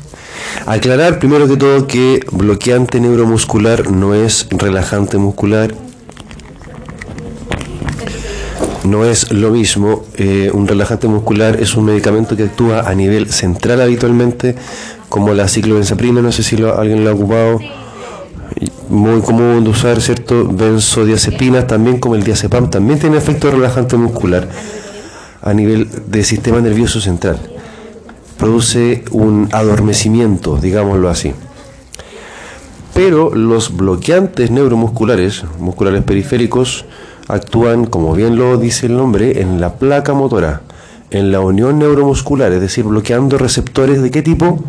Aclarar 0.67 1.19
primero 1.19 1.49
que 1.49 1.57
todo 1.57 1.87
que 1.87 2.21
bloqueante 2.33 3.01
neuromuscular 3.01 3.91
no 3.91 4.15
es 4.15 4.47
relajante 4.51 5.17
muscular. 5.19 5.75
No 8.85 9.05
es 9.05 9.31
lo 9.33 9.51
mismo. 9.51 10.05
Eh, 10.17 10.51
un 10.53 10.67
relajante 10.67 11.07
muscular 11.09 11.59
es 11.61 11.75
un 11.75 11.85
medicamento 11.85 12.37
que 12.37 12.45
actúa 12.45 12.89
a 12.89 12.95
nivel 12.95 13.31
central 13.31 13.81
habitualmente, 13.81 14.55
como 15.09 15.33
la 15.35 15.49
ciclobenzaprina, 15.49 16.23
no 16.23 16.33
sé 16.33 16.43
si 16.43 16.57
lo- 16.57 16.79
alguien 16.79 17.05
lo 17.05 17.11
ha 17.11 17.15
ocupado. 17.15 17.61
Muy 18.89 19.21
común 19.21 19.63
de 19.63 19.71
usar, 19.71 20.01
¿cierto? 20.01 20.49
Benzodiazepinas, 20.49 21.67
también 21.67 21.99
como 22.01 22.17
el 22.17 22.25
diazepam, 22.25 22.71
también 22.71 22.99
tiene 22.99 23.19
efecto 23.19 23.51
relajante 23.51 23.97
muscular 23.97 24.49
a 25.43 25.55
nivel 25.55 25.89
del 26.09 26.25
sistema 26.25 26.61
nervioso 26.61 27.01
central. 27.01 27.39
Produce 28.41 29.05
un 29.11 29.51
adormecimiento, 29.53 30.57
digámoslo 30.57 31.11
así. 31.11 31.35
Pero 32.95 33.35
los 33.35 33.77
bloqueantes 33.77 34.51
neuromusculares, 34.51 35.45
musculares 35.59 36.03
periféricos, 36.03 36.87
actúan, 37.29 37.85
como 37.85 38.15
bien 38.15 38.37
lo 38.37 38.57
dice 38.57 38.87
el 38.87 38.97
nombre, 38.97 39.43
en 39.43 39.61
la 39.61 39.75
placa 39.75 40.15
motora, 40.15 40.63
en 41.11 41.31
la 41.31 41.41
unión 41.41 41.79
neuromuscular, 41.79 42.51
es 42.53 42.63
decir, 42.63 42.85
bloqueando 42.85 43.37
receptores 43.37 44.01
de 44.01 44.11
qué 44.11 44.23
tipo? 44.23 44.65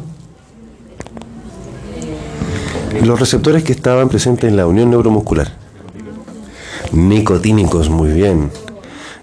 Los 3.06 3.20
receptores 3.22 3.64
que 3.64 3.72
estaban 3.72 4.10
presentes 4.10 4.50
en 4.50 4.58
la 4.58 4.68
unión 4.68 4.90
neuromuscular. 4.90 5.54
Nicotínicos, 6.92 7.90
muy 7.90 8.12
bien. 8.12 8.52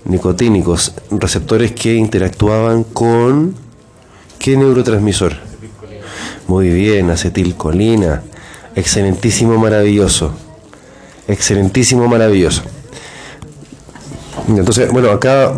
Nicotínicos, 0.07 0.95
receptores 1.11 1.73
que 1.73 1.95
interactuaban 1.95 2.83
con 2.83 3.68
¿qué 4.49 4.57
neurotransmisor? 4.57 5.35
Muy 6.47 6.71
bien, 6.71 7.11
acetilcolina. 7.11 8.23
Excelentísimo, 8.75 9.59
maravilloso. 9.59 10.33
Excelentísimo, 11.27 12.09
maravilloso. 12.09 12.63
Entonces, 14.49 14.91
bueno, 14.91 15.11
acá 15.11 15.53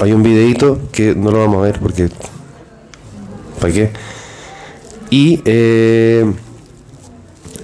hay 0.00 0.12
un 0.12 0.22
videito 0.22 0.80
que 0.92 1.14
no 1.14 1.30
lo 1.30 1.38
vamos 1.38 1.60
a 1.60 1.62
ver 1.62 1.80
porque 1.80 2.10
¿para 3.58 3.72
qué? 3.72 3.90
Y 5.08 5.40
eh, 5.46 6.30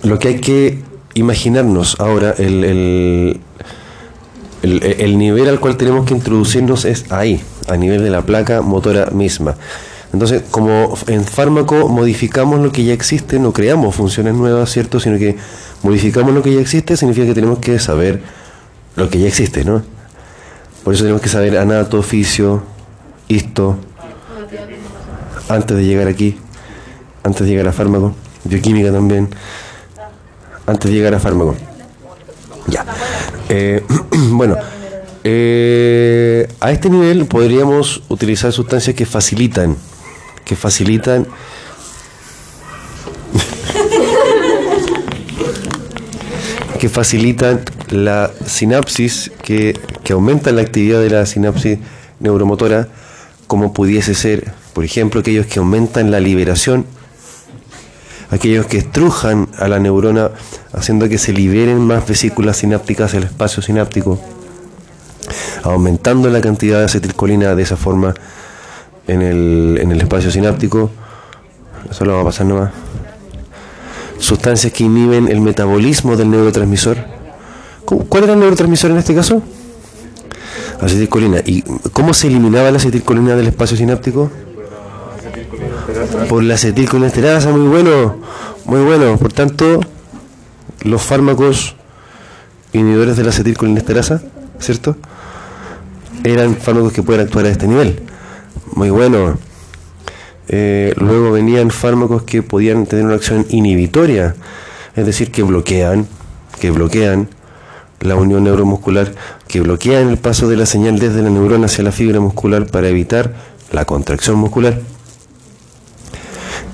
lo 0.04 0.18
que 0.18 0.28
hay 0.28 0.40
que 0.40 0.78
imaginarnos 1.12 2.00
ahora, 2.00 2.34
el, 2.38 2.64
el, 2.64 3.40
el- 4.62 4.82
el 4.82 5.18
nivel 5.18 5.50
al 5.50 5.60
cual 5.60 5.76
tenemos 5.76 6.06
que 6.06 6.14
introducirnos 6.14 6.86
es 6.86 7.12
ahí, 7.12 7.42
a 7.68 7.76
nivel 7.76 8.02
de 8.02 8.10
la 8.10 8.22
placa 8.22 8.62
motora 8.62 9.06
misma. 9.10 9.56
Entonces, 10.12 10.42
como 10.50 10.96
en 11.06 11.24
fármaco 11.24 11.88
modificamos 11.88 12.60
lo 12.60 12.72
que 12.72 12.84
ya 12.84 12.94
existe, 12.94 13.38
no 13.38 13.52
creamos 13.52 13.94
funciones 13.94 14.34
nuevas, 14.34 14.70
¿cierto? 14.70 15.00
Sino 15.00 15.18
que 15.18 15.36
modificamos 15.82 16.32
lo 16.32 16.42
que 16.42 16.54
ya 16.54 16.60
existe, 16.60 16.96
significa 16.96 17.26
que 17.26 17.34
tenemos 17.34 17.58
que 17.58 17.78
saber 17.78 18.22
lo 18.96 19.10
que 19.10 19.18
ya 19.18 19.28
existe, 19.28 19.64
¿no? 19.64 19.82
Por 20.82 20.94
eso 20.94 21.04
tenemos 21.04 21.20
que 21.20 21.28
saber 21.28 21.58
anato, 21.58 21.98
oficio, 21.98 22.62
histo, 23.28 23.76
antes 25.48 25.76
de 25.76 25.84
llegar 25.84 26.08
aquí, 26.08 26.38
antes 27.22 27.42
de 27.42 27.48
llegar 27.48 27.68
a 27.68 27.72
fármaco, 27.72 28.14
bioquímica 28.44 28.90
también, 28.90 29.28
antes 30.66 30.90
de 30.90 30.96
llegar 30.96 31.14
a 31.14 31.20
fármaco. 31.20 31.54
Ya. 32.66 32.84
Eh, 33.50 33.82
bueno, 34.30 34.56
eh, 35.30 36.48
a 36.60 36.72
este 36.72 36.88
nivel 36.88 37.26
podríamos 37.26 38.02
utilizar 38.08 38.50
sustancias 38.50 38.96
que 38.96 39.04
facilitan, 39.04 39.76
que 40.46 40.56
facilitan 40.56 41.26
que 46.80 46.88
facilitan 46.88 47.60
la 47.90 48.30
sinapsis, 48.46 49.30
que, 49.42 49.78
que 50.02 50.14
aumentan 50.14 50.56
la 50.56 50.62
actividad 50.62 51.02
de 51.02 51.10
la 51.10 51.26
sinapsis 51.26 51.78
neuromotora, 52.20 52.88
como 53.46 53.74
pudiese 53.74 54.14
ser, 54.14 54.50
por 54.72 54.86
ejemplo, 54.86 55.20
aquellos 55.20 55.44
que 55.44 55.58
aumentan 55.58 56.10
la 56.10 56.20
liberación, 56.20 56.86
aquellos 58.30 58.64
que 58.64 58.78
estrujan 58.78 59.50
a 59.58 59.68
la 59.68 59.78
neurona, 59.78 60.30
haciendo 60.72 61.06
que 61.06 61.18
se 61.18 61.34
liberen 61.34 61.80
más 61.80 62.08
vesículas 62.08 62.56
sinápticas 62.56 63.12
del 63.12 63.24
espacio 63.24 63.62
sináptico, 63.62 64.18
aumentando 65.62 66.28
la 66.30 66.40
cantidad 66.40 66.78
de 66.78 66.84
acetilcolina 66.86 67.54
de 67.54 67.62
esa 67.62 67.76
forma 67.76 68.14
en 69.06 69.22
el, 69.22 69.78
en 69.80 69.92
el 69.92 70.00
espacio 70.00 70.30
sináptico. 70.30 70.90
Eso 71.90 72.04
lo 72.04 72.14
va 72.14 72.20
a 72.22 72.24
pasar 72.24 72.46
nomás 72.46 72.70
sustancias 74.18 74.72
que 74.72 74.84
inhiben 74.84 75.28
el 75.28 75.40
metabolismo 75.40 76.16
del 76.16 76.30
neurotransmisor. 76.30 76.96
¿Cómo- 77.84 78.04
¿Cuál 78.06 78.24
era 78.24 78.32
el 78.34 78.40
neurotransmisor 78.40 78.90
en 78.90 78.98
este 78.98 79.14
caso? 79.14 79.42
Acetilcolina. 80.80 81.38
¿Y 81.44 81.62
cómo 81.92 82.12
se 82.14 82.26
eliminaba 82.26 82.70
la 82.70 82.78
acetilcolina 82.78 83.34
del 83.36 83.46
espacio 83.48 83.76
sináptico? 83.76 84.30
Por 86.28 86.42
la 86.42 86.54
acetilcolinesterasa, 86.54 87.50
muy 87.50 87.68
bueno, 87.68 88.16
muy 88.64 88.80
bueno. 88.82 89.16
Por 89.16 89.32
tanto, 89.32 89.80
los 90.82 91.00
fármacos 91.02 91.76
inhibidores 92.72 93.16
de 93.16 93.22
la 93.24 93.30
acetilcolinesterasa, 93.30 94.20
¿cierto? 94.58 94.96
Eran 96.28 96.56
fármacos 96.56 96.92
que 96.92 97.02
pueden 97.02 97.22
actuar 97.22 97.46
a 97.46 97.48
este 97.48 97.66
nivel. 97.66 98.00
Muy 98.74 98.90
bueno. 98.90 99.38
Eh, 100.48 100.92
luego 100.98 101.32
venían 101.32 101.70
fármacos 101.70 102.24
que 102.24 102.42
podían 102.42 102.84
tener 102.84 103.06
una 103.06 103.14
acción 103.14 103.46
inhibitoria, 103.48 104.34
es 104.94 105.06
decir, 105.06 105.30
que 105.30 105.42
bloquean, 105.42 106.06
que 106.60 106.70
bloquean 106.70 107.28
la 108.00 108.16
unión 108.16 108.44
neuromuscular, 108.44 109.14
que 109.46 109.62
bloquean 109.62 110.10
el 110.10 110.18
paso 110.18 110.48
de 110.48 110.56
la 110.58 110.66
señal 110.66 110.98
desde 110.98 111.22
la 111.22 111.30
neurona 111.30 111.64
hacia 111.64 111.82
la 111.82 111.92
fibra 111.92 112.20
muscular 112.20 112.66
para 112.66 112.88
evitar 112.88 113.34
la 113.72 113.86
contracción 113.86 114.36
muscular. 114.36 114.80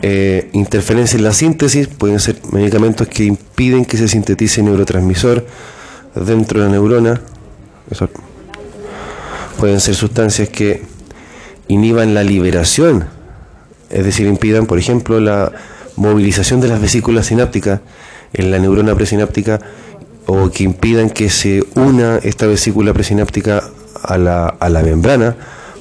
Eh, 0.03 0.51
interferencia 0.53 1.17
en 1.17 1.23
la 1.23 1.33
síntesis 1.33 1.87
pueden 1.87 2.19
ser 2.19 2.41
medicamentos 2.51 3.07
que 3.07 3.23
impiden 3.23 3.85
que 3.85 3.99
se 3.99 4.09
sintetice 4.09 4.65
neurotransmisor 4.65 5.47
dentro 6.17 6.61
de 6.61 6.67
la 6.67 6.73
neurona. 6.73 7.21
Pueden 9.59 9.81
ser 9.81 9.95
sustancias 9.95 10.49
que 10.49 10.83
inhiban 11.69 12.15
la 12.15 12.23
liberación 12.23 13.07
es 13.95 14.05
decir, 14.05 14.27
impidan, 14.27 14.67
por 14.67 14.79
ejemplo, 14.79 15.21
la 15.21 15.53
movilización 15.97 16.61
de 16.61 16.67
las 16.67 16.81
vesículas 16.81 17.27
sinápticas 17.27 17.81
en 18.33 18.51
la 18.51 18.59
neurona 18.59 18.93
presináptica 18.97 19.61
o 20.27 20.51
que 20.51 20.65
impidan 20.65 21.11
que 21.11 21.31
se 21.31 21.63
una 21.77 22.17
esta 22.17 22.47
vesícula 22.47 22.93
presináptica 22.93 23.63
a 24.03 24.19
la, 24.19 24.49
a 24.49 24.69
la 24.69 24.83
membrana 24.83 25.37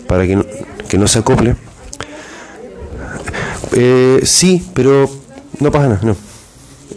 para 0.07 0.27
que 0.27 0.35
no, 0.35 0.45
que 0.87 0.99
no 0.99 1.07
se 1.07 1.19
acople. 1.19 1.55
Eh, 3.71 4.19
sí, 4.23 4.63
pero 4.75 5.09
no 5.59 5.71
pasa 5.71 5.87
nada, 5.87 6.01
no. 6.03 6.15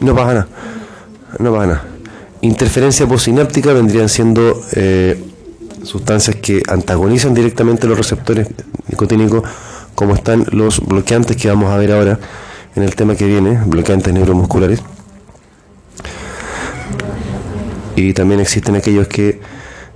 No 0.00 0.14
pasa 0.14 0.34
nada. 0.34 0.48
No 1.38 1.52
pasa 1.54 1.66
nada. 1.66 1.84
Interferencia 2.42 3.06
posináptica 3.06 3.72
vendrían 3.72 4.10
siendo 4.10 4.60
eh, 4.72 5.18
sustancias 5.86 6.36
que 6.36 6.62
antagonizan 6.68 7.34
directamente 7.34 7.86
los 7.86 7.96
receptores 7.96 8.48
nicotínicos, 8.88 9.42
como 9.94 10.14
están 10.14 10.44
los 10.50 10.80
bloqueantes 10.80 11.36
que 11.36 11.48
vamos 11.48 11.70
a 11.70 11.76
ver 11.78 11.92
ahora 11.92 12.18
en 12.74 12.82
el 12.82 12.94
tema 12.94 13.16
que 13.16 13.26
viene, 13.26 13.58
bloqueantes 13.64 14.12
neuromusculares. 14.12 14.82
Y 17.94 18.12
también 18.12 18.40
existen 18.40 18.76
aquellos 18.76 19.08
que 19.08 19.40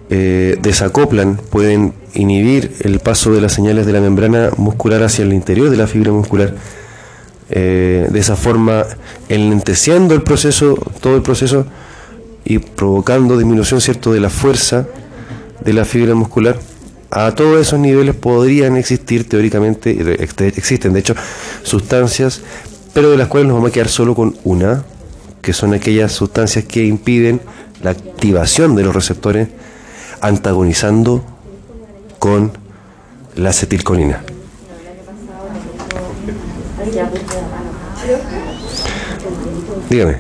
eh, 0.08 0.56
desacoplan, 0.60 1.36
pueden 1.36 1.92
inhibir 2.14 2.74
el 2.80 3.00
paso 3.00 3.32
de 3.32 3.40
las 3.40 3.52
señales 3.52 3.84
de 3.84 3.92
la 3.92 4.00
membrana 4.00 4.50
muscular 4.56 5.02
hacia 5.02 5.24
el 5.24 5.32
interior 5.32 5.68
de 5.70 5.76
la 5.76 5.86
fibra 5.86 6.12
muscular. 6.12 6.54
Eh, 7.50 8.08
de 8.10 8.18
esa 8.18 8.36
forma, 8.36 8.86
enlenteciendo 9.28 10.14
el 10.14 10.22
proceso, 10.22 10.76
todo 11.00 11.16
el 11.16 11.22
proceso, 11.22 11.66
y 12.44 12.58
provocando 12.58 13.36
disminución 13.36 13.80
cierto 13.80 14.12
de 14.12 14.20
la 14.20 14.30
fuerza 14.30 14.86
de 15.64 15.72
la 15.72 15.84
fibra 15.84 16.14
muscular. 16.14 16.58
A 17.10 17.34
todos 17.34 17.60
esos 17.60 17.78
niveles 17.80 18.14
podrían 18.14 18.76
existir 18.76 19.28
teóricamente, 19.28 19.90
ex- 20.22 20.40
existen 20.56 20.92
de 20.92 21.00
hecho, 21.00 21.14
sustancias, 21.62 22.40
pero 22.94 23.10
de 23.10 23.16
las 23.16 23.28
cuales 23.28 23.48
nos 23.48 23.56
vamos 23.56 23.70
a 23.70 23.72
quedar 23.72 23.88
solo 23.88 24.14
con 24.14 24.36
una, 24.44 24.84
que 25.42 25.52
son 25.52 25.74
aquellas 25.74 26.12
sustancias 26.12 26.64
que 26.66 26.84
impiden 26.84 27.40
la 27.82 27.90
activación 27.90 28.76
de 28.76 28.84
los 28.84 28.94
receptores 28.94 29.48
antagonizando 30.20 31.24
con 32.18 32.52
la 33.36 33.50
acetilcolina. 33.50 34.22
Dígame. 39.88 40.16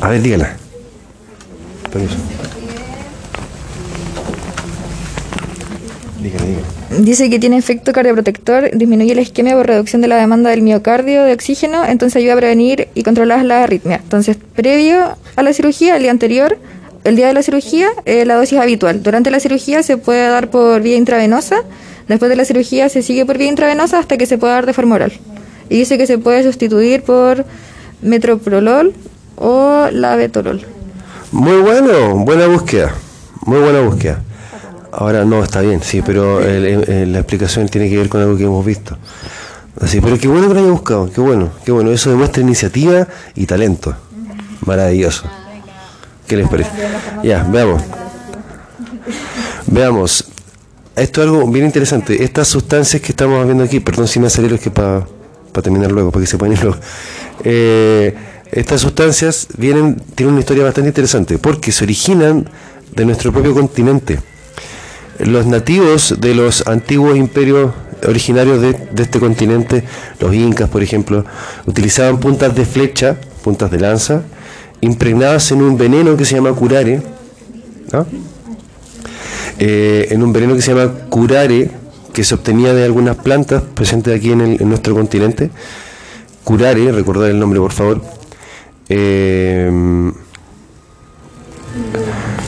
A 0.00 0.08
ver, 0.08 0.22
dígala. 0.22 0.56
Dice 6.98 7.28
que 7.28 7.38
tiene 7.38 7.56
efecto 7.58 7.92
cardioprotector, 7.92 8.70
disminuye 8.72 9.14
la 9.14 9.20
isquemia 9.20 9.54
por 9.54 9.66
reducción 9.66 10.02
de 10.02 10.08
la 10.08 10.16
demanda 10.16 10.50
del 10.50 10.62
miocardio 10.62 11.24
de 11.24 11.32
oxígeno, 11.32 11.84
entonces 11.84 12.16
ayuda 12.16 12.34
a 12.34 12.36
prevenir 12.36 12.88
y 12.94 13.02
controlar 13.02 13.44
la 13.44 13.64
arritmia. 13.64 14.00
Entonces, 14.02 14.36
previo 14.54 15.16
a 15.36 15.42
la 15.42 15.52
cirugía, 15.52 15.96
el 15.96 16.02
día 16.02 16.10
anterior, 16.10 16.58
el 17.04 17.16
día 17.16 17.28
de 17.28 17.34
la 17.34 17.42
cirugía, 17.42 17.88
eh, 18.06 18.24
la 18.24 18.36
dosis 18.36 18.58
habitual. 18.58 19.02
Durante 19.02 19.30
la 19.30 19.40
cirugía 19.40 19.82
se 19.82 19.98
puede 19.98 20.26
dar 20.28 20.50
por 20.50 20.80
vía 20.80 20.96
intravenosa, 20.96 21.62
después 22.08 22.30
de 22.30 22.36
la 22.36 22.44
cirugía 22.44 22.88
se 22.88 23.02
sigue 23.02 23.26
por 23.26 23.36
vía 23.38 23.48
intravenosa 23.48 23.98
hasta 23.98 24.16
que 24.16 24.26
se 24.26 24.38
pueda 24.38 24.54
dar 24.54 24.66
de 24.66 24.72
forma 24.72 24.94
oral. 24.94 25.12
Y 25.68 25.78
dice 25.78 25.98
que 25.98 26.06
se 26.06 26.18
puede 26.18 26.42
sustituir 26.42 27.02
por 27.02 27.44
metoprolol 28.02 28.94
o 29.36 29.88
labetalol. 29.92 30.75
Muy 31.32 31.60
bueno, 31.60 32.16
buena 32.24 32.46
búsqueda. 32.46 32.92
Muy 33.44 33.58
buena 33.60 33.80
búsqueda. 33.80 34.22
Ahora 34.92 35.24
no, 35.24 35.42
está 35.42 35.60
bien, 35.60 35.82
sí, 35.82 36.02
pero 36.04 36.40
el- 36.40 37.12
la 37.12 37.18
explicación 37.18 37.68
tiene 37.68 37.88
que 37.90 37.96
ver 37.98 38.08
con 38.08 38.20
algo 38.22 38.36
que 38.36 38.44
hemos 38.44 38.64
visto. 38.64 38.96
Así, 39.80 40.00
pero 40.00 40.18
qué 40.18 40.26
bueno 40.26 40.48
que 40.48 40.54
lo 40.54 40.60
haya 40.60 40.70
buscado, 40.70 41.10
qué 41.12 41.20
bueno, 41.20 41.50
qué 41.64 41.72
bueno. 41.72 41.90
Eso 41.90 42.08
demuestra 42.10 42.42
iniciativa 42.42 43.06
y 43.34 43.44
talento. 43.44 43.94
Maravilloso. 44.64 45.24
¿Qué 46.26 46.36
les 46.36 46.48
parece? 46.48 46.70
Ya, 47.22 47.42
veamos. 47.44 47.82
Veamos. 49.66 50.24
Esto 50.96 51.20
es 51.22 51.28
algo 51.28 51.46
bien 51.48 51.66
interesante. 51.66 52.24
Estas 52.24 52.48
sustancias 52.48 53.02
que 53.02 53.12
estamos 53.12 53.44
viendo 53.44 53.64
aquí, 53.64 53.80
perdón 53.80 54.08
si 54.08 54.18
me 54.18 54.28
acelero, 54.28 54.54
es 54.54 54.60
que 54.62 54.70
para 54.70 55.04
terminar 55.62 55.92
luego, 55.92 56.10
para 56.10 56.22
que 56.24 56.26
se 56.30 56.38
puedan 56.38 56.56
ir 56.56 56.62
luego. 56.62 56.78
Eh, 57.44 58.14
estas 58.52 58.80
sustancias 58.80 59.48
vienen, 59.56 60.00
tienen 60.14 60.34
una 60.34 60.40
historia 60.40 60.64
bastante 60.64 60.88
interesante, 60.88 61.38
porque 61.38 61.72
se 61.72 61.84
originan 61.84 62.48
de 62.94 63.04
nuestro 63.04 63.32
propio 63.32 63.54
continente. 63.54 64.20
Los 65.18 65.46
nativos 65.46 66.14
de 66.18 66.34
los 66.34 66.66
antiguos 66.66 67.16
imperios 67.16 67.72
originarios 68.06 68.60
de, 68.60 69.02
este 69.02 69.18
continente, 69.18 69.84
los 70.20 70.34
incas, 70.34 70.68
por 70.68 70.82
ejemplo, 70.82 71.24
utilizaban 71.66 72.18
puntas 72.20 72.54
de 72.54 72.64
flecha, 72.64 73.16
puntas 73.42 73.70
de 73.70 73.80
lanza, 73.80 74.22
impregnadas 74.80 75.50
en 75.52 75.62
un 75.62 75.76
veneno 75.76 76.16
que 76.16 76.24
se 76.24 76.34
llama 76.34 76.52
curare, 76.52 77.02
¿no? 77.92 78.06
Eh, 79.58 80.08
en 80.10 80.22
un 80.22 80.32
veneno 80.32 80.54
que 80.54 80.62
se 80.62 80.74
llama 80.74 80.92
curare, 81.08 81.70
que 82.12 82.24
se 82.24 82.34
obtenía 82.34 82.74
de 82.74 82.84
algunas 82.84 83.16
plantas 83.16 83.62
presentes 83.74 84.14
aquí 84.14 84.32
en, 84.32 84.40
en 84.42 84.68
nuestro 84.68 84.94
continente. 84.94 85.50
Curare, 86.44 86.92
recordar 86.92 87.30
el 87.30 87.38
nombre 87.38 87.58
por 87.58 87.72
favor, 87.72 88.02
eh, 88.88 90.12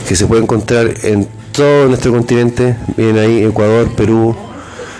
que 0.07 0.15
se 0.15 0.25
puede 0.25 0.41
encontrar 0.41 0.93
en 1.03 1.27
todo 1.51 1.87
nuestro 1.87 2.11
continente, 2.11 2.75
vienen 2.97 3.17
ahí 3.17 3.43
Ecuador, 3.43 3.89
Perú, 3.95 4.35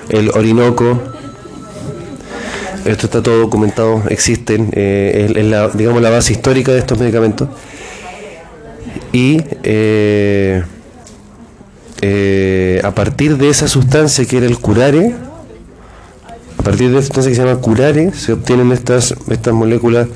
el 0.09 0.29
Orinoco, 0.31 0.99
esto 2.85 3.07
está 3.07 3.21
todo 3.21 3.39
documentado, 3.39 4.03
existen, 4.09 4.69
eh, 4.73 5.31
es, 5.35 5.45
la, 5.45 5.69
digamos 5.69 6.01
la 6.01 6.09
base 6.09 6.33
histórica 6.33 6.71
de 6.71 6.79
estos 6.79 6.97
medicamentos. 6.97 7.49
Y 9.11 9.41
eh, 9.63 10.63
eh, 12.01 12.81
a 12.83 12.91
partir 12.91 13.37
de 13.37 13.49
esa 13.49 13.67
sustancia 13.67 14.25
que 14.25 14.37
era 14.37 14.45
el 14.45 14.59
curare, 14.59 15.13
a 16.57 16.63
partir 16.63 16.91
de 16.91 16.99
esa 16.99 17.07
sustancia 17.07 17.31
que 17.31 17.35
se 17.35 17.43
llama 17.43 17.59
curare, 17.61 18.11
se 18.13 18.33
obtienen 18.33 18.71
estas, 18.71 19.15
estas 19.29 19.53
moléculas 19.53 20.07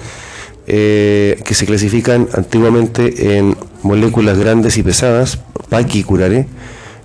eh, 0.68 1.42
que 1.44 1.56
se 1.56 1.66
clasifican 1.66 2.28
antiguamente 2.34 3.38
en 3.38 3.56
moléculas 3.82 4.38
grandes 4.38 4.78
y 4.78 4.84
pesadas, 4.84 5.40
paquicurare, 5.70 6.48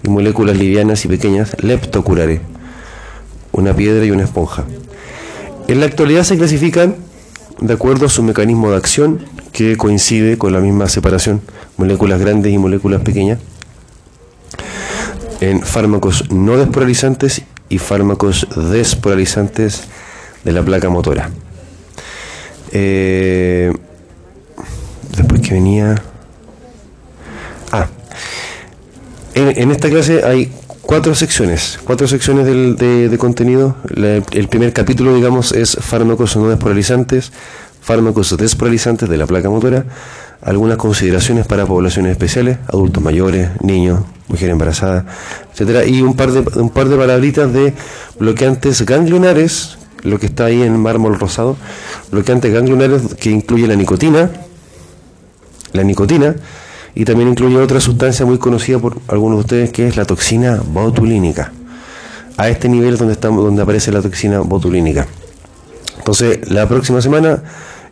y 0.02 0.08
moléculas 0.08 0.56
livianas 0.56 1.04
y 1.04 1.08
pequeñas, 1.08 1.56
leptocurare, 1.60 2.40
una 3.52 3.74
piedra 3.74 4.04
y 4.04 4.10
una 4.10 4.24
esponja. 4.24 4.64
En 5.66 5.80
la 5.80 5.86
actualidad 5.86 6.22
se 6.22 6.38
clasifican 6.38 6.96
de 7.60 7.74
acuerdo 7.74 8.06
a 8.06 8.08
su 8.08 8.22
mecanismo 8.22 8.70
de 8.70 8.76
acción, 8.76 9.20
que 9.52 9.76
coincide 9.76 10.38
con 10.38 10.52
la 10.52 10.60
misma 10.60 10.88
separación, 10.88 11.40
moléculas 11.76 12.20
grandes 12.20 12.52
y 12.52 12.58
moléculas 12.58 13.00
pequeñas, 13.00 13.40
en 15.40 15.62
fármacos 15.62 16.30
no 16.30 16.56
despolarizantes 16.56 17.42
y 17.68 17.78
fármacos 17.78 18.46
despolarizantes 18.70 19.84
de 20.44 20.52
la 20.52 20.62
placa 20.62 20.88
motora. 20.88 21.30
Eh, 22.72 23.72
después 25.16 25.40
que 25.40 25.54
venía... 25.54 26.02
Ah, 27.72 27.86
en, 29.34 29.70
esta 29.70 29.88
clase 29.88 30.24
hay 30.24 30.52
cuatro 30.82 31.14
secciones, 31.14 31.78
cuatro 31.84 32.08
secciones 32.08 32.46
del- 32.46 32.76
de, 32.76 33.18
contenido. 33.18 33.76
La- 33.88 34.16
el 34.32 34.48
primer 34.48 34.72
capítulo, 34.72 35.14
digamos, 35.14 35.52
es 35.52 35.76
fármacos 35.80 36.36
no 36.36 36.48
despolarizantes, 36.48 37.30
fármacos 37.80 38.36
despolarizantes 38.36 39.08
de 39.08 39.16
la 39.16 39.26
placa 39.26 39.48
motora, 39.50 39.84
algunas 40.42 40.76
consideraciones 40.76 41.46
para 41.46 41.66
poblaciones 41.66 42.12
especiales, 42.12 42.58
adultos 42.68 43.02
mayores, 43.02 43.50
niños, 43.62 44.00
mujeres 44.28 44.52
embarazadas, 44.52 45.04
etcétera, 45.52 45.84
y 45.84 46.02
un 46.02 46.14
par 46.14 46.30
de 46.32 46.60
un 46.60 46.70
par 46.70 46.88
de 46.88 46.96
palabritas 46.96 47.52
de 47.52 47.74
bloqueantes 48.18 48.84
ganglionares, 48.84 49.77
lo 50.02 50.18
que 50.18 50.26
está 50.26 50.46
ahí 50.46 50.62
en 50.62 50.78
mármol 50.78 51.18
rosado, 51.18 51.56
bloqueantes 52.10 52.52
ganglionares 52.52 53.14
que 53.14 53.30
incluye 53.30 53.66
la 53.66 53.76
nicotina, 53.76 54.30
la 55.72 55.82
nicotina 55.82 56.36
y 56.94 57.04
también 57.04 57.28
incluye 57.28 57.56
otra 57.58 57.80
sustancia 57.80 58.26
muy 58.26 58.38
conocida 58.38 58.78
por 58.78 58.98
algunos 59.08 59.38
de 59.38 59.40
ustedes 59.40 59.70
que 59.70 59.88
es 59.88 59.96
la 59.96 60.04
toxina 60.04 60.62
botulínica. 60.64 61.52
A 62.36 62.48
este 62.48 62.68
nivel 62.68 62.94
es 62.94 62.98
donde 62.98 63.14
estamos 63.14 63.44
donde 63.44 63.62
aparece 63.62 63.90
la 63.92 64.00
toxina 64.00 64.40
botulínica. 64.40 65.06
Entonces, 65.98 66.50
la 66.50 66.68
próxima 66.68 67.02
semana 67.02 67.42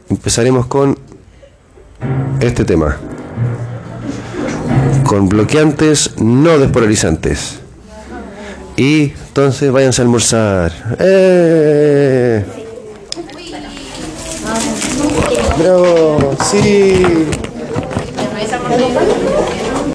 empezaremos 0.09 0.67
con 0.67 0.99
este 2.41 2.65
tema. 2.65 2.97
Con 5.05 5.29
bloqueantes 5.29 6.19
no 6.19 6.59
despolarizantes. 6.59 7.61
Y 8.77 9.13
entonces 9.29 9.73
váyanse 9.73 10.03
a 10.03 10.05
almorzar. 10.05 10.73
¡Eh! 10.99 12.45
¡Bravo! 15.59 16.37
¡Sí! 16.51 17.27